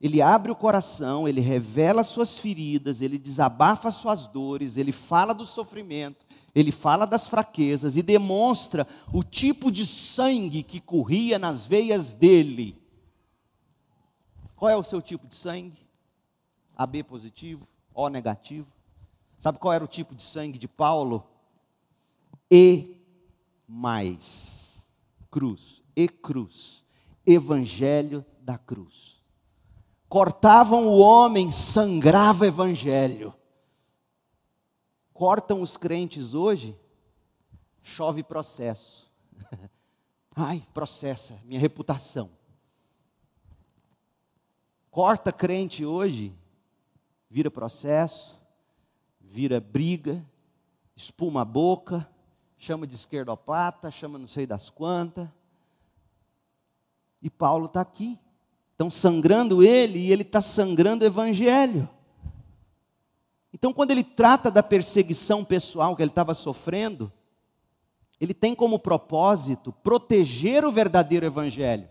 Ele 0.00 0.20
abre 0.20 0.52
o 0.52 0.56
coração, 0.56 1.26
ele 1.26 1.40
revela 1.40 2.04
suas 2.04 2.38
feridas, 2.38 3.00
ele 3.00 3.16
desabafa 3.16 3.90
suas 3.90 4.26
dores, 4.26 4.76
ele 4.76 4.92
fala 4.92 5.32
do 5.32 5.46
sofrimento, 5.46 6.26
ele 6.54 6.70
fala 6.70 7.06
das 7.06 7.26
fraquezas 7.26 7.96
e 7.96 8.02
demonstra 8.02 8.86
o 9.10 9.24
tipo 9.24 9.72
de 9.72 9.86
sangue 9.86 10.62
que 10.62 10.78
corria 10.78 11.38
nas 11.38 11.64
veias 11.64 12.12
dele. 12.12 12.76
Qual 14.54 14.70
é 14.70 14.76
o 14.76 14.84
seu 14.84 15.00
tipo 15.00 15.26
de 15.26 15.34
sangue? 15.34 15.86
AB 16.76 17.02
positivo, 17.04 17.66
O 17.94 18.08
negativo. 18.10 18.73
Sabe 19.44 19.58
qual 19.58 19.74
era 19.74 19.84
o 19.84 19.88
tipo 19.88 20.14
de 20.14 20.22
sangue 20.22 20.56
de 20.56 20.66
Paulo? 20.66 21.22
E 22.50 22.96
mais 23.68 24.88
cruz, 25.30 25.82
e 25.94 26.08
cruz, 26.08 26.82
evangelho 27.26 28.24
da 28.40 28.56
cruz. 28.56 29.22
Cortavam 30.08 30.86
o 30.86 30.98
homem, 30.98 31.52
sangrava 31.52 32.46
evangelho 32.46 33.34
cortam 35.14 35.62
os 35.62 35.76
crentes 35.76 36.34
hoje, 36.34 36.76
chove 37.80 38.22
processo. 38.24 39.08
Ai, 40.34 40.66
processa 40.74 41.40
minha 41.44 41.60
reputação. 41.60 42.28
Corta 44.90 45.32
crente 45.32 45.84
hoje, 45.84 46.36
vira 47.30 47.50
processo, 47.50 48.38
vira 49.34 49.58
briga, 49.58 50.24
espuma 50.94 51.42
a 51.42 51.44
boca, 51.44 52.08
chama 52.56 52.86
de 52.86 52.94
esquerdopata, 52.94 53.90
chama 53.90 54.16
não 54.16 54.28
sei 54.28 54.46
das 54.46 54.70
quantas. 54.70 55.28
E 57.20 57.28
Paulo 57.28 57.66
está 57.66 57.80
aqui. 57.80 58.16
Estão 58.70 58.88
sangrando 58.88 59.60
ele 59.60 59.98
e 59.98 60.12
ele 60.12 60.22
está 60.22 60.40
sangrando 60.40 61.04
o 61.04 61.08
evangelho. 61.08 61.88
Então, 63.52 63.72
quando 63.72 63.90
ele 63.90 64.04
trata 64.04 64.52
da 64.52 64.62
perseguição 64.62 65.44
pessoal 65.44 65.96
que 65.96 66.02
ele 66.02 66.12
estava 66.12 66.32
sofrendo, 66.32 67.12
ele 68.20 68.34
tem 68.34 68.54
como 68.54 68.78
propósito 68.78 69.72
proteger 69.72 70.64
o 70.64 70.70
verdadeiro 70.70 71.26
evangelho. 71.26 71.88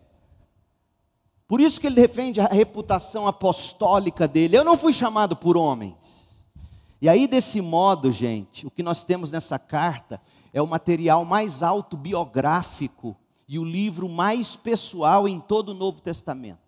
Por 1.45 1.59
isso 1.59 1.79
que 1.81 1.87
ele 1.87 1.95
defende 1.95 2.39
a 2.39 2.47
reputação 2.47 3.27
apostólica 3.27 4.29
dele. 4.29 4.57
Eu 4.57 4.63
não 4.63 4.77
fui 4.77 4.93
chamado 4.93 5.35
por 5.35 5.57
homens. 5.57 6.22
E 7.03 7.09
aí, 7.09 7.27
desse 7.27 7.59
modo, 7.59 8.13
gente, 8.13 8.65
o 8.65 8.71
que 8.71 8.81
nós 8.81 9.03
temos 9.03 9.29
nessa 9.29 9.59
carta 9.59 10.21
é 10.53 10.61
o 10.61 10.67
material 10.67 11.25
mais 11.25 11.61
autobiográfico 11.61 13.13
e 13.45 13.59
o 13.59 13.65
livro 13.65 14.07
mais 14.07 14.55
pessoal 14.55 15.27
em 15.27 15.37
todo 15.37 15.71
o 15.71 15.73
Novo 15.73 16.01
Testamento. 16.01 16.61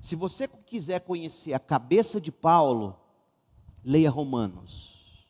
Se 0.00 0.16
você 0.16 0.48
quiser 0.48 1.00
conhecer 1.00 1.52
a 1.52 1.58
cabeça 1.58 2.18
de 2.18 2.32
Paulo, 2.32 2.98
leia 3.84 4.10
Romanos. 4.10 5.22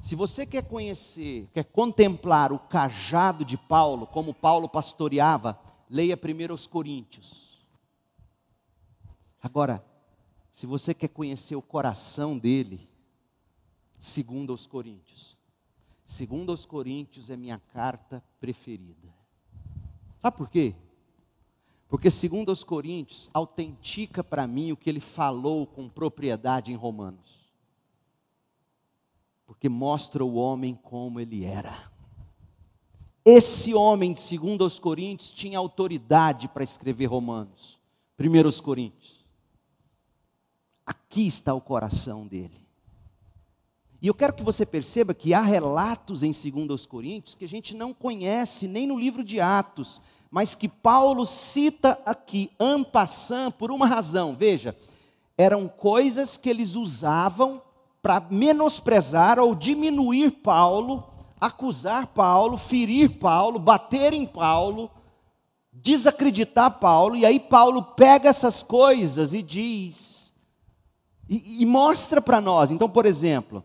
Se 0.00 0.16
você 0.16 0.44
quer 0.44 0.64
conhecer, 0.64 1.48
quer 1.54 1.66
contemplar 1.66 2.50
o 2.50 2.58
cajado 2.58 3.44
de 3.44 3.56
Paulo, 3.56 4.08
como 4.08 4.34
Paulo 4.34 4.68
pastoreava, 4.68 5.56
leia 5.88 6.16
primeiro 6.16 6.52
os 6.52 6.66
Coríntios. 6.66 7.64
Agora, 9.40 9.91
se 10.52 10.66
você 10.66 10.92
quer 10.92 11.08
conhecer 11.08 11.56
o 11.56 11.62
coração 11.62 12.38
dele, 12.38 12.88
segundo 13.98 14.52
os 14.52 14.66
Coríntios. 14.66 15.36
Segundo 16.04 16.52
os 16.52 16.66
Coríntios 16.66 17.30
é 17.30 17.36
minha 17.36 17.58
carta 17.58 18.22
preferida. 18.38 19.08
Sabe 20.18 20.36
por 20.36 20.48
quê? 20.50 20.74
Porque, 21.88 22.10
segundo 22.10 22.50
os 22.50 22.62
Coríntios, 22.62 23.30
autentica 23.34 24.22
para 24.22 24.46
mim 24.46 24.72
o 24.72 24.76
que 24.76 24.88
ele 24.88 25.00
falou 25.00 25.66
com 25.66 25.88
propriedade 25.88 26.72
em 26.72 26.76
Romanos. 26.76 27.40
Porque 29.46 29.68
mostra 29.68 30.24
o 30.24 30.34
homem 30.34 30.74
como 30.74 31.20
ele 31.20 31.44
era. 31.44 31.92
Esse 33.24 33.74
homem, 33.74 34.16
segundo 34.16 34.64
os 34.64 34.78
Coríntios, 34.78 35.30
tinha 35.30 35.58
autoridade 35.58 36.48
para 36.48 36.64
escrever 36.64 37.06
Romanos. 37.06 37.78
Primeiros 38.16 38.60
Coríntios. 38.60 39.11
Aqui 40.92 41.26
está 41.26 41.54
o 41.54 41.60
coração 41.60 42.26
dele. 42.26 42.60
E 44.02 44.06
eu 44.06 44.12
quero 44.12 44.34
que 44.34 44.42
você 44.42 44.66
perceba 44.66 45.14
que 45.14 45.32
há 45.32 45.40
relatos 45.40 46.22
em 46.22 46.32
2 46.32 46.84
Coríntios 46.84 47.34
que 47.34 47.46
a 47.46 47.48
gente 47.48 47.74
não 47.74 47.94
conhece 47.94 48.68
nem 48.68 48.86
no 48.86 48.98
livro 48.98 49.24
de 49.24 49.40
Atos, 49.40 50.02
mas 50.30 50.54
que 50.54 50.68
Paulo 50.68 51.24
cita 51.24 51.98
aqui, 52.04 52.50
ampassam, 52.60 53.50
por 53.50 53.70
uma 53.70 53.86
razão. 53.86 54.34
Veja, 54.34 54.76
eram 55.38 55.66
coisas 55.66 56.36
que 56.36 56.50
eles 56.50 56.74
usavam 56.74 57.62
para 58.02 58.20
menosprezar 58.28 59.38
ou 59.38 59.54
diminuir 59.54 60.30
Paulo, 60.42 61.04
acusar 61.40 62.08
Paulo, 62.08 62.58
ferir 62.58 63.18
Paulo, 63.18 63.58
bater 63.58 64.12
em 64.12 64.26
Paulo, 64.26 64.90
desacreditar 65.72 66.78
Paulo, 66.78 67.16
e 67.16 67.24
aí 67.24 67.40
Paulo 67.40 67.82
pega 67.82 68.28
essas 68.28 68.62
coisas 68.62 69.32
e 69.32 69.42
diz, 69.42 70.21
e, 71.28 71.62
e 71.62 71.66
mostra 71.66 72.20
para 72.20 72.40
nós. 72.40 72.70
Então, 72.70 72.88
por 72.88 73.06
exemplo, 73.06 73.64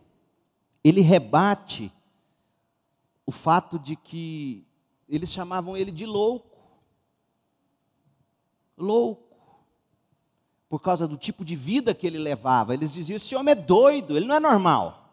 ele 0.83 1.01
rebate 1.01 1.91
o 3.25 3.31
fato 3.31 3.77
de 3.77 3.95
que 3.95 4.65
eles 5.07 5.29
chamavam 5.29 5.75
ele 5.75 5.91
de 5.91 6.05
louco 6.05 6.57
louco. 8.77 9.25
Por 10.69 10.81
causa 10.81 11.07
do 11.07 11.17
tipo 11.17 11.43
de 11.43 11.55
vida 11.55 11.95
que 11.95 12.05
ele 12.05 12.19
levava. 12.19 12.73
Eles 12.73 12.93
diziam: 12.93 13.15
esse 13.15 13.35
homem 13.35 13.53
é 13.53 13.55
doido, 13.55 14.15
ele 14.15 14.25
não 14.25 14.35
é 14.35 14.39
normal. 14.39 15.09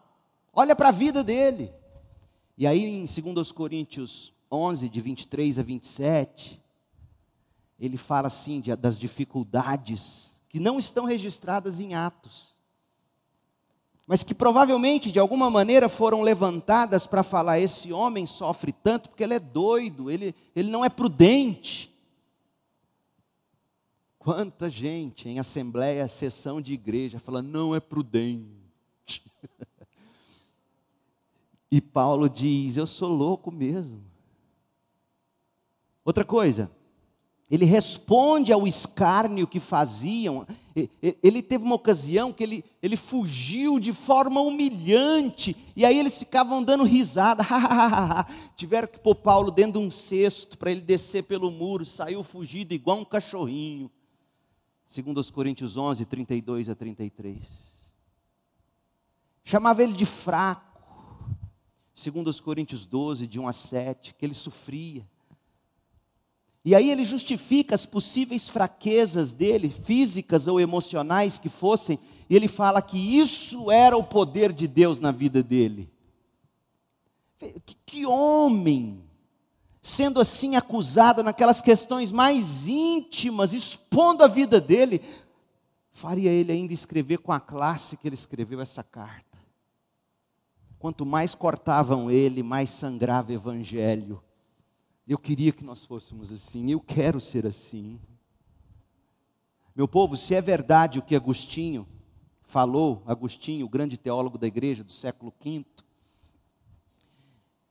Olha 0.53 0.75
para 0.75 0.89
a 0.89 0.91
vida 0.91 1.23
dele. 1.23 1.73
E 2.57 2.67
aí, 2.67 2.85
em 2.85 3.05
2 3.05 3.51
Coríntios 3.51 4.33
11, 4.51 4.87
de 4.87 5.01
23 5.01 5.59
a 5.59 5.63
27, 5.63 6.61
ele 7.79 7.97
fala 7.97 8.27
assim 8.27 8.61
de, 8.61 8.73
das 8.75 8.97
dificuldades 8.97 10.34
que 10.55 10.59
não 10.61 10.79
estão 10.79 11.03
registradas 11.03 11.81
em 11.81 11.95
Atos, 11.95 12.55
mas 14.07 14.23
que 14.23 14.33
provavelmente, 14.33 15.11
de 15.11 15.19
alguma 15.19 15.49
maneira, 15.49 15.89
foram 15.89 16.21
levantadas 16.21 17.05
para 17.05 17.23
falar: 17.23 17.59
esse 17.59 17.91
homem 17.91 18.25
sofre 18.25 18.71
tanto 18.71 19.09
porque 19.09 19.21
ele 19.21 19.33
é 19.33 19.39
doido, 19.39 20.09
ele, 20.09 20.33
ele 20.55 20.71
não 20.71 20.85
é 20.85 20.87
prudente. 20.87 21.93
Quanta 24.17 24.69
gente 24.69 25.27
em 25.27 25.39
assembleia, 25.39 26.07
sessão 26.07 26.61
de 26.61 26.71
igreja, 26.71 27.19
fala, 27.19 27.41
não 27.41 27.75
é 27.75 27.81
prudente. 27.81 29.29
e 31.69 31.81
Paulo 31.81 32.29
diz, 32.29 32.77
eu 32.77 32.87
sou 32.87 33.13
louco 33.13 33.51
mesmo. 33.51 34.01
Outra 36.05 36.23
coisa, 36.23 36.71
ele 37.49 37.65
responde 37.65 38.51
ao 38.51 38.67
escárnio 38.67 39.47
que 39.47 39.59
faziam. 39.59 40.47
Ele 41.01 41.41
teve 41.41 41.63
uma 41.63 41.75
ocasião 41.75 42.33
que 42.33 42.43
ele, 42.43 42.65
ele 42.81 42.97
fugiu 42.97 43.79
de 43.79 43.93
forma 43.93 44.41
humilhante, 44.41 45.55
e 45.75 45.85
aí 45.85 45.97
eles 45.97 46.17
ficavam 46.17 46.63
dando 46.63 46.83
risada. 46.83 47.43
Tiveram 48.55 48.87
que 48.87 48.99
pôr 48.99 49.15
Paulo 49.15 49.51
dentro 49.51 49.79
de 49.79 49.87
um 49.87 49.91
cesto 49.91 50.57
para 50.57 50.71
ele 50.71 50.81
descer 50.81 51.23
pelo 51.23 51.51
muro, 51.51 51.85
saiu 51.85 52.23
fugido 52.23 52.73
igual 52.73 52.99
um 52.99 53.05
cachorrinho 53.05 53.89
segundo 54.85 55.17
os 55.17 55.31
Coríntios 55.31 55.77
11, 55.77 56.05
32 56.05 56.69
a 56.69 56.75
33. 56.75 57.37
Chamava 59.43 59.83
ele 59.83 59.93
de 59.93 60.05
fraco, 60.05 60.79
segundo 61.93 62.27
os 62.27 62.39
Coríntios 62.39 62.85
12, 62.85 63.27
de 63.27 63.39
1 63.39 63.47
a 63.47 63.53
7, 63.53 64.13
que 64.13 64.25
ele 64.25 64.33
sofria. 64.33 65.07
E 66.65 66.73
aí 66.73 66.89
ele 66.89 67.05
justifica 67.05 67.75
as 67.75 67.85
possíveis 67.85 68.49
fraquezas 68.49 69.31
dele, 69.31 69.69
físicas 69.69 70.47
ou 70.47 70.59
emocionais 70.59 71.37
que 71.37 71.47
fossem, 71.47 71.99
e 72.27 72.35
ele 72.35 72.47
fala 72.47 72.81
que 72.81 72.97
isso 72.97 73.69
era 73.69 73.95
o 73.95 74.03
poder 74.03 74.51
de 74.51 74.67
Deus 74.67 74.99
na 74.99 75.11
vida 75.11 75.43
dele. 75.43 75.87
Que, 77.37 77.77
que 77.85 78.05
homem 78.07 79.05
sendo 79.79 80.19
assim 80.19 80.55
acusado 80.55 81.21
naquelas 81.21 81.61
questões 81.61 82.11
mais 82.11 82.65
íntimas, 82.65 83.53
expondo 83.53 84.23
a 84.23 84.27
vida 84.27 84.59
dele, 84.59 84.99
faria 85.91 86.31
ele 86.31 86.51
ainda 86.51 86.73
escrever 86.73 87.19
com 87.19 87.31
a 87.31 87.39
classe 87.39 87.95
que 87.95 88.07
ele 88.07 88.15
escreveu 88.15 88.59
essa 88.59 88.83
carta. 88.83 89.37
Quanto 90.79 91.05
mais 91.05 91.35
cortavam 91.35 92.09
ele, 92.09 92.41
mais 92.41 92.71
sangrava 92.71 93.29
o 93.29 93.35
evangelho. 93.35 94.23
Eu 95.07 95.17
queria 95.19 95.51
que 95.51 95.63
nós 95.63 95.85
fôssemos 95.85 96.31
assim, 96.31 96.71
eu 96.71 96.79
quero 96.79 97.21
ser 97.21 97.45
assim. 97.45 97.99
Meu 99.75 99.87
povo, 99.87 100.17
se 100.17 100.33
é 100.33 100.41
verdade 100.41 100.97
o 100.97 101.01
que 101.01 101.15
Agostinho 101.15 101.87
falou, 102.41 103.03
Agostinho, 103.05 103.65
o 103.65 103.69
grande 103.69 103.97
teólogo 103.97 104.37
da 104.37 104.47
igreja 104.47 104.83
do 104.83 104.91
século 104.91 105.33
V, 105.43 105.65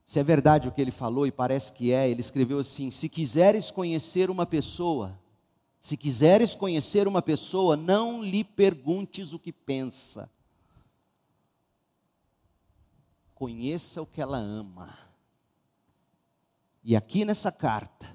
se 0.05 0.20
é 0.20 0.22
verdade 0.22 0.68
o 0.68 0.72
que 0.72 0.80
ele 0.80 0.91
falou, 0.91 1.26
e 1.26 1.32
parece 1.32 1.72
que 1.72 1.91
é, 1.91 2.09
ele 2.09 2.20
escreveu 2.20 2.59
assim: 2.59 2.91
se 2.91 3.09
quiseres 3.09 3.70
conhecer 3.70 4.30
uma 4.30 4.45
pessoa, 4.47 5.18
se 5.80 5.97
quiseres 5.97 6.55
conhecer 6.55 7.09
uma 7.09 7.20
pessoa, 7.20 7.76
não 7.76 8.22
lhe 8.22 8.45
perguntes 8.45 9.32
o 9.32 9.39
que 9.39 9.53
pensa. 9.53 10.30
Conheça 13.35 14.01
o 14.01 14.07
que 14.07 14.20
ela 14.20 14.39
ama. 14.39 15.03
E 16.85 16.95
aqui 16.95 17.24
nessa 17.24 17.51
carta, 17.51 18.07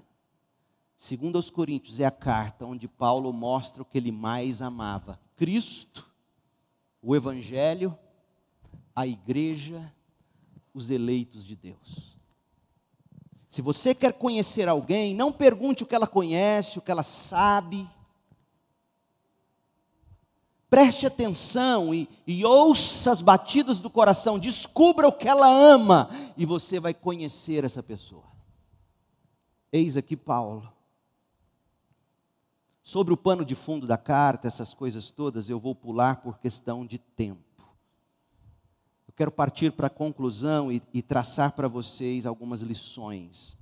segundo 0.95 1.37
aos 1.37 1.49
Coríntios, 1.49 1.99
é 1.99 2.05
a 2.05 2.11
carta 2.11 2.65
onde 2.65 2.87
Paulo 2.87 3.33
mostra 3.33 3.81
o 3.81 3.85
que 3.85 3.97
ele 3.97 4.11
mais 4.11 4.61
amava: 4.61 5.19
Cristo, 5.35 6.07
o 7.01 7.15
Evangelho, 7.15 7.97
a 8.95 9.07
igreja 9.07 9.91
os 10.73 10.89
eleitos 10.89 11.45
de 11.45 11.55
Deus. 11.55 12.17
Se 13.47 13.61
você 13.61 13.95
quer 13.95 14.13
conhecer 14.13 14.69
alguém, 14.69 15.15
não 15.15 15.31
pergunte 15.31 15.83
o 15.83 15.85
que 15.85 15.95
ela 15.95 16.07
conhece, 16.07 16.77
o 16.77 16.81
que 16.81 16.91
ela 16.91 17.03
sabe. 17.03 17.89
Preste 20.69 21.07
atenção 21.07 21.93
e, 21.93 22.07
e 22.27 22.45
ouça 22.45 23.09
as 23.09 23.21
batidas 23.21 23.81
do 23.81 23.89
coração, 23.89 24.37
descubra 24.37 25.07
o 25.07 25.11
que 25.11 25.27
ela 25.27 25.47
ama, 25.47 26.11
e 26.37 26.45
você 26.45 26.79
vai 26.79 26.93
conhecer 26.93 27.63
essa 27.63 27.81
pessoa. 27.81 28.28
Eis 29.71 29.97
aqui 29.97 30.15
Paulo. 30.15 30.71
Sobre 32.81 33.13
o 33.13 33.17
pano 33.17 33.45
de 33.45 33.55
fundo 33.55 33.85
da 33.85 33.97
carta, 33.97 34.47
essas 34.47 34.73
coisas 34.73 35.09
todas, 35.09 35.49
eu 35.49 35.59
vou 35.59 35.75
pular 35.75 36.21
por 36.21 36.39
questão 36.39 36.85
de 36.85 36.97
tempo 36.97 37.49
quero 39.19 39.33
partir 39.33 39.73
para 39.73 39.87
a 39.87 39.89
conclusão 39.89 40.71
e, 40.71 40.81
e 40.93 41.01
traçar 41.01 41.51
para 41.51 41.67
vocês 41.67 42.25
algumas 42.25 42.61
lições. 42.61 43.57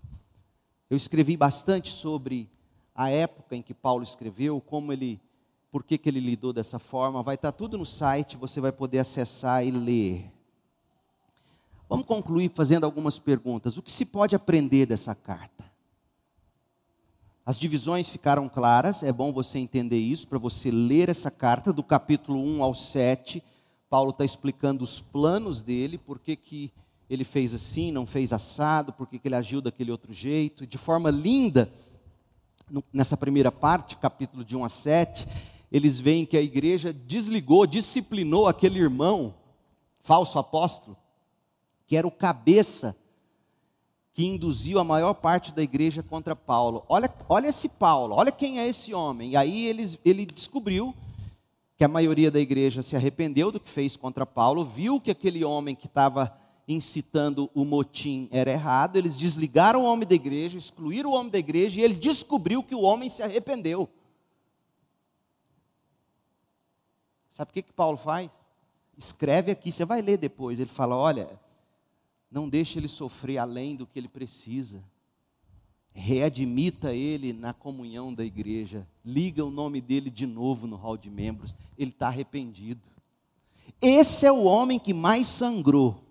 Eu 0.88 0.95
escrevi 0.95 1.36
bastante 1.36 1.89
sobre 1.89 2.47
a 2.93 3.10
época 3.10 3.55
em 3.55 3.64
que 3.64 3.74
Paulo 3.74 4.03
escreveu, 4.03 4.62
como 4.62 4.93
ele, 4.93 5.20
por 5.72 5.84
que, 5.84 5.97
que 5.97 6.08
ele 6.10 6.20
lidou 6.20 6.53
dessa 6.53 6.78
forma. 6.78 7.24
Vai 7.24 7.34
estar 7.34 7.51
tudo 7.51 7.76
no 7.76 7.88
site, 7.88 8.38
você 8.38 8.62
vai 8.62 8.72
poder 8.72 8.99
acessar 8.99 9.66
e 9.66 9.72
ler. 9.72 10.32
Vamos 11.89 12.05
concluir 12.05 12.51
fazendo 12.53 12.84
algumas 12.84 13.18
perguntas. 13.18 13.78
O 13.78 13.82
que 13.82 13.91
se 13.91 14.05
pode 14.05 14.36
aprender 14.36 14.86
dessa 14.86 15.16
carta? 15.16 15.66
As 17.48 17.58
divisões 17.58 18.10
ficaram 18.10 18.50
claras, 18.50 19.04
é 19.04 19.12
bom 19.14 19.32
você 19.32 19.58
entender 19.58 19.98
isso, 19.98 20.28
para 20.28 20.38
você 20.38 20.70
ler 20.70 21.08
essa 21.08 21.32
carta, 21.32 21.72
do 21.72 21.82
capítulo 21.82 22.38
1 22.38 22.62
ao 22.62 22.74
7. 22.74 23.41
Paulo 23.89 24.10
está 24.10 24.26
explicando 24.26 24.84
os 24.84 25.00
planos 25.00 25.62
dele, 25.62 25.98
por 25.98 26.20
que, 26.20 26.36
que 26.36 26.74
ele 27.10 27.24
fez 27.24 27.54
assim, 27.54 27.89
não 27.89 28.06
fez 28.06 28.34
assado, 28.34 28.91
por 28.91 29.08
que, 29.08 29.18
que 29.18 29.30
ele 29.30 29.36
agiu 29.36 29.62
daquele 29.62 29.91
outro 29.91 30.12
jeito. 30.12 30.68
De 30.68 30.78
forma 30.78 31.10
linda, 31.10 31.72
nessa 32.91 33.16
primeira 33.16 33.50
parte, 33.50 33.95
capítulo 33.95 34.43
de 34.43 34.58
1 34.58 34.66
a 34.66 34.70
7, 34.70 35.26
eles 35.72 36.02
veem 36.02 36.26
que 36.26 36.36
a 36.36 36.41
igreja 36.41 36.91
desligou, 36.91 37.66
disciplinou 37.66 38.50
aquele 38.50 38.78
irmão, 38.78 39.34
falso 40.02 40.38
apóstolo, 40.38 40.98
que 41.86 41.95
era 41.95 42.06
o 42.06 42.12
cabeça 42.12 42.93
que 44.18 44.26
induziu 44.26 44.80
a 44.80 44.84
maior 44.84 45.13
parte 45.13 45.53
da 45.53 45.61
igreja 45.61 46.01
contra 46.01 46.36
Paulo. 46.36 46.84
Olha, 46.89 47.07
olha 47.30 47.49
esse 47.49 47.70
Paulo, 47.70 48.15
olha 48.15 48.32
quem 48.32 48.59
é 48.59 48.68
esse 48.68 48.91
homem. 48.91 49.34
E 49.34 49.38
aí 49.38 49.68
eles, 49.68 49.99
ele 50.03 50.26
descobriu 50.26 50.91
que 51.78 51.84
a 51.84 51.88
maioria 51.88 52.32
da 52.32 52.39
igreja 52.39 52.82
se 52.82 52.95
arrependeu 52.95 53.51
do 53.51 53.59
que 53.59 53.70
fez 53.70 53.95
contra 53.95 54.26
Paulo, 54.26 54.65
viu 54.65 54.99
que 54.99 55.11
aquele 55.11 55.45
homem 55.45 55.76
que 55.76 55.86
estava 55.86 56.36
incitando 56.68 57.47
o 57.53 57.63
motim 57.63 58.28
era 58.32 58.49
errado, 58.49 58.95
eles 58.95 59.15
desligaram 59.20 59.84
o 59.84 59.86
homem 59.86 60.07
da 60.07 60.15
igreja, 60.15 60.57
excluíram 60.57 61.11
o 61.11 61.13
homem 61.13 61.32
da 61.32 61.38
igreja 61.38 61.80
e 61.80 61.84
ele 61.84 61.93
descobriu 61.93 62.63
que 62.63 62.74
o 62.74 62.82
homem 62.82 63.09
se 63.09 63.22
arrependeu. 63.22 63.88
Sabe 67.30 67.51
o 67.51 67.53
que, 67.53 67.61
que 67.61 67.72
Paulo 67.72 67.97
faz? 67.97 68.32
Escreve 68.97 69.51
aqui, 69.51 69.72
você 69.72 69.86
vai 69.86 70.01
ler 70.01 70.18
depois. 70.18 70.59
Ele 70.59 70.72
fala: 70.72 70.95
olha, 70.95 71.39
não 72.32 72.49
deixe 72.49 72.78
ele 72.78 72.88
sofrer 72.88 73.38
além 73.38 73.75
do 73.75 73.88
que 73.88 73.97
ele 73.97 74.07
precisa. 74.07 74.84
Readmita 75.93 76.93
ele 76.93 77.34
na 77.34 77.53
comunhão 77.53 78.13
da 78.13 78.23
igreja. 78.23 78.88
Liga 79.03 79.43
o 79.43 79.49
nome 79.49 79.82
dele 79.82 80.09
de 80.09 80.28
novo 80.28 80.67
no 80.67 80.75
hall 80.75 80.97
de 80.97 81.09
membros. 81.09 81.55
Ele 81.78 81.89
está 81.89 82.07
arrependido. 82.07 82.82
Esse 83.82 84.25
é 84.25 84.32
o 84.32 84.43
homem 84.43 84.78
que 84.78 84.93
mais 84.93 85.28
sangrou. 85.28 86.03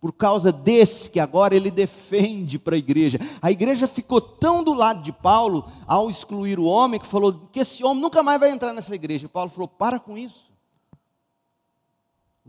Por 0.00 0.12
causa 0.12 0.50
desse 0.50 1.10
que 1.10 1.20
agora 1.20 1.54
ele 1.54 1.70
defende 1.70 2.58
para 2.58 2.74
a 2.74 2.78
igreja. 2.78 3.18
A 3.42 3.50
igreja 3.50 3.86
ficou 3.86 4.20
tão 4.20 4.64
do 4.64 4.72
lado 4.72 5.02
de 5.02 5.12
Paulo, 5.12 5.70
ao 5.86 6.08
excluir 6.08 6.58
o 6.58 6.64
homem, 6.64 6.98
que 6.98 7.06
falou 7.06 7.48
que 7.52 7.60
esse 7.60 7.84
homem 7.84 8.00
nunca 8.00 8.22
mais 8.22 8.40
vai 8.40 8.50
entrar 8.50 8.72
nessa 8.72 8.94
igreja. 8.94 9.28
Paulo 9.28 9.50
falou: 9.50 9.68
para 9.68 10.00
com 10.00 10.16
isso. 10.16 10.49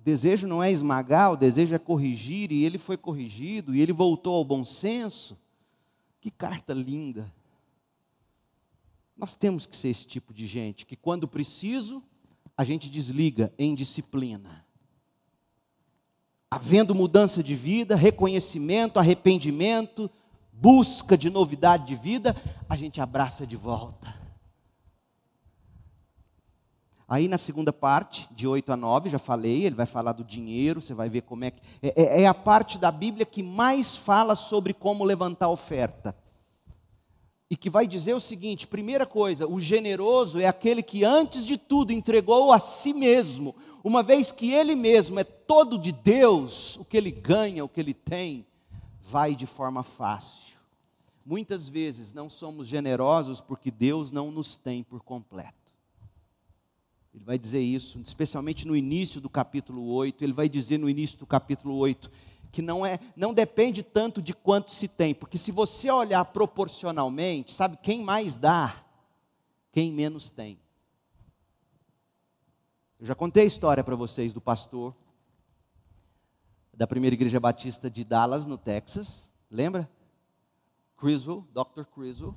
O 0.02 0.04
desejo 0.04 0.48
não 0.48 0.64
é 0.64 0.72
esmagar, 0.72 1.32
o 1.32 1.38
desejo 1.38 1.76
é 1.76 1.78
corrigir, 1.78 2.52
e 2.52 2.64
ele 2.64 2.80
foi 2.80 2.98
corrigido, 2.98 3.76
e 3.76 3.80
ele 3.80 3.94
voltou 3.94 4.34
ao 4.34 4.44
bom 4.44 4.66
senso. 4.66 5.38
Que 6.20 6.32
carta 6.32 6.74
linda. 6.74 7.32
Nós 9.16 9.36
temos 9.36 9.68
que 9.68 9.76
ser 9.76 9.90
esse 9.90 10.08
tipo 10.08 10.34
de 10.34 10.48
gente, 10.48 10.88
que 10.88 10.96
quando 10.96 11.28
preciso, 11.28 12.02
a 12.58 12.64
gente 12.64 12.90
desliga 12.90 13.54
em 13.60 13.76
disciplina. 13.76 14.66
Havendo 16.50 16.96
mudança 16.96 17.44
de 17.44 17.54
vida, 17.54 17.96
reconhecimento, 17.96 18.98
arrependimento, 18.98 20.10
busca 20.52 21.16
de 21.16 21.30
novidade 21.30 21.86
de 21.86 21.96
vida, 21.96 22.36
a 22.68 22.76
gente 22.76 23.00
abraça 23.00 23.46
de 23.46 23.56
volta. 23.56 24.21
Aí 27.12 27.28
na 27.28 27.38
segunda 27.38 27.74
parte, 27.74 28.26
de 28.32 28.48
8 28.48 28.72
a 28.72 28.78
9, 28.78 29.10
já 29.10 29.20
falei, 29.20 29.66
ele 29.66 29.76
vai 29.76 29.86
falar 29.86 30.14
do 30.14 30.24
dinheiro, 30.24 30.80
você 30.80 30.94
vai 30.94 31.10
ver 31.10 31.24
como 31.24 31.44
é 31.44 31.52
que. 31.52 31.60
É, 31.82 32.04
é, 32.04 32.22
é 32.22 32.26
a 32.26 32.34
parte 32.34 32.78
da 32.78 32.90
Bíblia 32.90 33.26
que 33.26 33.44
mais 33.44 33.98
fala 33.98 34.34
sobre 34.34 34.74
como 34.74 35.04
levantar 35.04 35.50
oferta. 35.50 36.16
E 37.50 37.58
que 37.58 37.70
vai 37.70 37.86
dizer 37.86 38.14
o 38.14 38.20
seguinte: 38.22 38.66
primeira 38.66 39.06
coisa, 39.06 39.46
o 39.46 39.60
generoso 39.60 40.40
é 40.40 40.48
aquele 40.48 40.82
que 40.82 41.04
antes 41.04 41.46
de 41.46 41.58
tudo 41.58 41.92
entregou 41.92 42.54
a 42.54 42.60
si 42.60 42.94
mesmo, 42.94 43.54
uma 43.84 44.02
vez 44.02 44.32
que 44.32 44.54
ele 44.54 44.74
mesmo 44.74 45.20
é 45.20 45.26
todo 45.26 45.78
de 45.78 45.92
Deus, 45.92 46.78
o 46.78 46.86
que 46.86 46.96
ele 46.96 47.12
ganha, 47.12 47.66
o 47.66 47.68
que 47.68 47.82
ele 47.82 47.94
tem, 47.94 48.48
vai 49.02 49.36
de 49.36 49.46
forma 49.46 49.84
fácil. 49.84 50.56
Muitas 51.26 51.68
vezes 51.68 52.14
não 52.14 52.30
somos 52.30 52.68
generosos 52.68 53.42
porque 53.42 53.70
Deus 53.70 54.14
não 54.14 54.32
nos 54.32 54.56
tem 54.56 54.82
por 54.82 55.02
completo. 55.02 55.61
Ele 57.14 57.26
vai 57.26 57.38
dizer 57.38 57.60
isso, 57.60 58.00
especialmente 58.00 58.66
no 58.66 58.76
início 58.76 59.20
do 59.20 59.30
capítulo 59.30 59.86
8, 59.92 60.24
ele 60.24 60.34
vai 60.34 60.48
dizer 60.48 60.78
no 60.78 60.90
início 60.90 61.18
do 61.18 61.26
capítulo 61.26 61.76
8 61.76 62.10
que 62.52 62.62
não 62.62 62.86
é, 62.86 63.00
não 63.16 63.34
depende 63.34 63.82
tanto 63.82 64.22
de 64.22 64.34
quanto 64.34 64.72
se 64.72 64.88
tem, 64.88 65.16
porque 65.16 65.38
se 65.38 65.52
você 65.52 65.90
olhar 65.90 66.26
proporcionalmente, 66.26 67.54
sabe 67.54 67.78
quem 67.82 68.04
mais 68.04 68.36
dá? 68.36 68.84
Quem 69.72 69.92
menos 69.92 70.30
tem. 70.30 70.60
Eu 73.00 73.06
já 73.06 73.16
contei 73.16 73.44
a 73.44 73.48
história 73.48 73.84
para 73.84 73.96
vocês 73.96 74.34
do 74.34 74.42
pastor 74.42 74.94
da 76.74 76.86
primeira 76.86 77.14
igreja 77.14 77.40
batista 77.40 77.90
de 77.90 78.04
Dallas, 78.04 78.46
no 78.46 78.58
Texas, 78.58 79.32
lembra? 79.50 79.90
Criswell, 80.98 81.48
Dr. 81.54 81.84
Criswell 81.84 82.36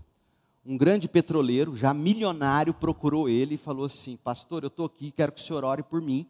um 0.66 0.78
grande 0.78 1.08
petroleiro, 1.08 1.76
já 1.76 1.92
milionário, 1.92 2.72
procurou 2.72 3.28
ele 3.28 3.54
e 3.54 3.58
falou 3.58 3.84
assim: 3.84 4.16
Pastor, 4.16 4.62
eu 4.62 4.68
estou 4.68 4.86
aqui, 4.86 5.10
quero 5.10 5.32
que 5.32 5.40
o 5.40 5.44
senhor 5.44 5.64
ore 5.64 5.82
por 5.82 6.00
mim, 6.00 6.26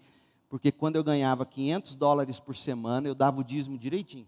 porque 0.49 0.73
quando 0.73 0.97
eu 0.97 1.05
ganhava 1.05 1.47
500 1.47 1.95
dólares 1.95 2.41
por 2.41 2.57
semana, 2.57 3.07
eu 3.07 3.15
dava 3.15 3.41
o 3.41 3.45
dízimo 3.45 3.79
direitinho. 3.79 4.27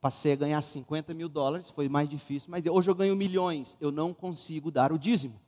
Passei 0.00 0.32
a 0.32 0.36
ganhar 0.36 0.60
50 0.62 1.12
mil 1.14 1.28
dólares, 1.28 1.70
foi 1.70 1.88
mais 1.88 2.08
difícil, 2.08 2.50
mas 2.50 2.64
hoje 2.66 2.88
eu 2.88 2.94
ganho 2.94 3.16
milhões, 3.16 3.76
eu 3.80 3.90
não 3.90 4.14
consigo 4.14 4.70
dar 4.70 4.92
o 4.92 4.98
dízimo. 4.98 5.40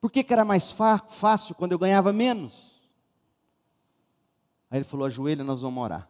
Por 0.00 0.10
que, 0.10 0.24
que 0.24 0.32
era 0.32 0.44
mais 0.44 0.70
fácil 0.70 1.54
quando 1.54 1.72
eu 1.72 1.78
ganhava 1.78 2.12
menos? 2.12 2.80
Aí 4.70 4.78
ele 4.78 4.84
falou: 4.84 5.06
ajoelha, 5.06 5.44
nós 5.44 5.60
vamos 5.60 5.82
orar. 5.82 6.08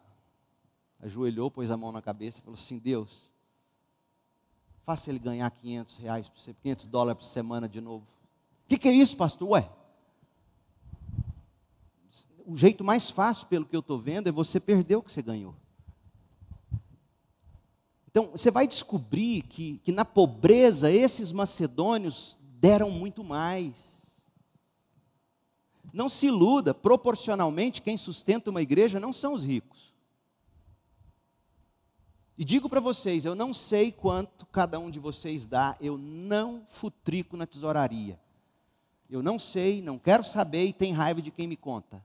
Ajoelhou, 0.99 1.49
pôs 1.49 1.71
a 1.71 1.77
mão 1.77 1.91
na 1.91 2.01
cabeça 2.01 2.39
e 2.39 2.41
falou 2.41 2.57
assim: 2.59 2.77
Deus, 2.77 3.30
Faça 4.85 5.09
ele 5.09 5.19
ganhar 5.19 5.49
500 5.49 5.97
reais 5.97 6.29
por 6.29 6.39
500 6.39 6.87
dólares 6.87 7.23
por 7.23 7.29
semana 7.29 7.69
de 7.69 7.79
novo. 7.79 8.05
O 8.65 8.69
que, 8.69 8.77
que 8.77 8.87
é 8.87 8.91
isso, 8.91 9.15
pastor? 9.15 9.49
Ué, 9.49 9.69
o 12.45 12.57
jeito 12.57 12.83
mais 12.83 13.09
fácil, 13.09 13.47
pelo 13.47 13.65
que 13.65 13.75
eu 13.75 13.79
estou 13.81 13.99
vendo, 13.99 14.27
é 14.27 14.31
você 14.31 14.59
perder 14.59 14.95
o 14.95 15.03
que 15.03 15.11
você 15.11 15.21
ganhou. 15.21 15.55
Então, 18.09 18.31
você 18.31 18.51
vai 18.51 18.67
descobrir 18.67 19.43
que, 19.43 19.79
que 19.83 19.91
na 19.91 20.03
pobreza, 20.03 20.91
esses 20.91 21.31
macedônios 21.31 22.35
deram 22.59 22.91
muito 22.91 23.23
mais. 23.23 24.01
Não 25.93 26.09
se 26.09 26.27
iluda, 26.27 26.73
proporcionalmente, 26.73 27.81
quem 27.81 27.95
sustenta 27.95 28.49
uma 28.49 28.61
igreja 28.61 28.99
não 28.99 29.13
são 29.13 29.33
os 29.33 29.45
ricos. 29.45 29.90
E 32.37 32.45
digo 32.45 32.69
para 32.69 32.79
vocês, 32.79 33.25
eu 33.25 33.35
não 33.35 33.53
sei 33.53 33.91
quanto 33.91 34.45
cada 34.47 34.79
um 34.79 34.89
de 34.89 34.99
vocês 34.99 35.45
dá, 35.45 35.75
eu 35.79 35.97
não 35.97 36.63
futrico 36.67 37.37
na 37.37 37.45
tesouraria. 37.45 38.19
Eu 39.09 39.21
não 39.21 39.37
sei, 39.37 39.81
não 39.81 39.99
quero 39.99 40.23
saber 40.23 40.65
e 40.65 40.73
tem 40.73 40.93
raiva 40.93 41.21
de 41.21 41.31
quem 41.31 41.45
me 41.45 41.57
conta. 41.57 42.03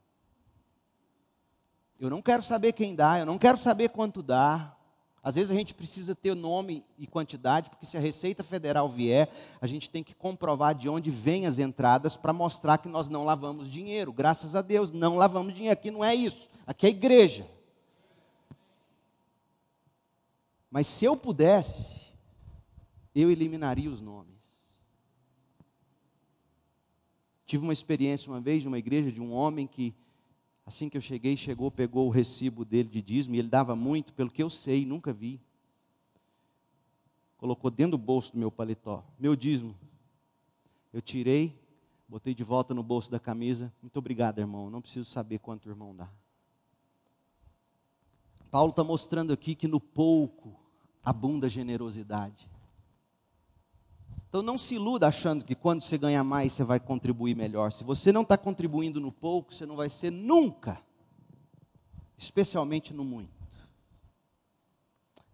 Eu 1.98 2.10
não 2.10 2.20
quero 2.20 2.42
saber 2.42 2.72
quem 2.72 2.94
dá, 2.94 3.18
eu 3.18 3.24
não 3.24 3.38
quero 3.38 3.56
saber 3.56 3.88
quanto 3.90 4.22
dá. 4.22 4.76
Às 5.22 5.34
vezes 5.36 5.50
a 5.50 5.54
gente 5.54 5.74
precisa 5.74 6.14
ter 6.14 6.34
nome 6.36 6.84
e 6.98 7.06
quantidade, 7.06 7.70
porque 7.70 7.86
se 7.86 7.96
a 7.96 8.00
Receita 8.00 8.44
Federal 8.44 8.88
vier, 8.88 9.28
a 9.60 9.66
gente 9.66 9.88
tem 9.88 10.02
que 10.02 10.14
comprovar 10.14 10.74
de 10.74 10.88
onde 10.88 11.10
vêm 11.10 11.46
as 11.46 11.58
entradas 11.58 12.16
para 12.16 12.32
mostrar 12.32 12.78
que 12.78 12.88
nós 12.88 13.08
não 13.08 13.24
lavamos 13.24 13.68
dinheiro. 13.68 14.12
Graças 14.12 14.54
a 14.54 14.62
Deus, 14.62 14.92
não 14.92 15.16
lavamos 15.16 15.54
dinheiro. 15.54 15.72
Aqui 15.72 15.90
não 15.90 16.04
é 16.04 16.14
isso. 16.14 16.48
Aqui 16.66 16.86
é 16.86 16.90
igreja. 16.90 17.55
Mas 20.70 20.86
se 20.86 21.04
eu 21.04 21.16
pudesse, 21.16 22.12
eu 23.14 23.30
eliminaria 23.30 23.90
os 23.90 24.00
nomes. 24.00 24.36
Tive 27.46 27.62
uma 27.62 27.72
experiência 27.72 28.30
uma 28.30 28.40
vez 28.40 28.62
de 28.62 28.68
uma 28.68 28.78
igreja 28.78 29.10
de 29.10 29.22
um 29.22 29.32
homem 29.32 29.66
que, 29.66 29.94
assim 30.66 30.88
que 30.88 30.96
eu 30.96 31.00
cheguei, 31.00 31.36
chegou, 31.36 31.70
pegou 31.70 32.08
o 32.08 32.10
recibo 32.10 32.64
dele 32.64 32.88
de 32.88 33.00
dízimo, 33.00 33.36
e 33.36 33.38
ele 33.38 33.48
dava 33.48 33.76
muito, 33.76 34.12
pelo 34.12 34.30
que 34.30 34.42
eu 34.42 34.50
sei, 34.50 34.84
nunca 34.84 35.12
vi. 35.12 35.40
Colocou 37.38 37.70
dentro 37.70 37.92
do 37.92 37.98
bolso 37.98 38.32
do 38.32 38.38
meu 38.38 38.50
paletó, 38.50 39.04
meu 39.18 39.36
dízimo. 39.36 39.76
Eu 40.92 41.00
tirei, 41.00 41.56
botei 42.08 42.34
de 42.34 42.42
volta 42.42 42.74
no 42.74 42.82
bolso 42.82 43.10
da 43.10 43.20
camisa. 43.20 43.72
Muito 43.80 43.96
obrigado, 43.98 44.38
irmão. 44.38 44.68
Não 44.70 44.82
preciso 44.82 45.08
saber 45.08 45.38
quanto 45.38 45.66
o 45.66 45.70
irmão 45.70 45.94
dá. 45.94 46.10
Paulo 48.56 48.70
está 48.70 48.82
mostrando 48.82 49.34
aqui 49.34 49.54
que 49.54 49.68
no 49.68 49.78
pouco 49.78 50.58
abunda 51.04 51.46
generosidade. 51.46 52.50
Então 54.26 54.42
não 54.42 54.56
se 54.56 54.76
iluda 54.76 55.06
achando 55.06 55.44
que 55.44 55.54
quando 55.54 55.82
você 55.82 55.98
ganhar 55.98 56.24
mais 56.24 56.54
você 56.54 56.64
vai 56.64 56.80
contribuir 56.80 57.36
melhor. 57.36 57.70
Se 57.70 57.84
você 57.84 58.10
não 58.10 58.22
está 58.22 58.38
contribuindo 58.38 58.98
no 58.98 59.12
pouco, 59.12 59.52
você 59.52 59.66
não 59.66 59.76
vai 59.76 59.90
ser 59.90 60.10
nunca, 60.10 60.80
especialmente 62.16 62.94
no 62.94 63.04
muito. 63.04 63.28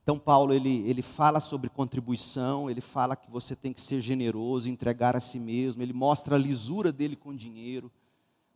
Então 0.02 0.18
Paulo 0.18 0.52
ele, 0.52 0.80
ele 0.80 1.00
fala 1.00 1.38
sobre 1.38 1.70
contribuição, 1.70 2.68
ele 2.68 2.80
fala 2.80 3.14
que 3.14 3.30
você 3.30 3.54
tem 3.54 3.72
que 3.72 3.80
ser 3.80 4.00
generoso, 4.00 4.68
entregar 4.68 5.14
a 5.14 5.20
si 5.20 5.38
mesmo, 5.38 5.80
ele 5.80 5.92
mostra 5.92 6.34
a 6.34 6.38
lisura 6.38 6.90
dele 6.90 7.14
com 7.14 7.32
dinheiro, 7.32 7.88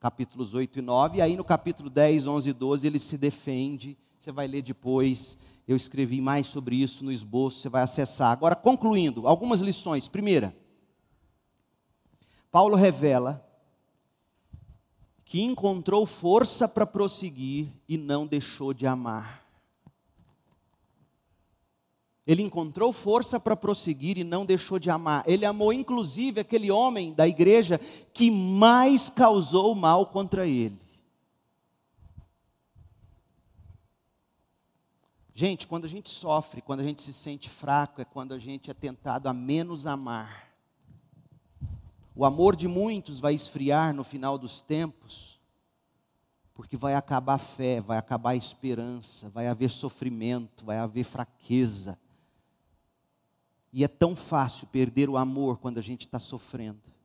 capítulos 0.00 0.54
8 0.54 0.80
e 0.80 0.82
9, 0.82 1.18
e 1.18 1.22
aí 1.22 1.36
no 1.36 1.44
capítulo 1.44 1.88
10, 1.88 2.26
11 2.26 2.50
e 2.50 2.52
12 2.52 2.84
ele 2.84 2.98
se 2.98 3.16
defende, 3.16 3.96
você 4.26 4.32
vai 4.32 4.48
ler 4.48 4.62
depois, 4.62 5.38
eu 5.68 5.76
escrevi 5.76 6.20
mais 6.20 6.46
sobre 6.46 6.74
isso 6.74 7.04
no 7.04 7.12
esboço, 7.12 7.60
você 7.60 7.68
vai 7.68 7.82
acessar. 7.82 8.32
Agora 8.32 8.56
concluindo, 8.56 9.28
algumas 9.28 9.60
lições. 9.60 10.08
Primeira, 10.08 10.52
Paulo 12.50 12.74
revela 12.74 13.46
que 15.24 15.40
encontrou 15.40 16.04
força 16.06 16.66
para 16.66 16.84
prosseguir 16.84 17.68
e 17.88 17.96
não 17.96 18.26
deixou 18.26 18.74
de 18.74 18.84
amar. 18.84 19.46
Ele 22.26 22.42
encontrou 22.42 22.92
força 22.92 23.38
para 23.38 23.54
prosseguir 23.54 24.18
e 24.18 24.24
não 24.24 24.44
deixou 24.44 24.80
de 24.80 24.90
amar. 24.90 25.22
Ele 25.24 25.44
amou 25.44 25.72
inclusive 25.72 26.40
aquele 26.40 26.68
homem 26.68 27.12
da 27.12 27.28
igreja 27.28 27.80
que 28.12 28.28
mais 28.28 29.08
causou 29.08 29.72
mal 29.76 30.06
contra 30.06 30.48
ele. 30.48 30.84
Gente, 35.38 35.66
quando 35.66 35.84
a 35.84 35.88
gente 35.88 36.08
sofre, 36.08 36.62
quando 36.62 36.80
a 36.80 36.82
gente 36.82 37.02
se 37.02 37.12
sente 37.12 37.50
fraco, 37.50 38.00
é 38.00 38.06
quando 38.06 38.32
a 38.32 38.38
gente 38.38 38.70
é 38.70 38.74
tentado 38.74 39.28
a 39.28 39.34
menos 39.34 39.86
amar. 39.86 40.50
O 42.14 42.24
amor 42.24 42.56
de 42.56 42.66
muitos 42.66 43.20
vai 43.20 43.34
esfriar 43.34 43.92
no 43.92 44.02
final 44.02 44.38
dos 44.38 44.62
tempos, 44.62 45.38
porque 46.54 46.74
vai 46.74 46.94
acabar 46.94 47.34
a 47.34 47.38
fé, 47.38 47.82
vai 47.82 47.98
acabar 47.98 48.30
a 48.30 48.34
esperança, 48.36 49.28
vai 49.28 49.46
haver 49.46 49.68
sofrimento, 49.68 50.64
vai 50.64 50.78
haver 50.78 51.04
fraqueza 51.04 51.98
e 53.70 53.84
é 53.84 53.88
tão 53.88 54.16
fácil 54.16 54.66
perder 54.68 55.10
o 55.10 55.18
amor 55.18 55.58
quando 55.58 55.76
a 55.76 55.82
gente 55.82 56.06
está 56.06 56.18
sofrendo. 56.18 56.95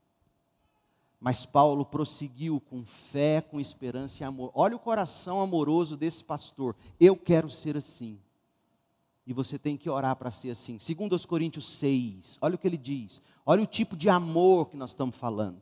Mas 1.21 1.45
Paulo 1.45 1.85
prosseguiu 1.85 2.59
com 2.59 2.83
fé, 2.83 3.41
com 3.41 3.59
esperança 3.59 4.23
e 4.23 4.25
amor. 4.25 4.51
Olha 4.55 4.75
o 4.75 4.79
coração 4.79 5.39
amoroso 5.39 5.95
desse 5.95 6.23
pastor. 6.23 6.75
Eu 6.99 7.15
quero 7.15 7.47
ser 7.47 7.77
assim. 7.77 8.19
E 9.25 9.31
você 9.31 9.59
tem 9.59 9.77
que 9.77 9.87
orar 9.87 10.15
para 10.15 10.31
ser 10.31 10.49
assim. 10.49 10.79
Segundo 10.79 11.13
os 11.13 11.23
Coríntios 11.23 11.67
6, 11.77 12.39
olha 12.41 12.55
o 12.55 12.57
que 12.57 12.67
ele 12.67 12.75
diz. 12.75 13.21
Olha 13.45 13.61
o 13.61 13.67
tipo 13.67 13.95
de 13.95 14.09
amor 14.09 14.69
que 14.69 14.75
nós 14.75 14.89
estamos 14.89 15.15
falando. 15.15 15.61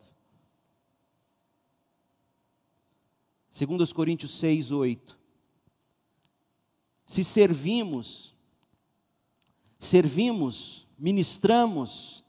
Segundo 3.50 3.82
os 3.82 3.92
Coríntios 3.92 4.34
6, 4.38 4.70
8. 4.70 5.18
Se 7.06 7.22
servimos, 7.22 8.34
servimos 9.78 10.88
ministramos, 11.00 12.22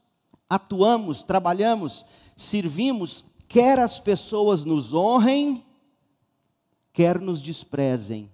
atuamos, 0.48 1.22
trabalhamos, 1.22 2.04
servimos, 2.42 3.24
quer 3.48 3.78
as 3.78 3.98
pessoas 4.00 4.64
nos 4.64 4.92
honrem, 4.92 5.64
quer 6.92 7.20
nos 7.20 7.40
desprezem, 7.40 8.30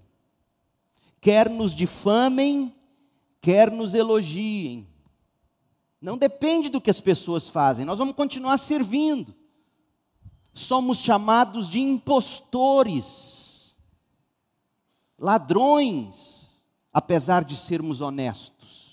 quer 1.20 1.48
nos 1.48 1.74
difamem, 1.74 2.74
quer 3.40 3.70
nos 3.70 3.94
elogiem. 3.94 4.86
Não 6.00 6.16
depende 6.16 6.68
do 6.68 6.80
que 6.80 6.90
as 6.90 7.00
pessoas 7.00 7.48
fazem, 7.48 7.84
nós 7.84 7.98
vamos 7.98 8.14
continuar 8.14 8.58
servindo. 8.58 9.34
Somos 10.54 10.98
chamados 10.98 11.70
de 11.70 11.78
impostores, 11.78 13.76
ladrões, 15.18 16.62
apesar 16.92 17.44
de 17.44 17.54
sermos 17.54 18.00
honestos 18.00 18.87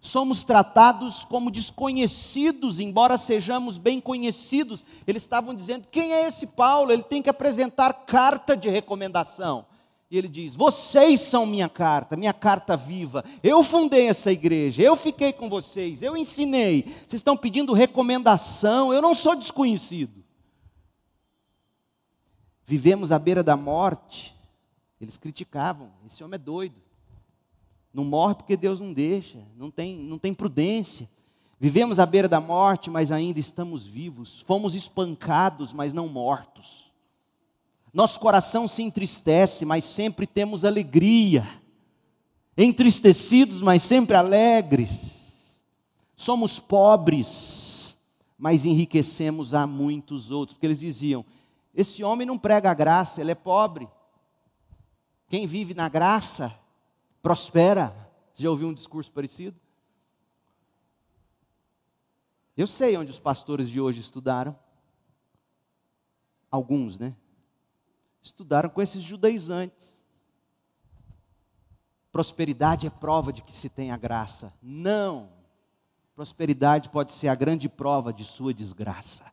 somos 0.00 0.44
tratados 0.44 1.24
como 1.24 1.50
desconhecidos, 1.50 2.80
embora 2.80 3.18
sejamos 3.18 3.78
bem 3.78 4.00
conhecidos. 4.00 4.84
Eles 5.06 5.22
estavam 5.22 5.54
dizendo: 5.54 5.86
quem 5.90 6.12
é 6.12 6.26
esse 6.26 6.46
Paulo? 6.46 6.92
Ele 6.92 7.02
tem 7.02 7.22
que 7.22 7.30
apresentar 7.30 7.92
carta 8.06 8.56
de 8.56 8.68
recomendação. 8.68 9.66
E 10.10 10.16
ele 10.16 10.28
diz: 10.28 10.54
Vocês 10.54 11.20
são 11.20 11.44
minha 11.44 11.68
carta, 11.68 12.16
minha 12.16 12.32
carta 12.32 12.76
viva. 12.76 13.24
Eu 13.42 13.62
fundei 13.62 14.06
essa 14.06 14.32
igreja, 14.32 14.82
eu 14.82 14.96
fiquei 14.96 15.32
com 15.32 15.48
vocês, 15.48 16.02
eu 16.02 16.16
ensinei. 16.16 16.82
Vocês 16.82 17.14
estão 17.14 17.36
pedindo 17.36 17.72
recomendação, 17.72 18.92
eu 18.92 19.02
não 19.02 19.14
sou 19.14 19.36
desconhecido. 19.36 20.24
Vivemos 22.64 23.12
à 23.12 23.18
beira 23.18 23.42
da 23.42 23.56
morte. 23.56 24.34
Eles 25.00 25.16
criticavam: 25.16 25.90
esse 26.06 26.22
homem 26.24 26.36
é 26.36 26.38
doido. 26.38 26.87
Não 27.98 28.04
morre 28.04 28.36
porque 28.36 28.56
Deus 28.56 28.78
não 28.78 28.92
deixa, 28.92 29.44
não 29.56 29.72
tem, 29.72 29.96
não 29.96 30.20
tem 30.20 30.32
prudência. 30.32 31.10
Vivemos 31.58 31.98
à 31.98 32.06
beira 32.06 32.28
da 32.28 32.40
morte, 32.40 32.88
mas 32.88 33.10
ainda 33.10 33.40
estamos 33.40 33.88
vivos. 33.88 34.38
Fomos 34.38 34.76
espancados, 34.76 35.72
mas 35.72 35.92
não 35.92 36.06
mortos. 36.06 36.92
Nosso 37.92 38.20
coração 38.20 38.68
se 38.68 38.84
entristece, 38.84 39.64
mas 39.64 39.82
sempre 39.82 40.28
temos 40.28 40.64
alegria. 40.64 41.44
Entristecidos, 42.56 43.60
mas 43.60 43.82
sempre 43.82 44.14
alegres. 44.14 45.60
Somos 46.14 46.60
pobres, 46.60 47.98
mas 48.38 48.64
enriquecemos 48.64 49.54
a 49.54 49.66
muitos 49.66 50.30
outros. 50.30 50.54
Porque 50.54 50.68
eles 50.68 50.78
diziam: 50.78 51.24
esse 51.74 52.04
homem 52.04 52.24
não 52.24 52.38
prega 52.38 52.70
a 52.70 52.74
graça, 52.74 53.20
ele 53.20 53.32
é 53.32 53.34
pobre. 53.34 53.88
Quem 55.28 55.48
vive 55.48 55.74
na 55.74 55.88
graça 55.88 56.56
prospera. 57.22 57.94
Você 58.32 58.42
já 58.42 58.50
ouviu 58.50 58.68
um 58.68 58.74
discurso 58.74 59.10
parecido? 59.12 59.58
Eu 62.56 62.66
sei 62.66 62.96
onde 62.96 63.10
os 63.10 63.20
pastores 63.20 63.68
de 63.68 63.80
hoje 63.80 64.00
estudaram. 64.00 64.58
Alguns, 66.50 66.98
né? 66.98 67.14
Estudaram 68.22 68.68
com 68.68 68.82
esses 68.82 69.02
judaizantes. 69.02 70.04
Prosperidade 72.10 72.86
é 72.86 72.90
prova 72.90 73.32
de 73.32 73.42
que 73.42 73.52
se 73.52 73.68
tem 73.68 73.92
a 73.92 73.96
graça. 73.96 74.52
Não. 74.60 75.30
Prosperidade 76.16 76.90
pode 76.90 77.12
ser 77.12 77.28
a 77.28 77.34
grande 77.34 77.68
prova 77.68 78.12
de 78.12 78.24
sua 78.24 78.52
desgraça. 78.52 79.32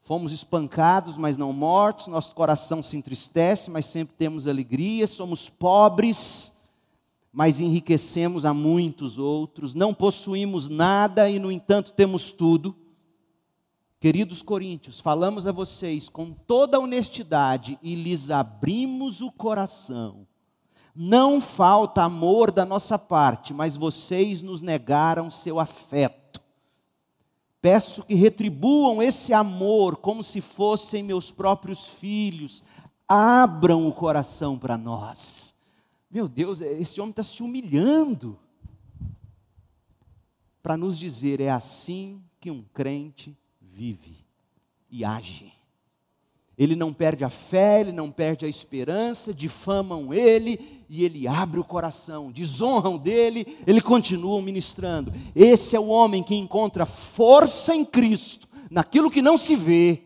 Fomos 0.00 0.32
espancados, 0.32 1.16
mas 1.16 1.36
não 1.36 1.52
mortos, 1.52 2.06
nosso 2.06 2.34
coração 2.34 2.82
se 2.82 2.96
entristece, 2.96 3.70
mas 3.70 3.84
sempre 3.86 4.14
temos 4.16 4.46
alegria, 4.46 5.06
somos 5.06 5.48
pobres, 5.48 6.52
mas 7.32 7.60
enriquecemos 7.60 8.44
a 8.44 8.54
muitos 8.54 9.18
outros, 9.18 9.74
não 9.74 9.92
possuímos 9.92 10.68
nada 10.68 11.28
e, 11.28 11.38
no 11.38 11.52
entanto, 11.52 11.92
temos 11.92 12.32
tudo. 12.32 12.74
Queridos 14.00 14.42
coríntios, 14.42 15.00
falamos 15.00 15.46
a 15.46 15.52
vocês 15.52 16.08
com 16.08 16.32
toda 16.32 16.78
honestidade 16.78 17.78
e 17.82 17.94
lhes 17.94 18.30
abrimos 18.30 19.20
o 19.20 19.30
coração. 19.30 20.26
Não 20.94 21.40
falta 21.40 22.02
amor 22.02 22.50
da 22.50 22.64
nossa 22.64 22.98
parte, 22.98 23.54
mas 23.54 23.76
vocês 23.76 24.40
nos 24.40 24.62
negaram 24.62 25.30
seu 25.30 25.60
afeto. 25.60 26.17
Peço 27.60 28.04
que 28.04 28.14
retribuam 28.14 29.02
esse 29.02 29.34
amor 29.34 29.96
como 29.96 30.22
se 30.22 30.40
fossem 30.40 31.02
meus 31.02 31.30
próprios 31.30 31.86
filhos. 31.86 32.62
Abram 33.06 33.86
o 33.86 33.92
coração 33.92 34.58
para 34.58 34.78
nós. 34.78 35.54
Meu 36.10 36.28
Deus, 36.28 36.60
esse 36.60 37.00
homem 37.00 37.10
está 37.10 37.22
se 37.22 37.42
humilhando 37.42 38.38
para 40.62 40.76
nos 40.76 40.98
dizer: 40.98 41.40
é 41.40 41.50
assim 41.50 42.22
que 42.40 42.50
um 42.50 42.62
crente 42.62 43.36
vive 43.60 44.16
e 44.90 45.04
age. 45.04 45.57
Ele 46.58 46.74
não 46.74 46.92
perde 46.92 47.24
a 47.24 47.30
fé, 47.30 47.80
ele 47.80 47.92
não 47.92 48.10
perde 48.10 48.44
a 48.44 48.48
esperança, 48.48 49.32
difamam 49.32 50.12
ele 50.12 50.84
e 50.88 51.04
ele 51.04 51.28
abre 51.28 51.60
o 51.60 51.64
coração, 51.64 52.32
desonram 52.32 52.98
dele, 52.98 53.46
ele 53.64 53.80
continua 53.80 54.42
ministrando. 54.42 55.12
Esse 55.36 55.76
é 55.76 55.80
o 55.80 55.86
homem 55.86 56.20
que 56.20 56.34
encontra 56.34 56.84
força 56.84 57.76
em 57.76 57.84
Cristo, 57.84 58.48
naquilo 58.68 59.08
que 59.08 59.22
não 59.22 59.38
se 59.38 59.54
vê, 59.54 60.02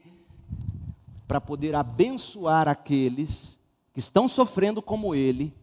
para 1.26 1.40
poder 1.40 1.74
abençoar 1.74 2.68
aqueles 2.68 3.58
que 3.94 4.00
estão 4.00 4.28
sofrendo 4.28 4.82
como 4.82 5.14
ele, 5.14 5.54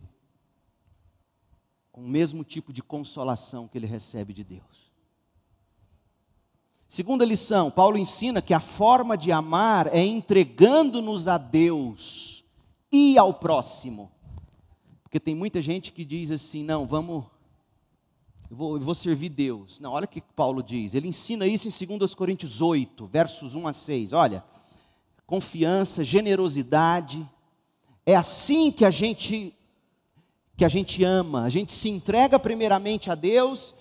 com 1.92 2.02
o 2.02 2.10
mesmo 2.10 2.44
tipo 2.44 2.74
de 2.74 2.82
consolação 2.82 3.68
que 3.68 3.78
ele 3.78 3.86
recebe 3.86 4.34
de 4.34 4.44
Deus. 4.44 4.89
Segunda 6.90 7.24
lição, 7.24 7.70
Paulo 7.70 8.00
ensina 8.00 8.42
que 8.42 8.52
a 8.52 8.60
forma 8.60 9.16
de 9.16 9.32
amar 9.32 9.94
é 9.94 10.04
entregando-nos 10.04 11.28
a 11.28 11.38
Deus 11.38 12.44
e 12.92 13.16
ao 13.16 13.32
próximo. 13.32 14.12
Porque 15.04 15.20
tem 15.20 15.36
muita 15.36 15.62
gente 15.62 15.94
que 15.94 16.04
diz 16.04 16.32
assim: 16.32 16.64
não, 16.64 16.88
vamos, 16.88 17.26
eu 18.50 18.58
vou, 18.58 18.76
eu 18.76 18.82
vou 18.82 18.96
servir 18.96 19.30
Deus. 19.30 19.80
Não, 19.80 19.92
olha 19.92 20.06
o 20.06 20.08
que 20.08 20.20
Paulo 20.20 20.64
diz. 20.64 20.96
Ele 20.96 21.08
ensina 21.08 21.46
isso 21.46 21.68
em 21.68 21.98
2 22.00 22.16
Coríntios 22.16 22.60
8, 22.60 23.06
versos 23.06 23.54
1 23.54 23.68
a 23.68 23.74
6. 23.74 24.14
Olha, 24.14 24.44
confiança, 25.28 26.04
generosidade. 26.04 27.24
É 28.04 28.16
assim 28.16 28.72
que 28.72 28.84
a 28.84 28.90
gente 28.90 29.54
que 30.58 30.66
a 30.66 30.70
gente 30.70 31.04
ama, 31.04 31.44
a 31.44 31.50
gente 31.50 31.72
se 31.72 31.88
entrega 31.88 32.38
primeiramente 32.38 33.10
a 33.10 33.16
Deus 33.16 33.76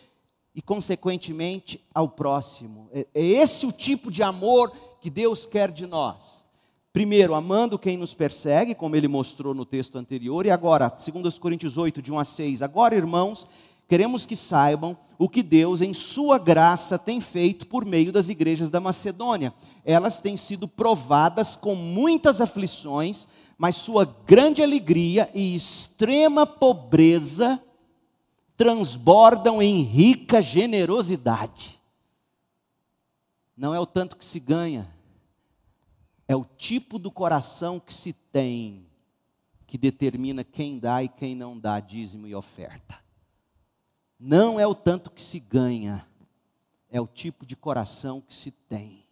e 0.54 0.62
consequentemente 0.62 1.84
ao 1.94 2.08
próximo. 2.08 2.88
É, 2.92 3.06
é 3.14 3.24
esse 3.24 3.66
o 3.66 3.72
tipo 3.72 4.10
de 4.10 4.22
amor 4.22 4.72
que 5.00 5.10
Deus 5.10 5.46
quer 5.46 5.70
de 5.70 5.86
nós. 5.86 6.44
Primeiro, 6.92 7.34
amando 7.34 7.78
quem 7.78 7.96
nos 7.96 8.14
persegue, 8.14 8.74
como 8.74 8.96
ele 8.96 9.06
mostrou 9.06 9.54
no 9.54 9.64
texto 9.64 9.98
anterior, 9.98 10.46
e 10.46 10.50
agora, 10.50 10.88
2 10.88 11.38
Coríntios 11.38 11.76
8, 11.76 12.02
de 12.02 12.10
1 12.10 12.18
a 12.18 12.24
6. 12.24 12.62
Agora, 12.62 12.96
irmãos, 12.96 13.46
queremos 13.86 14.26
que 14.26 14.34
saibam 14.34 14.96
o 15.18 15.28
que 15.28 15.42
Deus, 15.42 15.80
em 15.80 15.92
Sua 15.92 16.38
graça, 16.38 16.98
tem 16.98 17.20
feito 17.20 17.66
por 17.66 17.84
meio 17.84 18.10
das 18.10 18.28
igrejas 18.28 18.70
da 18.70 18.80
Macedônia. 18.80 19.54
Elas 19.84 20.18
têm 20.18 20.36
sido 20.36 20.66
provadas 20.66 21.54
com 21.54 21.74
muitas 21.74 22.40
aflições, 22.40 23.28
mas 23.56 23.76
Sua 23.76 24.04
grande 24.26 24.62
alegria 24.62 25.30
e 25.34 25.54
extrema 25.54 26.46
pobreza 26.46 27.62
transbordam 28.58 29.62
em 29.62 29.82
rica 29.82 30.42
generosidade. 30.42 31.80
Não 33.56 33.72
é 33.72 33.78
o 33.78 33.86
tanto 33.86 34.16
que 34.16 34.24
se 34.24 34.40
ganha, 34.40 34.92
é 36.26 36.34
o 36.34 36.44
tipo 36.44 36.98
do 36.98 37.10
coração 37.10 37.80
que 37.80 37.94
se 37.94 38.12
tem 38.12 38.84
que 39.64 39.78
determina 39.78 40.42
quem 40.42 40.78
dá 40.78 41.02
e 41.02 41.08
quem 41.08 41.34
não 41.34 41.58
dá 41.58 41.78
dízimo 41.78 42.26
e 42.26 42.34
oferta. 42.34 42.98
Não 44.18 44.58
é 44.58 44.66
o 44.66 44.74
tanto 44.74 45.10
que 45.10 45.20
se 45.20 45.38
ganha, 45.38 46.08
é 46.90 47.00
o 47.00 47.06
tipo 47.06 47.44
de 47.44 47.54
coração 47.54 48.20
que 48.20 48.32
se 48.32 48.50
tem. 48.50 49.07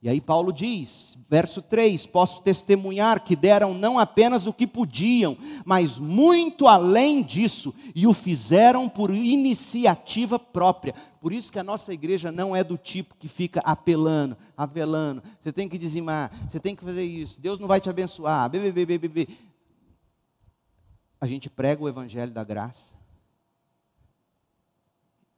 E 0.00 0.08
aí 0.08 0.20
Paulo 0.20 0.52
diz, 0.52 1.18
verso 1.28 1.60
3: 1.60 2.06
Posso 2.06 2.40
testemunhar 2.42 3.22
que 3.24 3.34
deram 3.34 3.74
não 3.74 3.98
apenas 3.98 4.46
o 4.46 4.52
que 4.52 4.64
podiam, 4.64 5.36
mas 5.64 5.98
muito 5.98 6.68
além 6.68 7.20
disso, 7.20 7.74
e 7.96 8.06
o 8.06 8.14
fizeram 8.14 8.88
por 8.88 9.10
iniciativa 9.10 10.38
própria. 10.38 10.94
Por 11.20 11.32
isso 11.32 11.50
que 11.50 11.58
a 11.58 11.64
nossa 11.64 11.92
igreja 11.92 12.30
não 12.30 12.54
é 12.54 12.62
do 12.62 12.78
tipo 12.78 13.16
que 13.18 13.26
fica 13.26 13.60
apelando, 13.64 14.36
apelando. 14.56 15.20
Você 15.40 15.50
tem 15.50 15.68
que 15.68 15.76
dizimar, 15.76 16.30
você 16.48 16.60
tem 16.60 16.76
que 16.76 16.84
fazer 16.84 17.02
isso, 17.02 17.40
Deus 17.40 17.58
não 17.58 17.66
vai 17.66 17.80
te 17.80 17.90
abençoar. 17.90 18.48
Bê, 18.48 18.70
bê, 18.70 18.86
bê, 18.86 18.98
bê, 18.98 19.28
A 21.20 21.26
gente 21.26 21.50
prega 21.50 21.82
o 21.82 21.88
evangelho 21.88 22.30
da 22.30 22.44
graça. 22.44 22.97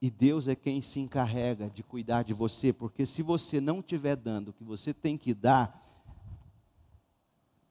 E 0.02 0.10
Deus 0.10 0.48
é 0.48 0.54
quem 0.54 0.80
se 0.80 0.98
encarrega 0.98 1.68
de 1.68 1.82
cuidar 1.82 2.22
de 2.22 2.32
você, 2.32 2.72
porque 2.72 3.04
se 3.04 3.22
você 3.22 3.60
não 3.60 3.80
estiver 3.80 4.16
dando 4.16 4.48
o 4.48 4.52
que 4.52 4.64
você 4.64 4.94
tem 4.94 5.18
que 5.18 5.34
dar, 5.34 5.86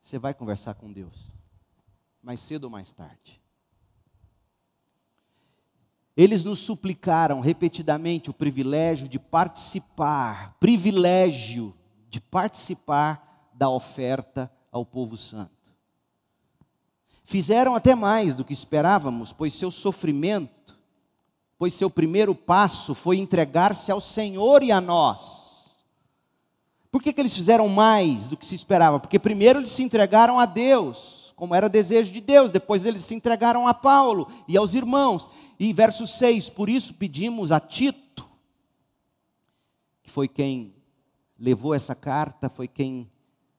você 0.01 0.19
vai 0.19 0.33
conversar 0.33 0.75
com 0.75 0.91
Deus, 0.91 1.15
mais 2.21 2.39
cedo 2.39 2.65
ou 2.65 2.69
mais 2.69 2.91
tarde. 2.91 3.41
Eles 6.15 6.43
nos 6.43 6.59
suplicaram 6.59 7.39
repetidamente 7.39 8.29
o 8.29 8.33
privilégio 8.33 9.07
de 9.07 9.17
participar, 9.17 10.55
privilégio 10.59 11.73
de 12.09 12.19
participar 12.19 13.49
da 13.53 13.69
oferta 13.69 14.51
ao 14.71 14.85
povo 14.85 15.17
santo. 15.17 15.73
Fizeram 17.23 17.75
até 17.75 17.95
mais 17.95 18.35
do 18.35 18.43
que 18.43 18.53
esperávamos, 18.53 19.31
pois 19.31 19.53
seu 19.53 19.71
sofrimento 19.71 20.58
pois 21.59 21.73
seu 21.73 21.89
primeiro 21.89 22.33
passo 22.33 22.95
foi 22.95 23.17
entregar-se 23.17 23.91
ao 23.91 23.99
Senhor 23.99 24.63
e 24.63 24.71
a 24.71 24.79
nós. 24.79 25.77
Por 26.89 27.03
que, 27.03 27.11
que 27.11 27.19
eles 27.19 27.35
fizeram 27.35 27.67
mais 27.67 28.29
do 28.29 28.37
que 28.37 28.45
se 28.45 28.55
esperava? 28.55 28.97
Porque 28.97 29.19
primeiro 29.19 29.59
eles 29.59 29.69
se 29.69 29.83
entregaram 29.83 30.39
a 30.39 30.45
Deus, 30.45 31.33
como 31.35 31.53
era 31.53 31.67
desejo 31.67 32.13
de 32.13 32.21
Deus, 32.21 32.51
depois 32.51 32.85
eles 32.85 33.03
se 33.03 33.13
entregaram 33.13 33.67
a 33.67 33.73
Paulo 33.73 34.31
e 34.47 34.55
aos 34.55 34.73
irmãos. 34.73 35.29
E 35.59 35.73
verso 35.73 36.07
6: 36.07 36.49
Por 36.49 36.69
isso 36.69 36.93
pedimos 36.93 37.51
a 37.51 37.59
Tito, 37.59 38.27
que 40.01 40.09
foi 40.09 40.29
quem 40.29 40.73
levou 41.37 41.73
essa 41.73 41.93
carta, 41.93 42.49
foi 42.49 42.69
quem 42.69 43.11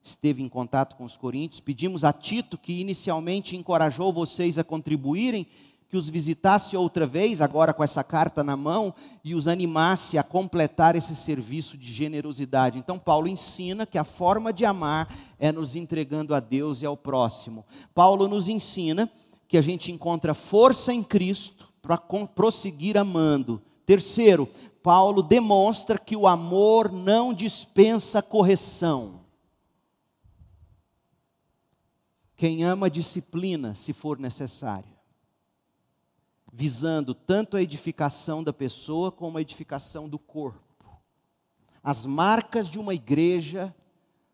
esteve 0.03 0.43
em 0.43 0.49
contato 0.49 0.97
com 0.97 1.05
os 1.05 1.17
coríntios, 1.17 1.61
pedimos 1.61 2.03
a 2.03 2.13
Tito, 2.13 2.57
que 2.57 2.81
inicialmente 2.81 3.57
encorajou 3.57 4.11
vocês 4.11 4.59
a 4.59 4.65
contribuírem, 4.65 5.47
que 5.91 5.97
os 5.97 6.09
visitasse 6.09 6.77
outra 6.77 7.05
vez, 7.05 7.43
agora 7.43 7.75
com 7.75 7.83
essa 7.83 8.05
carta 8.05 8.45
na 8.45 8.57
mão, 8.57 8.95
e 9.25 9.35
os 9.35 9.49
animasse 9.49 10.17
a 10.17 10.23
completar 10.23 10.95
esse 10.95 11.17
serviço 11.17 11.77
de 11.77 11.93
generosidade. 11.93 12.79
Então, 12.79 12.97
Paulo 12.97 13.27
ensina 13.27 13.85
que 13.85 13.99
a 13.99 14.05
forma 14.05 14.53
de 14.53 14.65
amar 14.65 15.13
é 15.37 15.51
nos 15.51 15.75
entregando 15.75 16.33
a 16.33 16.39
Deus 16.39 16.81
e 16.81 16.87
ao 16.87 16.97
próximo. 16.97 17.67
Paulo 17.93 18.29
nos 18.29 18.49
ensina 18.49 19.11
que 19.49 19.59
a 19.59 19.61
gente 19.61 19.91
encontra 19.91 20.33
força 20.33 20.95
em 20.95 21.03
Cristo 21.03 21.75
para 21.83 21.99
prosseguir 21.99 22.97
amando. 22.97 23.61
Terceiro, 23.85 24.49
Paulo 24.85 25.25
demonstra 25.25 25.99
que 25.99 26.15
o 26.15 26.29
amor 26.29 26.93
não 26.93 27.35
dispensa 27.35 28.23
correção. 28.23 29.23
Quem 32.37 32.63
ama 32.63 32.89
disciplina, 32.89 33.75
se 33.75 33.93
for 33.93 34.21
necessário 34.21 35.00
visando 36.53 37.15
tanto 37.15 37.57
a 37.57 37.63
edificação 37.63 38.43
da 38.43 38.53
pessoa 38.53 39.13
como 39.13 39.39
a 39.39 39.41
edificação 39.41 40.09
do 40.09 40.19
corpo. 40.19 40.61
As 41.83 42.05
marcas 42.05 42.69
de 42.69 42.79
uma 42.79 42.95
igreja 42.95 43.75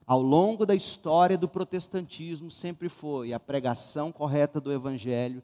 ao 0.06 0.22
longo 0.22 0.64
da 0.64 0.74
história 0.74 1.36
do 1.36 1.48
protestantismo 1.48 2.50
sempre 2.50 2.88
foi 2.88 3.32
a 3.32 3.40
pregação 3.40 4.12
correta 4.12 4.60
do 4.60 4.72
evangelho, 4.72 5.42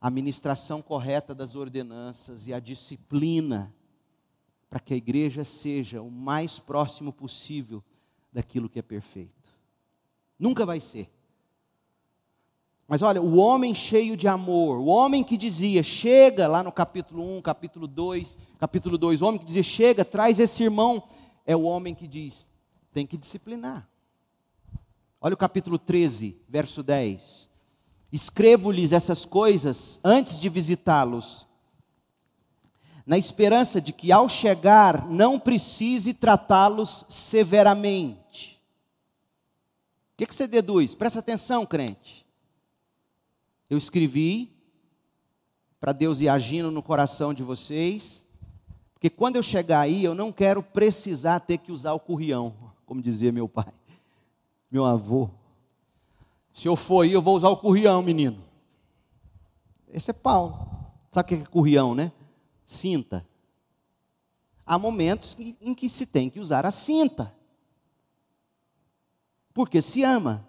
a 0.00 0.08
ministração 0.08 0.80
correta 0.80 1.34
das 1.34 1.54
ordenanças 1.54 2.46
e 2.46 2.52
a 2.52 2.60
disciplina 2.60 3.74
para 4.68 4.80
que 4.80 4.94
a 4.94 4.96
igreja 4.96 5.44
seja 5.44 6.02
o 6.02 6.10
mais 6.10 6.58
próximo 6.58 7.12
possível 7.12 7.82
daquilo 8.32 8.68
que 8.68 8.78
é 8.78 8.82
perfeito. 8.82 9.52
Nunca 10.38 10.66
vai 10.66 10.80
ser. 10.80 11.08
Mas 12.86 13.00
olha, 13.00 13.20
o 13.20 13.36
homem 13.36 13.74
cheio 13.74 14.16
de 14.16 14.28
amor, 14.28 14.76
o 14.78 14.86
homem 14.86 15.24
que 15.24 15.38
dizia, 15.38 15.82
chega 15.82 16.46
lá 16.46 16.62
no 16.62 16.70
capítulo 16.70 17.38
1, 17.38 17.40
capítulo 17.40 17.86
2, 17.86 18.36
capítulo 18.58 18.98
2, 18.98 19.22
o 19.22 19.26
homem 19.26 19.40
que 19.40 19.46
dizia, 19.46 19.62
chega, 19.62 20.04
traz 20.04 20.38
esse 20.38 20.62
irmão, 20.62 21.02
é 21.46 21.56
o 21.56 21.62
homem 21.62 21.94
que 21.94 22.06
diz, 22.06 22.50
tem 22.92 23.06
que 23.06 23.16
disciplinar. 23.16 23.88
Olha 25.18 25.32
o 25.32 25.38
capítulo 25.38 25.78
13, 25.78 26.36
verso 26.46 26.82
10. 26.82 27.48
Escrevo-lhes 28.12 28.92
essas 28.92 29.24
coisas 29.24 29.98
antes 30.04 30.38
de 30.38 30.50
visitá-los, 30.50 31.46
na 33.06 33.16
esperança 33.16 33.80
de 33.80 33.94
que 33.94 34.12
ao 34.12 34.28
chegar 34.28 35.10
não 35.10 35.38
precise 35.38 36.12
tratá-los 36.12 37.06
severamente. 37.08 38.62
O 40.12 40.16
que, 40.18 40.26
que 40.26 40.34
você 40.34 40.46
deduz? 40.46 40.94
Presta 40.94 41.18
atenção, 41.20 41.64
crente. 41.64 42.23
Eu 43.68 43.78
escrevi 43.78 44.52
para 45.80 45.92
Deus 45.92 46.20
ir 46.20 46.28
agindo 46.28 46.70
no 46.70 46.82
coração 46.82 47.34
de 47.34 47.42
vocês, 47.42 48.26
porque 48.92 49.10
quando 49.10 49.36
eu 49.36 49.42
chegar 49.42 49.80
aí, 49.80 50.02
eu 50.02 50.14
não 50.14 50.32
quero 50.32 50.62
precisar 50.62 51.40
ter 51.40 51.58
que 51.58 51.70
usar 51.70 51.92
o 51.92 52.00
currião, 52.00 52.54
como 52.86 53.02
dizia 53.02 53.30
meu 53.30 53.48
pai, 53.48 53.72
meu 54.70 54.84
avô. 54.84 55.28
Se 56.52 56.68
eu 56.68 56.76
for 56.76 57.02
aí, 57.02 57.12
eu 57.12 57.20
vou 57.20 57.36
usar 57.36 57.48
o 57.48 57.56
currião, 57.56 58.02
menino. 58.02 58.42
Esse 59.88 60.10
é 60.10 60.14
Paulo. 60.14 60.68
Sabe 61.10 61.34
o 61.34 61.38
que 61.38 61.44
é 61.44 61.46
currião, 61.46 61.94
né? 61.94 62.12
Cinta. 62.64 63.26
Há 64.66 64.78
momentos 64.78 65.36
em 65.38 65.74
que 65.74 65.88
se 65.90 66.06
tem 66.06 66.30
que 66.30 66.40
usar 66.40 66.64
a 66.64 66.70
cinta. 66.70 67.34
Porque 69.52 69.82
se 69.82 70.02
ama. 70.02 70.46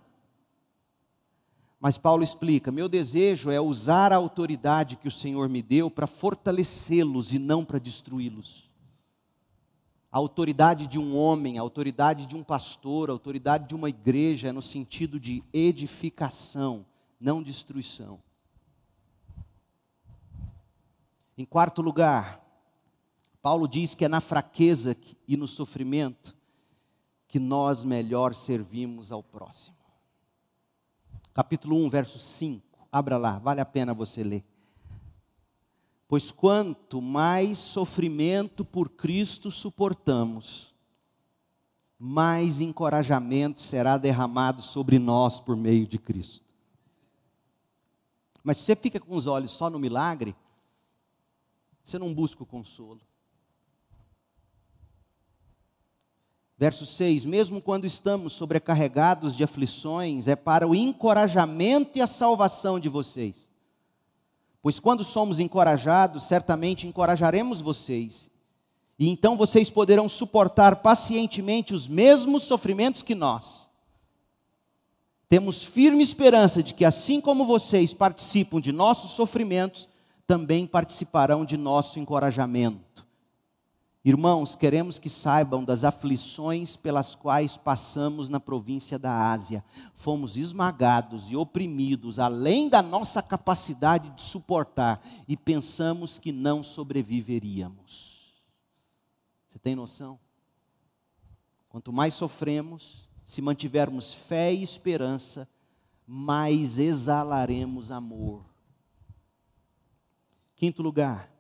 Mas 1.80 1.98
Paulo 1.98 2.24
explica: 2.24 2.72
meu 2.72 2.88
desejo 2.88 3.52
é 3.52 3.60
usar 3.60 4.12
a 4.12 4.16
autoridade 4.16 4.98
que 4.98 5.08
o 5.08 5.12
Senhor 5.12 5.50
me 5.50 5.62
deu 5.62 5.90
para 5.90 6.08
fortalecê-los 6.08 7.34
e 7.34 7.40
não 7.40 7.64
para 7.66 7.80
destruí-los. 7.80 8.72
A 10.12 10.18
autoridade 10.18 10.88
de 10.88 10.98
um 10.98 11.16
homem, 11.16 11.58
a 11.58 11.62
autoridade 11.62 12.26
de 12.26 12.38
um 12.38 12.44
pastor, 12.44 13.10
a 13.10 13.14
autoridade 13.14 13.68
de 13.68 13.76
uma 13.76 13.90
igreja 13.90 14.48
é 14.48 14.52
no 14.52 14.62
sentido 14.62 15.20
de 15.20 15.44
edificação, 15.52 16.86
não 17.20 17.44
destruição. 17.44 18.20
Em 21.38 21.44
quarto 21.44 21.82
lugar, 21.82 22.42
Paulo 23.42 23.68
diz 23.68 23.94
que 23.94 24.06
é 24.06 24.08
na 24.08 24.22
fraqueza 24.22 24.96
e 25.28 25.36
no 25.36 25.50
sofrimento 25.50 26.34
que 27.28 27.38
nós 27.38 27.84
melhor 27.84 28.34
servimos 28.34 29.12
ao 29.12 29.22
próximo 29.22 29.85
capítulo 31.36 31.76
1, 31.86 31.90
verso 31.90 32.18
5. 32.18 32.88
Abra 32.90 33.18
lá, 33.18 33.38
vale 33.38 33.60
a 33.60 33.66
pena 33.66 33.94
você 33.94 34.24
ler. 34.24 34.44
Pois 36.08 36.32
quanto 36.32 37.02
mais 37.02 37.58
sofrimento 37.58 38.64
por 38.64 38.90
Cristo 38.90 39.52
suportamos, 39.52 40.74
mais 42.00 42.62
encorajamento 42.62 43.60
será 43.60 43.98
derramado 43.98 44.62
sobre 44.62 44.98
nós 44.98 45.42
por 45.42 45.58
meio 45.58 45.86
de 45.86 46.00
Cristo. 46.00 46.46
Mas 48.42 48.58
se 48.58 48.64
você 48.64 48.76
fica 48.76 49.00
com 49.00 49.14
os 49.16 49.28
olhos 49.28 49.52
só 49.52 49.70
no 49.70 49.80
milagre, 49.80 50.34
você 51.84 52.00
não 52.00 52.14
busca 52.14 52.44
o 52.44 52.46
consolo. 52.46 53.02
Verso 56.58 56.86
6: 56.86 57.26
Mesmo 57.26 57.62
quando 57.62 57.86
estamos 57.86 58.34
sobrecarregados 58.34 59.36
de 59.36 59.44
aflições, 59.44 60.28
é 60.28 60.36
para 60.36 60.68
o 60.68 60.74
encorajamento 60.74 61.98
e 61.98 62.02
a 62.02 62.08
salvação 62.08 62.80
de 62.80 62.88
vocês. 62.88 63.48
Pois 64.62 64.80
quando 64.80 65.04
somos 65.04 65.40
encorajados, 65.40 66.24
certamente 66.24 66.88
encorajaremos 66.88 67.62
vocês, 67.62 68.32
e 68.98 69.10
então 69.10 69.36
vocês 69.38 69.70
poderão 69.70 70.08
suportar 70.08 70.78
pacientemente 70.78 71.74
os 71.74 71.88
mesmos 71.88 72.44
sofrimentos 72.44 73.04
que 73.04 73.14
nós. 73.14 73.70
Temos 75.28 75.64
firme 75.64 76.04
esperança 76.04 76.64
de 76.64 76.74
que, 76.74 76.86
assim 76.86 77.20
como 77.20 77.46
vocês 77.46 77.94
participam 77.94 78.62
de 78.62 78.72
nossos 78.72 79.12
sofrimentos, 79.12 79.90
também 80.26 80.66
participarão 80.66 81.44
de 81.44 81.58
nosso 81.58 82.00
encorajamento. 82.00 82.85
Irmãos, 84.08 84.56
queremos 84.56 85.00
que 85.00 85.10
saibam 85.10 85.64
das 85.64 85.84
aflições 85.84 86.76
pelas 86.76 87.16
quais 87.16 87.58
passamos 87.58 88.30
na 88.30 88.40
província 88.40 89.00
da 89.00 89.32
Ásia. 89.32 89.66
Fomos 89.96 90.38
esmagados 90.38 91.32
e 91.32 91.36
oprimidos 91.36 92.20
além 92.20 92.70
da 92.70 92.84
nossa 92.84 93.24
capacidade 93.24 94.12
de 94.12 94.22
suportar 94.22 95.04
e 95.28 95.36
pensamos 95.36 96.20
que 96.20 96.32
não 96.32 96.62
sobreviveríamos. 96.62 98.36
Você 99.48 99.58
tem 99.58 99.74
noção? 99.74 100.20
Quanto 101.68 101.92
mais 101.92 102.14
sofremos, 102.14 103.10
se 103.26 103.42
mantivermos 103.42 104.14
fé 104.14 104.54
e 104.54 104.62
esperança, 104.62 105.50
mais 106.06 106.78
exalaremos 106.78 107.90
amor. 107.90 108.46
Quinto 110.56 110.84
lugar, 110.84 111.35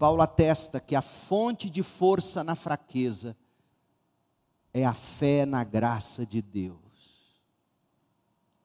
Paulo 0.00 0.22
atesta 0.22 0.80
que 0.80 0.96
a 0.96 1.02
fonte 1.02 1.68
de 1.68 1.82
força 1.82 2.42
na 2.42 2.54
fraqueza 2.54 3.36
é 4.72 4.86
a 4.86 4.94
fé 4.94 5.44
na 5.44 5.62
graça 5.62 6.24
de 6.24 6.40
Deus. 6.40 6.78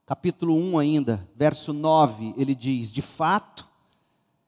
Capítulo 0.06 0.56
1 0.56 0.80
ainda, 0.80 1.30
verso 1.36 1.74
9, 1.74 2.34
ele 2.38 2.56
diz: 2.56 2.90
De 2.90 3.02
fato, 3.02 3.68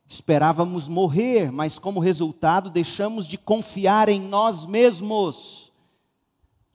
Esperávamos 0.09 0.87
morrer, 0.87 1.51
mas 1.51 1.77
como 1.77 1.99
resultado 1.99 2.69
deixamos 2.69 3.27
de 3.27 3.37
confiar 3.37 4.07
em 4.07 4.21
nós 4.21 4.65
mesmos. 4.65 5.73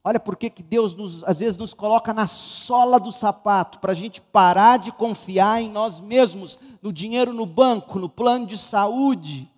Olha 0.03 0.19
por 0.19 0.37
que 0.37 0.51
Deus 0.61 0.93
nos, 0.93 1.23
às 1.23 1.39
vezes 1.39 1.57
nos 1.57 1.73
coloca 1.73 2.13
na 2.13 2.27
sola 2.27 2.99
do 2.99 3.11
sapato, 3.11 3.79
para 3.79 3.93
a 3.93 3.95
gente 3.95 4.21
parar 4.21 4.77
de 4.77 4.91
confiar 4.91 5.63
em 5.63 5.69
nós 5.69 5.99
mesmos, 5.99 6.59
no 6.79 6.93
dinheiro 6.93 7.33
no 7.33 7.47
banco, 7.47 7.97
no 7.97 8.07
plano 8.07 8.45
de 8.45 8.59
saúde. 8.59 9.51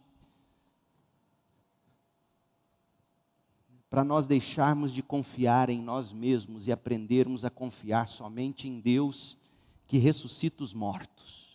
Para 3.96 4.04
nós 4.04 4.28
deixarmos 4.28 4.92
de 4.92 5.02
confiar 5.02 5.70
em 5.70 5.82
nós 5.82 6.12
mesmos 6.12 6.68
e 6.68 6.72
aprendermos 6.74 7.46
a 7.46 7.50
confiar 7.50 8.10
somente 8.10 8.68
em 8.68 8.78
Deus 8.78 9.38
que 9.88 9.98
ressuscita 9.98 10.66
os 10.66 10.74
mortos. 10.74 11.46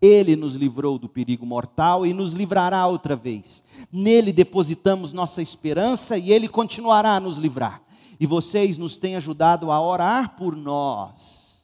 Ele 0.00 0.36
nos 0.36 0.54
livrou 0.54 0.98
do 0.98 1.06
perigo 1.06 1.44
mortal 1.44 2.06
e 2.06 2.14
nos 2.14 2.32
livrará 2.32 2.86
outra 2.86 3.14
vez. 3.14 3.62
Nele 3.92 4.32
depositamos 4.32 5.12
nossa 5.12 5.42
esperança 5.42 6.16
e 6.16 6.32
ele 6.32 6.48
continuará 6.48 7.16
a 7.16 7.20
nos 7.20 7.36
livrar. 7.36 7.82
E 8.18 8.24
vocês 8.24 8.78
nos 8.78 8.96
têm 8.96 9.14
ajudado 9.14 9.70
a 9.70 9.78
orar 9.78 10.36
por 10.36 10.56
nós. 10.56 11.62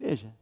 Veja. 0.00 0.34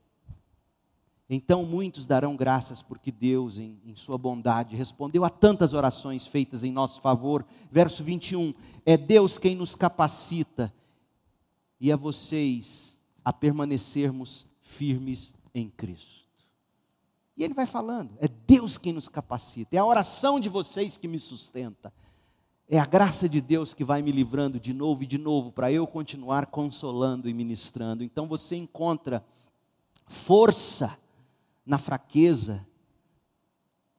Então 1.32 1.65
muitos 1.65 2.07
darão 2.07 2.35
graças 2.35 2.82
porque 2.82 3.12
Deus, 3.12 3.61
em, 3.61 3.81
em, 3.86 3.94
Sua 3.94 4.19
bondade, 4.19 4.74
respondeu 4.74 5.24
a 5.24 5.31
tantas 5.31 5.73
orações 5.73 6.27
feitas 6.27 6.65
em 6.65 6.73
nosso 6.73 7.01
favor. 7.01 7.47
Verso 7.70 8.02
21. 8.02 8.52
É 8.85 8.97
Deus 8.97 9.39
quem 9.39 9.55
nos 9.55 9.77
capacita 9.77 10.74
e 11.81 11.93
a 11.93 11.97
vocês 11.97 12.98
a 13.24 13.32
permanecermos 13.32 14.44
firmes 14.61 15.32
em 15.55 15.69
Cristo. 15.69 16.28
E 17.36 17.44
ele 17.44 17.55
vai 17.55 17.65
falando: 17.65 18.11
é 18.19 18.27
Deus 18.27 18.77
quem 18.77 18.93
nos 18.93 19.09
capacita, 19.09 19.77
é 19.77 19.78
a 19.78 19.86
oração 19.86 20.40
de 20.40 20.48
vocês 20.48 20.97
que 20.97 21.07
me 21.07 21.20
sustenta, 21.20 21.93
é 22.69 22.77
a 22.77 22.85
graça 22.85 23.28
de 23.28 23.40
Deus 23.40 23.73
que 23.73 23.85
vai 23.85 24.02
me 24.02 24.11
livrando 24.11 24.59
de 24.59 24.74
novo 24.74 25.05
e 25.05 25.07
de 25.07 25.16
novo, 25.16 25.52
para 25.52 25.70
eu 25.70 25.86
continuar 25.86 26.47
consolando 26.47 27.28
e 27.28 27.35
ministrando. 27.35 28.02
Então 28.02 28.27
você 28.27 28.57
encontra 28.57 29.24
força 30.09 30.98
na 31.64 31.78
fraqueza, 31.78 32.66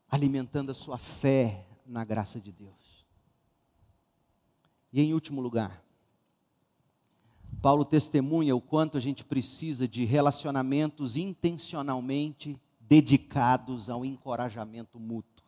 alimentando 0.10 0.72
a 0.72 0.76
sua 0.76 0.98
fé 0.98 1.68
na 1.86 2.04
graça 2.04 2.40
de 2.40 2.52
Deus. 2.52 3.06
E 4.92 5.02
em 5.02 5.14
último 5.14 5.42
lugar, 5.42 5.84
Paulo 7.62 7.86
testemunha 7.86 8.56
o 8.56 8.62
quanto 8.62 8.98
a 8.98 9.00
gente 9.00 9.24
precisa 9.24 9.88
de 9.88 10.04
relacionamentos 10.04 11.16
intencionalmente 11.16 12.60
dedicados 12.80 13.90
ao 13.90 14.04
encorajamento 14.04 15.00
mútuo. 15.00 15.46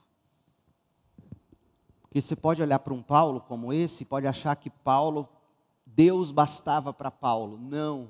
Porque 2.03 2.21
você 2.21 2.35
pode 2.35 2.61
olhar 2.61 2.79
para 2.79 2.93
um 2.93 3.01
Paulo 3.01 3.41
como 3.41 3.73
esse, 3.73 4.05
pode 4.05 4.27
achar 4.27 4.55
que 4.55 4.69
Paulo, 4.69 5.27
Deus 5.85 6.31
bastava 6.31 6.93
para 6.93 7.09
Paulo. 7.09 7.57
Não. 7.57 8.09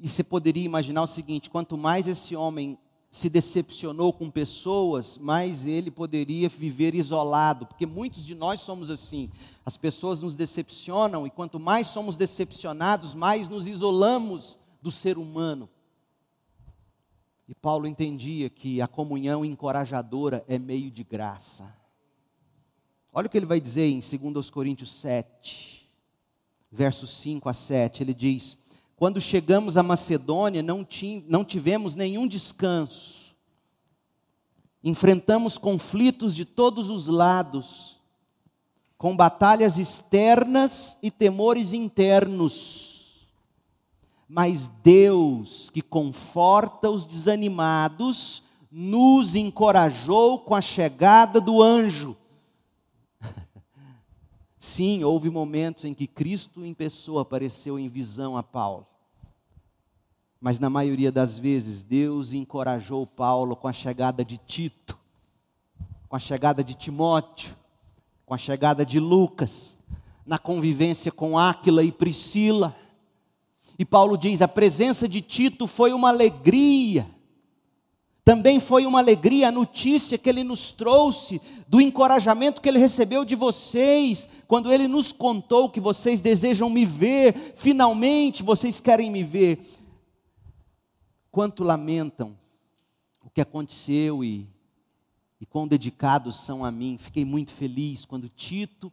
E 0.00 0.08
você 0.08 0.22
poderia 0.22 0.64
imaginar 0.64 1.02
o 1.02 1.06
seguinte: 1.06 1.50
quanto 1.50 1.76
mais 1.76 2.06
esse 2.06 2.36
homem 2.36 2.78
se 3.10 3.30
decepcionou 3.30 4.12
com 4.12 4.30
pessoas, 4.30 5.16
mais 5.16 5.66
ele 5.66 5.90
poderia 5.90 6.48
viver 6.48 6.94
isolado, 6.94 7.66
porque 7.66 7.86
muitos 7.86 8.24
de 8.24 8.34
nós 8.34 8.60
somos 8.60 8.90
assim. 8.90 9.30
As 9.64 9.76
pessoas 9.76 10.20
nos 10.20 10.36
decepcionam 10.36 11.26
e 11.26 11.30
quanto 11.30 11.58
mais 11.58 11.86
somos 11.86 12.16
decepcionados, 12.16 13.14
mais 13.14 13.48
nos 13.48 13.66
isolamos 13.66 14.58
do 14.82 14.90
ser 14.90 15.16
humano. 15.16 15.68
E 17.48 17.54
Paulo 17.54 17.86
entendia 17.86 18.50
que 18.50 18.82
a 18.82 18.86
comunhão 18.86 19.42
encorajadora 19.42 20.44
é 20.46 20.58
meio 20.58 20.90
de 20.90 21.02
graça. 21.02 21.74
Olha 23.10 23.26
o 23.26 23.30
que 23.30 23.38
ele 23.38 23.46
vai 23.46 23.58
dizer 23.58 23.86
em 23.86 24.00
2 24.00 24.50
Coríntios 24.50 24.92
7, 24.92 25.88
versos 26.70 27.08
5 27.16 27.48
a 27.48 27.54
7. 27.54 28.02
Ele 28.02 28.12
diz: 28.12 28.58
Quando 28.98 29.20
chegamos 29.20 29.78
à 29.78 29.82
Macedônia, 29.82 30.62
não, 30.62 30.86
não 31.26 31.44
tivemos 31.44 31.94
nenhum 31.94 32.26
descanso, 32.26 33.34
enfrentamos 34.84 35.56
conflitos 35.56 36.34
de 36.36 36.44
todos 36.44 36.90
os 36.90 37.06
lados, 37.06 37.96
com 38.98 39.16
batalhas 39.16 39.78
externas 39.78 40.98
e 41.02 41.10
temores 41.10 41.72
internos 41.72 42.88
mas 44.28 44.68
Deus, 44.82 45.70
que 45.70 45.80
conforta 45.80 46.90
os 46.90 47.06
desanimados, 47.06 48.42
nos 48.70 49.34
encorajou 49.34 50.40
com 50.40 50.54
a 50.54 50.60
chegada 50.60 51.40
do 51.40 51.62
anjo. 51.62 52.14
Sim, 54.58 55.04
houve 55.04 55.30
momentos 55.30 55.84
em 55.84 55.94
que 55.94 56.06
Cristo 56.06 56.64
em 56.64 56.74
pessoa 56.74 57.22
apareceu 57.22 57.78
em 57.78 57.88
visão 57.88 58.36
a 58.36 58.42
Paulo. 58.42 58.86
Mas 60.40 60.58
na 60.58 60.68
maioria 60.68 61.10
das 61.10 61.38
vezes, 61.38 61.84
Deus 61.84 62.32
encorajou 62.32 63.06
Paulo 63.06 63.56
com 63.56 63.68
a 63.68 63.72
chegada 63.72 64.24
de 64.24 64.36
Tito, 64.36 64.98
com 66.08 66.16
a 66.16 66.18
chegada 66.18 66.62
de 66.62 66.74
Timóteo, 66.74 67.56
com 68.24 68.34
a 68.34 68.38
chegada 68.38 68.84
de 68.84 68.98
Lucas, 68.98 69.78
na 70.26 70.38
convivência 70.38 71.10
com 71.10 71.38
Áquila 71.38 71.82
e 71.82 71.90
Priscila 71.90 72.76
e 73.78 73.84
Paulo 73.84 74.18
diz: 74.18 74.42
a 74.42 74.48
presença 74.48 75.08
de 75.08 75.20
Tito 75.20 75.66
foi 75.66 75.92
uma 75.92 76.08
alegria. 76.08 77.06
Também 78.28 78.60
foi 78.60 78.84
uma 78.84 78.98
alegria 78.98 79.48
a 79.48 79.50
notícia 79.50 80.18
que 80.18 80.28
ele 80.28 80.44
nos 80.44 80.70
trouxe, 80.70 81.40
do 81.66 81.80
encorajamento 81.80 82.60
que 82.60 82.68
ele 82.68 82.78
recebeu 82.78 83.24
de 83.24 83.34
vocês, 83.34 84.28
quando 84.46 84.70
ele 84.70 84.86
nos 84.86 85.14
contou 85.14 85.70
que 85.70 85.80
vocês 85.80 86.20
desejam 86.20 86.68
me 86.68 86.84
ver, 86.84 87.54
finalmente 87.56 88.42
vocês 88.42 88.80
querem 88.80 89.10
me 89.10 89.24
ver. 89.24 89.58
Quanto 91.30 91.64
lamentam 91.64 92.36
o 93.24 93.30
que 93.30 93.40
aconteceu 93.40 94.22
e, 94.22 94.46
e 95.40 95.46
quão 95.46 95.66
dedicados 95.66 96.36
são 96.36 96.62
a 96.66 96.70
mim. 96.70 96.98
Fiquei 96.98 97.24
muito 97.24 97.50
feliz 97.50 98.04
quando 98.04 98.28
Tito, 98.28 98.92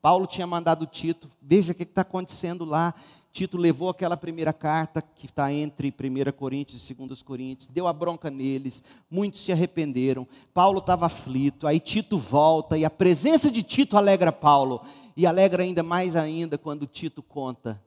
Paulo 0.00 0.26
tinha 0.26 0.46
mandado 0.46 0.86
Tito, 0.86 1.30
veja 1.42 1.72
o 1.72 1.74
que 1.74 1.82
está 1.82 2.00
acontecendo 2.00 2.64
lá 2.64 2.94
Tito 3.32 3.56
levou 3.56 3.88
aquela 3.88 4.16
primeira 4.16 4.52
carta 4.52 5.00
que 5.00 5.26
está 5.26 5.52
entre 5.52 5.88
1 5.88 6.32
Coríntios 6.32 6.90
e 6.90 6.94
2 6.94 7.22
Coríntios, 7.22 7.68
deu 7.68 7.86
a 7.86 7.92
bronca 7.92 8.30
neles, 8.30 8.82
muitos 9.08 9.40
se 9.40 9.52
arrependeram. 9.52 10.26
Paulo 10.52 10.80
estava 10.80 11.06
aflito, 11.06 11.66
aí 11.66 11.78
Tito 11.78 12.18
volta 12.18 12.76
e 12.76 12.84
a 12.84 12.90
presença 12.90 13.50
de 13.50 13.62
Tito 13.62 13.96
alegra 13.96 14.32
Paulo, 14.32 14.82
e 15.16 15.26
alegra 15.26 15.62
ainda 15.62 15.82
mais 15.82 16.16
ainda 16.16 16.58
quando 16.58 16.86
Tito 16.86 17.22
conta 17.22 17.80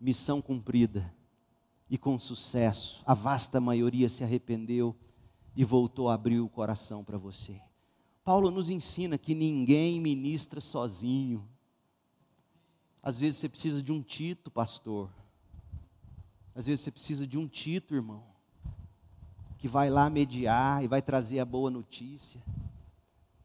missão 0.00 0.40
cumprida 0.40 1.12
e 1.90 1.98
com 1.98 2.18
sucesso. 2.18 3.02
A 3.04 3.14
vasta 3.14 3.60
maioria 3.60 4.08
se 4.08 4.22
arrependeu 4.22 4.94
e 5.56 5.64
voltou 5.64 6.08
a 6.08 6.14
abrir 6.14 6.40
o 6.40 6.48
coração 6.48 7.02
para 7.04 7.18
você. 7.18 7.60
Paulo 8.24 8.50
nos 8.50 8.70
ensina 8.70 9.18
que 9.18 9.34
ninguém 9.34 10.00
ministra 10.00 10.60
sozinho. 10.60 11.48
Às 13.02 13.20
vezes 13.20 13.36
você 13.38 13.48
precisa 13.48 13.82
de 13.82 13.92
um 13.92 14.02
Tito, 14.02 14.50
pastor. 14.50 15.10
Às 16.54 16.66
vezes 16.66 16.82
você 16.82 16.90
precisa 16.90 17.26
de 17.26 17.38
um 17.38 17.46
Tito, 17.46 17.94
irmão, 17.94 18.24
que 19.58 19.68
vai 19.68 19.88
lá 19.88 20.10
mediar 20.10 20.82
e 20.82 20.88
vai 20.88 21.00
trazer 21.00 21.40
a 21.40 21.44
boa 21.44 21.70
notícia. 21.70 22.42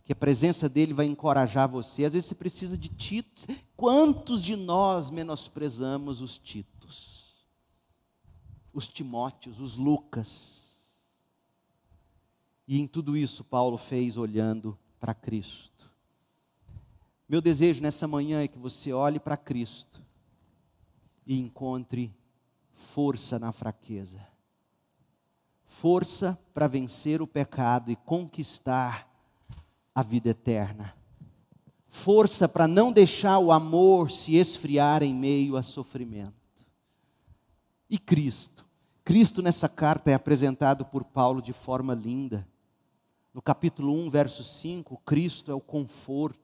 Que 0.05 0.11
a 0.11 0.15
presença 0.15 0.67
dele 0.67 0.93
vai 0.93 1.05
encorajar 1.05 1.69
você. 1.69 2.05
Às 2.05 2.13
vezes 2.13 2.27
você 2.27 2.35
precisa 2.35 2.77
de 2.77 2.89
Titos. 2.89 3.47
Quantos 3.77 4.43
de 4.43 4.55
nós 4.55 5.09
menosprezamos 5.09 6.21
os 6.21 6.37
Titos? 6.37 7.35
Os 8.73 8.87
Timóteos, 8.87 9.59
os 9.59 9.77
Lucas. 9.77 10.63
E 12.67 12.79
em 12.79 12.87
tudo 12.87 13.15
isso 13.15 13.43
Paulo 13.43 13.77
fez 13.77 14.17
olhando 14.17 14.77
para 14.99 15.13
Cristo. 15.13 15.72
Meu 17.33 17.41
desejo 17.41 17.81
nessa 17.81 18.07
manhã 18.07 18.43
é 18.43 18.47
que 18.47 18.59
você 18.59 18.93
olhe 18.93 19.19
para 19.19 19.35
Cristo 19.35 19.99
e 21.25 21.39
encontre 21.39 22.15
força 22.75 23.39
na 23.39 23.51
fraqueza. 23.51 24.23
Força 25.65 26.39
para 26.53 26.67
vencer 26.67 27.23
o 27.23 27.27
pecado 27.27 27.89
e 27.89 27.95
conquistar 27.95 29.11
a 29.95 30.03
vida 30.03 30.29
eterna. 30.29 30.95
Força 31.87 32.47
para 32.47 32.67
não 32.67 32.91
deixar 32.91 33.39
o 33.39 33.51
amor 33.51 34.11
se 34.11 34.35
esfriar 34.35 35.01
em 35.01 35.15
meio 35.15 35.57
a 35.57 35.63
sofrimento. 35.63 36.67
E 37.89 37.97
Cristo? 37.97 38.63
Cristo 39.03 39.41
nessa 39.41 39.67
carta 39.67 40.11
é 40.11 40.13
apresentado 40.13 40.85
por 40.85 41.03
Paulo 41.03 41.41
de 41.41 41.51
forma 41.51 41.95
linda. 41.95 42.47
No 43.33 43.41
capítulo 43.41 43.91
1, 44.05 44.11
verso 44.11 44.43
5, 44.43 45.01
Cristo 45.03 45.49
é 45.49 45.55
o 45.55 45.59
conforto 45.59 46.42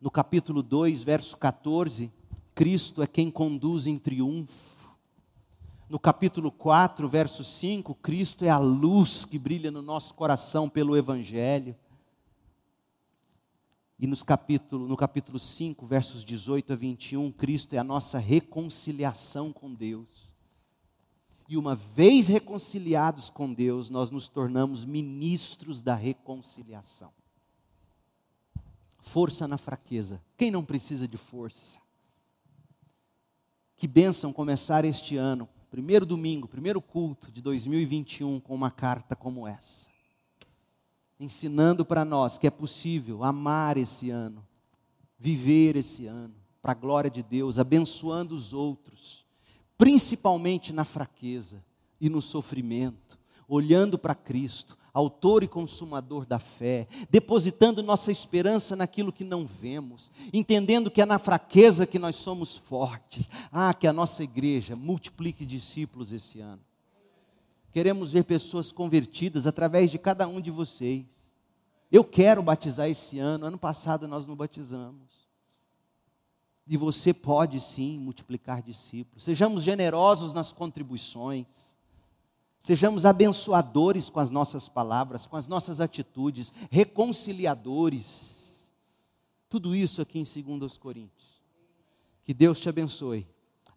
no 0.00 0.10
capítulo 0.10 0.62
2, 0.62 1.02
verso 1.02 1.36
14, 1.36 2.12
Cristo 2.54 3.02
é 3.02 3.06
quem 3.06 3.30
conduz 3.30 3.86
em 3.86 3.98
triunfo. 3.98 4.94
No 5.88 5.98
capítulo 5.98 6.50
4, 6.50 7.08
verso 7.08 7.44
5, 7.44 7.94
Cristo 7.96 8.44
é 8.44 8.48
a 8.48 8.58
luz 8.58 9.24
que 9.24 9.38
brilha 9.38 9.70
no 9.70 9.80
nosso 9.80 10.14
coração 10.14 10.68
pelo 10.68 10.96
Evangelho. 10.96 11.76
E 13.98 14.06
nos 14.06 14.22
capítulo, 14.22 14.86
no 14.86 14.96
capítulo 14.96 15.38
5, 15.38 15.86
versos 15.86 16.24
18 16.24 16.72
a 16.72 16.76
21, 16.76 17.32
Cristo 17.32 17.74
é 17.74 17.78
a 17.78 17.84
nossa 17.84 18.18
reconciliação 18.18 19.52
com 19.52 19.72
Deus. 19.72 20.30
E 21.48 21.56
uma 21.56 21.74
vez 21.74 22.28
reconciliados 22.28 23.30
com 23.30 23.52
Deus, 23.52 23.88
nós 23.88 24.10
nos 24.10 24.28
tornamos 24.28 24.84
ministros 24.84 25.80
da 25.80 25.94
reconciliação. 25.94 27.12
Força 29.06 29.46
na 29.46 29.56
fraqueza. 29.56 30.20
Quem 30.36 30.50
não 30.50 30.64
precisa 30.64 31.06
de 31.06 31.16
força? 31.16 31.78
Que 33.76 33.86
bênção 33.86 34.32
começar 34.32 34.84
este 34.84 35.16
ano, 35.16 35.48
primeiro 35.70 36.04
domingo, 36.04 36.48
primeiro 36.48 36.82
culto 36.82 37.30
de 37.30 37.40
2021, 37.40 38.40
com 38.40 38.52
uma 38.52 38.70
carta 38.70 39.14
como 39.14 39.46
essa. 39.46 39.88
Ensinando 41.20 41.84
para 41.84 42.04
nós 42.04 42.36
que 42.36 42.48
é 42.48 42.50
possível 42.50 43.22
amar 43.22 43.76
esse 43.76 44.10
ano, 44.10 44.44
viver 45.16 45.76
esse 45.76 46.06
ano, 46.06 46.34
para 46.60 46.72
a 46.72 46.74
glória 46.74 47.10
de 47.10 47.22
Deus, 47.22 47.60
abençoando 47.60 48.34
os 48.34 48.52
outros, 48.52 49.24
principalmente 49.78 50.72
na 50.72 50.84
fraqueza 50.84 51.64
e 52.00 52.10
no 52.10 52.20
sofrimento, 52.20 53.16
olhando 53.46 53.96
para 53.96 54.16
Cristo, 54.16 54.76
autor 54.96 55.42
e 55.42 55.48
consumador 55.48 56.24
da 56.24 56.38
fé, 56.38 56.88
depositando 57.10 57.82
nossa 57.82 58.10
esperança 58.10 58.74
naquilo 58.74 59.12
que 59.12 59.24
não 59.24 59.46
vemos, 59.46 60.10
entendendo 60.32 60.90
que 60.90 61.02
é 61.02 61.04
na 61.04 61.18
fraqueza 61.18 61.86
que 61.86 61.98
nós 61.98 62.16
somos 62.16 62.56
fortes. 62.56 63.28
Ah, 63.52 63.74
que 63.74 63.86
a 63.86 63.92
nossa 63.92 64.24
igreja 64.24 64.74
multiplique 64.74 65.44
discípulos 65.44 66.12
esse 66.12 66.40
ano. 66.40 66.62
Queremos 67.72 68.10
ver 68.10 68.24
pessoas 68.24 68.72
convertidas 68.72 69.46
através 69.46 69.90
de 69.90 69.98
cada 69.98 70.26
um 70.26 70.40
de 70.40 70.50
vocês. 70.50 71.04
Eu 71.92 72.02
quero 72.02 72.42
batizar 72.42 72.88
esse 72.88 73.18
ano, 73.18 73.44
ano 73.44 73.58
passado 73.58 74.08
nós 74.08 74.24
não 74.24 74.34
batizamos. 74.34 75.28
E 76.66 76.74
você 76.74 77.12
pode 77.12 77.60
sim 77.60 77.98
multiplicar 77.98 78.62
discípulos. 78.62 79.24
Sejamos 79.24 79.62
generosos 79.62 80.32
nas 80.32 80.52
contribuições. 80.52 81.75
Sejamos 82.66 83.06
abençoadores 83.06 84.10
com 84.10 84.18
as 84.18 84.28
nossas 84.28 84.68
palavras, 84.68 85.24
com 85.24 85.36
as 85.36 85.46
nossas 85.46 85.80
atitudes, 85.80 86.52
reconciliadores. 86.68 88.72
Tudo 89.48 89.72
isso 89.72 90.02
aqui 90.02 90.18
em 90.18 90.58
2 90.58 90.76
Coríntios. 90.76 91.40
Que 92.24 92.34
Deus 92.34 92.58
te 92.58 92.68
abençoe. 92.68 93.24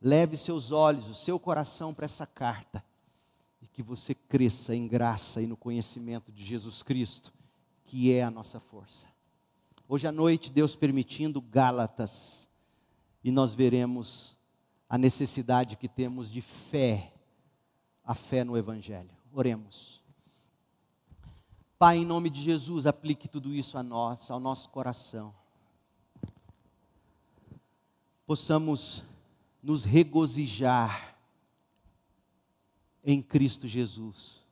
Leve 0.02 0.36
seus 0.36 0.72
olhos, 0.72 1.08
o 1.08 1.14
seu 1.14 1.40
coração 1.40 1.94
para 1.94 2.06
essa 2.06 2.26
carta. 2.26 2.84
E 3.62 3.68
que 3.68 3.84
você 3.84 4.16
cresça 4.16 4.74
em 4.74 4.88
graça 4.88 5.40
e 5.40 5.46
no 5.46 5.56
conhecimento 5.56 6.32
de 6.32 6.44
Jesus 6.44 6.82
Cristo, 6.82 7.32
que 7.84 8.12
é 8.12 8.24
a 8.24 8.32
nossa 8.32 8.60
força. 8.60 9.06
Hoje 9.88 10.08
à 10.08 10.12
noite, 10.12 10.52
Deus 10.52 10.76
permitindo, 10.76 11.40
Gálatas, 11.40 12.50
e 13.24 13.30
nós 13.30 13.54
veremos 13.54 14.36
a 14.90 14.98
necessidade 14.98 15.78
que 15.78 15.88
temos 15.88 16.32
de 16.32 16.42
fé 16.42 17.14
a 18.10 18.16
fé 18.16 18.44
no 18.44 18.58
Evangelho. 18.58 19.12
Oremos. 19.32 20.02
Pai, 21.78 21.98
em 21.98 22.06
nome 22.06 22.28
de 22.32 22.42
Jesus, 22.42 22.88
aplique 22.88 23.28
tudo 23.28 23.54
isso 23.54 23.78
a 23.78 23.84
nós, 23.84 24.32
ao 24.32 24.40
nosso 24.40 24.68
coração. 24.70 25.32
Possamos 28.26 29.04
nos 29.62 29.84
regozijar 29.84 31.16
em 33.04 33.22
Cristo 33.22 33.68
Jesus. 33.68 34.44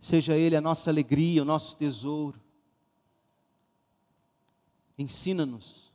Seja 0.00 0.34
Ele 0.34 0.56
a 0.56 0.60
nossa 0.62 0.88
alegria, 0.88 1.42
o 1.42 1.44
nosso 1.44 1.76
tesouro. 1.76 2.40
Ensina-nos 4.96 5.92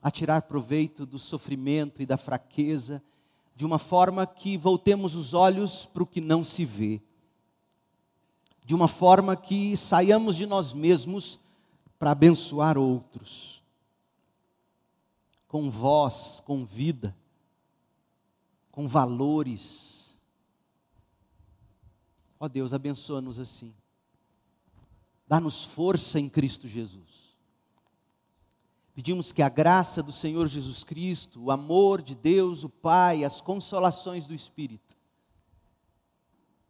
a 0.00 0.10
tirar 0.10 0.40
proveito 0.40 1.04
do 1.04 1.18
sofrimento 1.18 2.00
e 2.00 2.06
da 2.06 2.16
fraqueza 2.16 3.02
de 3.54 3.66
uma 3.66 3.78
forma 3.78 4.26
que 4.26 4.56
voltemos 4.56 5.14
os 5.14 5.34
olhos 5.34 5.84
para 5.84 6.02
o 6.02 6.06
que 6.06 6.20
não 6.20 6.42
se 6.42 6.64
vê, 6.64 7.00
de 8.64 8.74
uma 8.74 8.88
forma 8.88 9.36
que 9.36 9.76
saiamos 9.76 10.36
de 10.36 10.46
nós 10.46 10.72
mesmos 10.72 11.38
para 11.98 12.12
abençoar 12.12 12.78
outros, 12.78 13.62
com 15.46 15.70
voz, 15.70 16.42
com 16.44 16.64
vida, 16.64 17.14
com 18.70 18.88
valores. 18.88 20.18
Ó 22.40 22.48
Deus, 22.48 22.72
abençoa-nos 22.72 23.38
assim. 23.38 23.74
Dá-nos 25.28 25.64
força 25.64 26.18
em 26.18 26.28
Cristo 26.28 26.66
Jesus. 26.66 27.21
Pedimos 28.94 29.32
que 29.32 29.40
a 29.40 29.48
graça 29.48 30.02
do 30.02 30.12
Senhor 30.12 30.46
Jesus 30.48 30.84
Cristo, 30.84 31.44
o 31.44 31.50
amor 31.50 32.02
de 32.02 32.14
Deus, 32.14 32.62
o 32.62 32.68
Pai, 32.68 33.24
as 33.24 33.40
consolações 33.40 34.26
do 34.26 34.34
Espírito, 34.34 34.94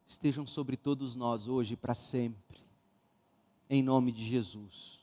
estejam 0.07 0.47
sobre 0.47 0.77
todos 0.77 1.17
nós 1.17 1.49
hoje 1.49 1.75
e 1.75 1.77
para 1.77 1.95
sempre, 1.95 2.61
em 3.69 3.83
nome 3.83 4.13
de 4.13 4.25
Jesus. 4.25 5.02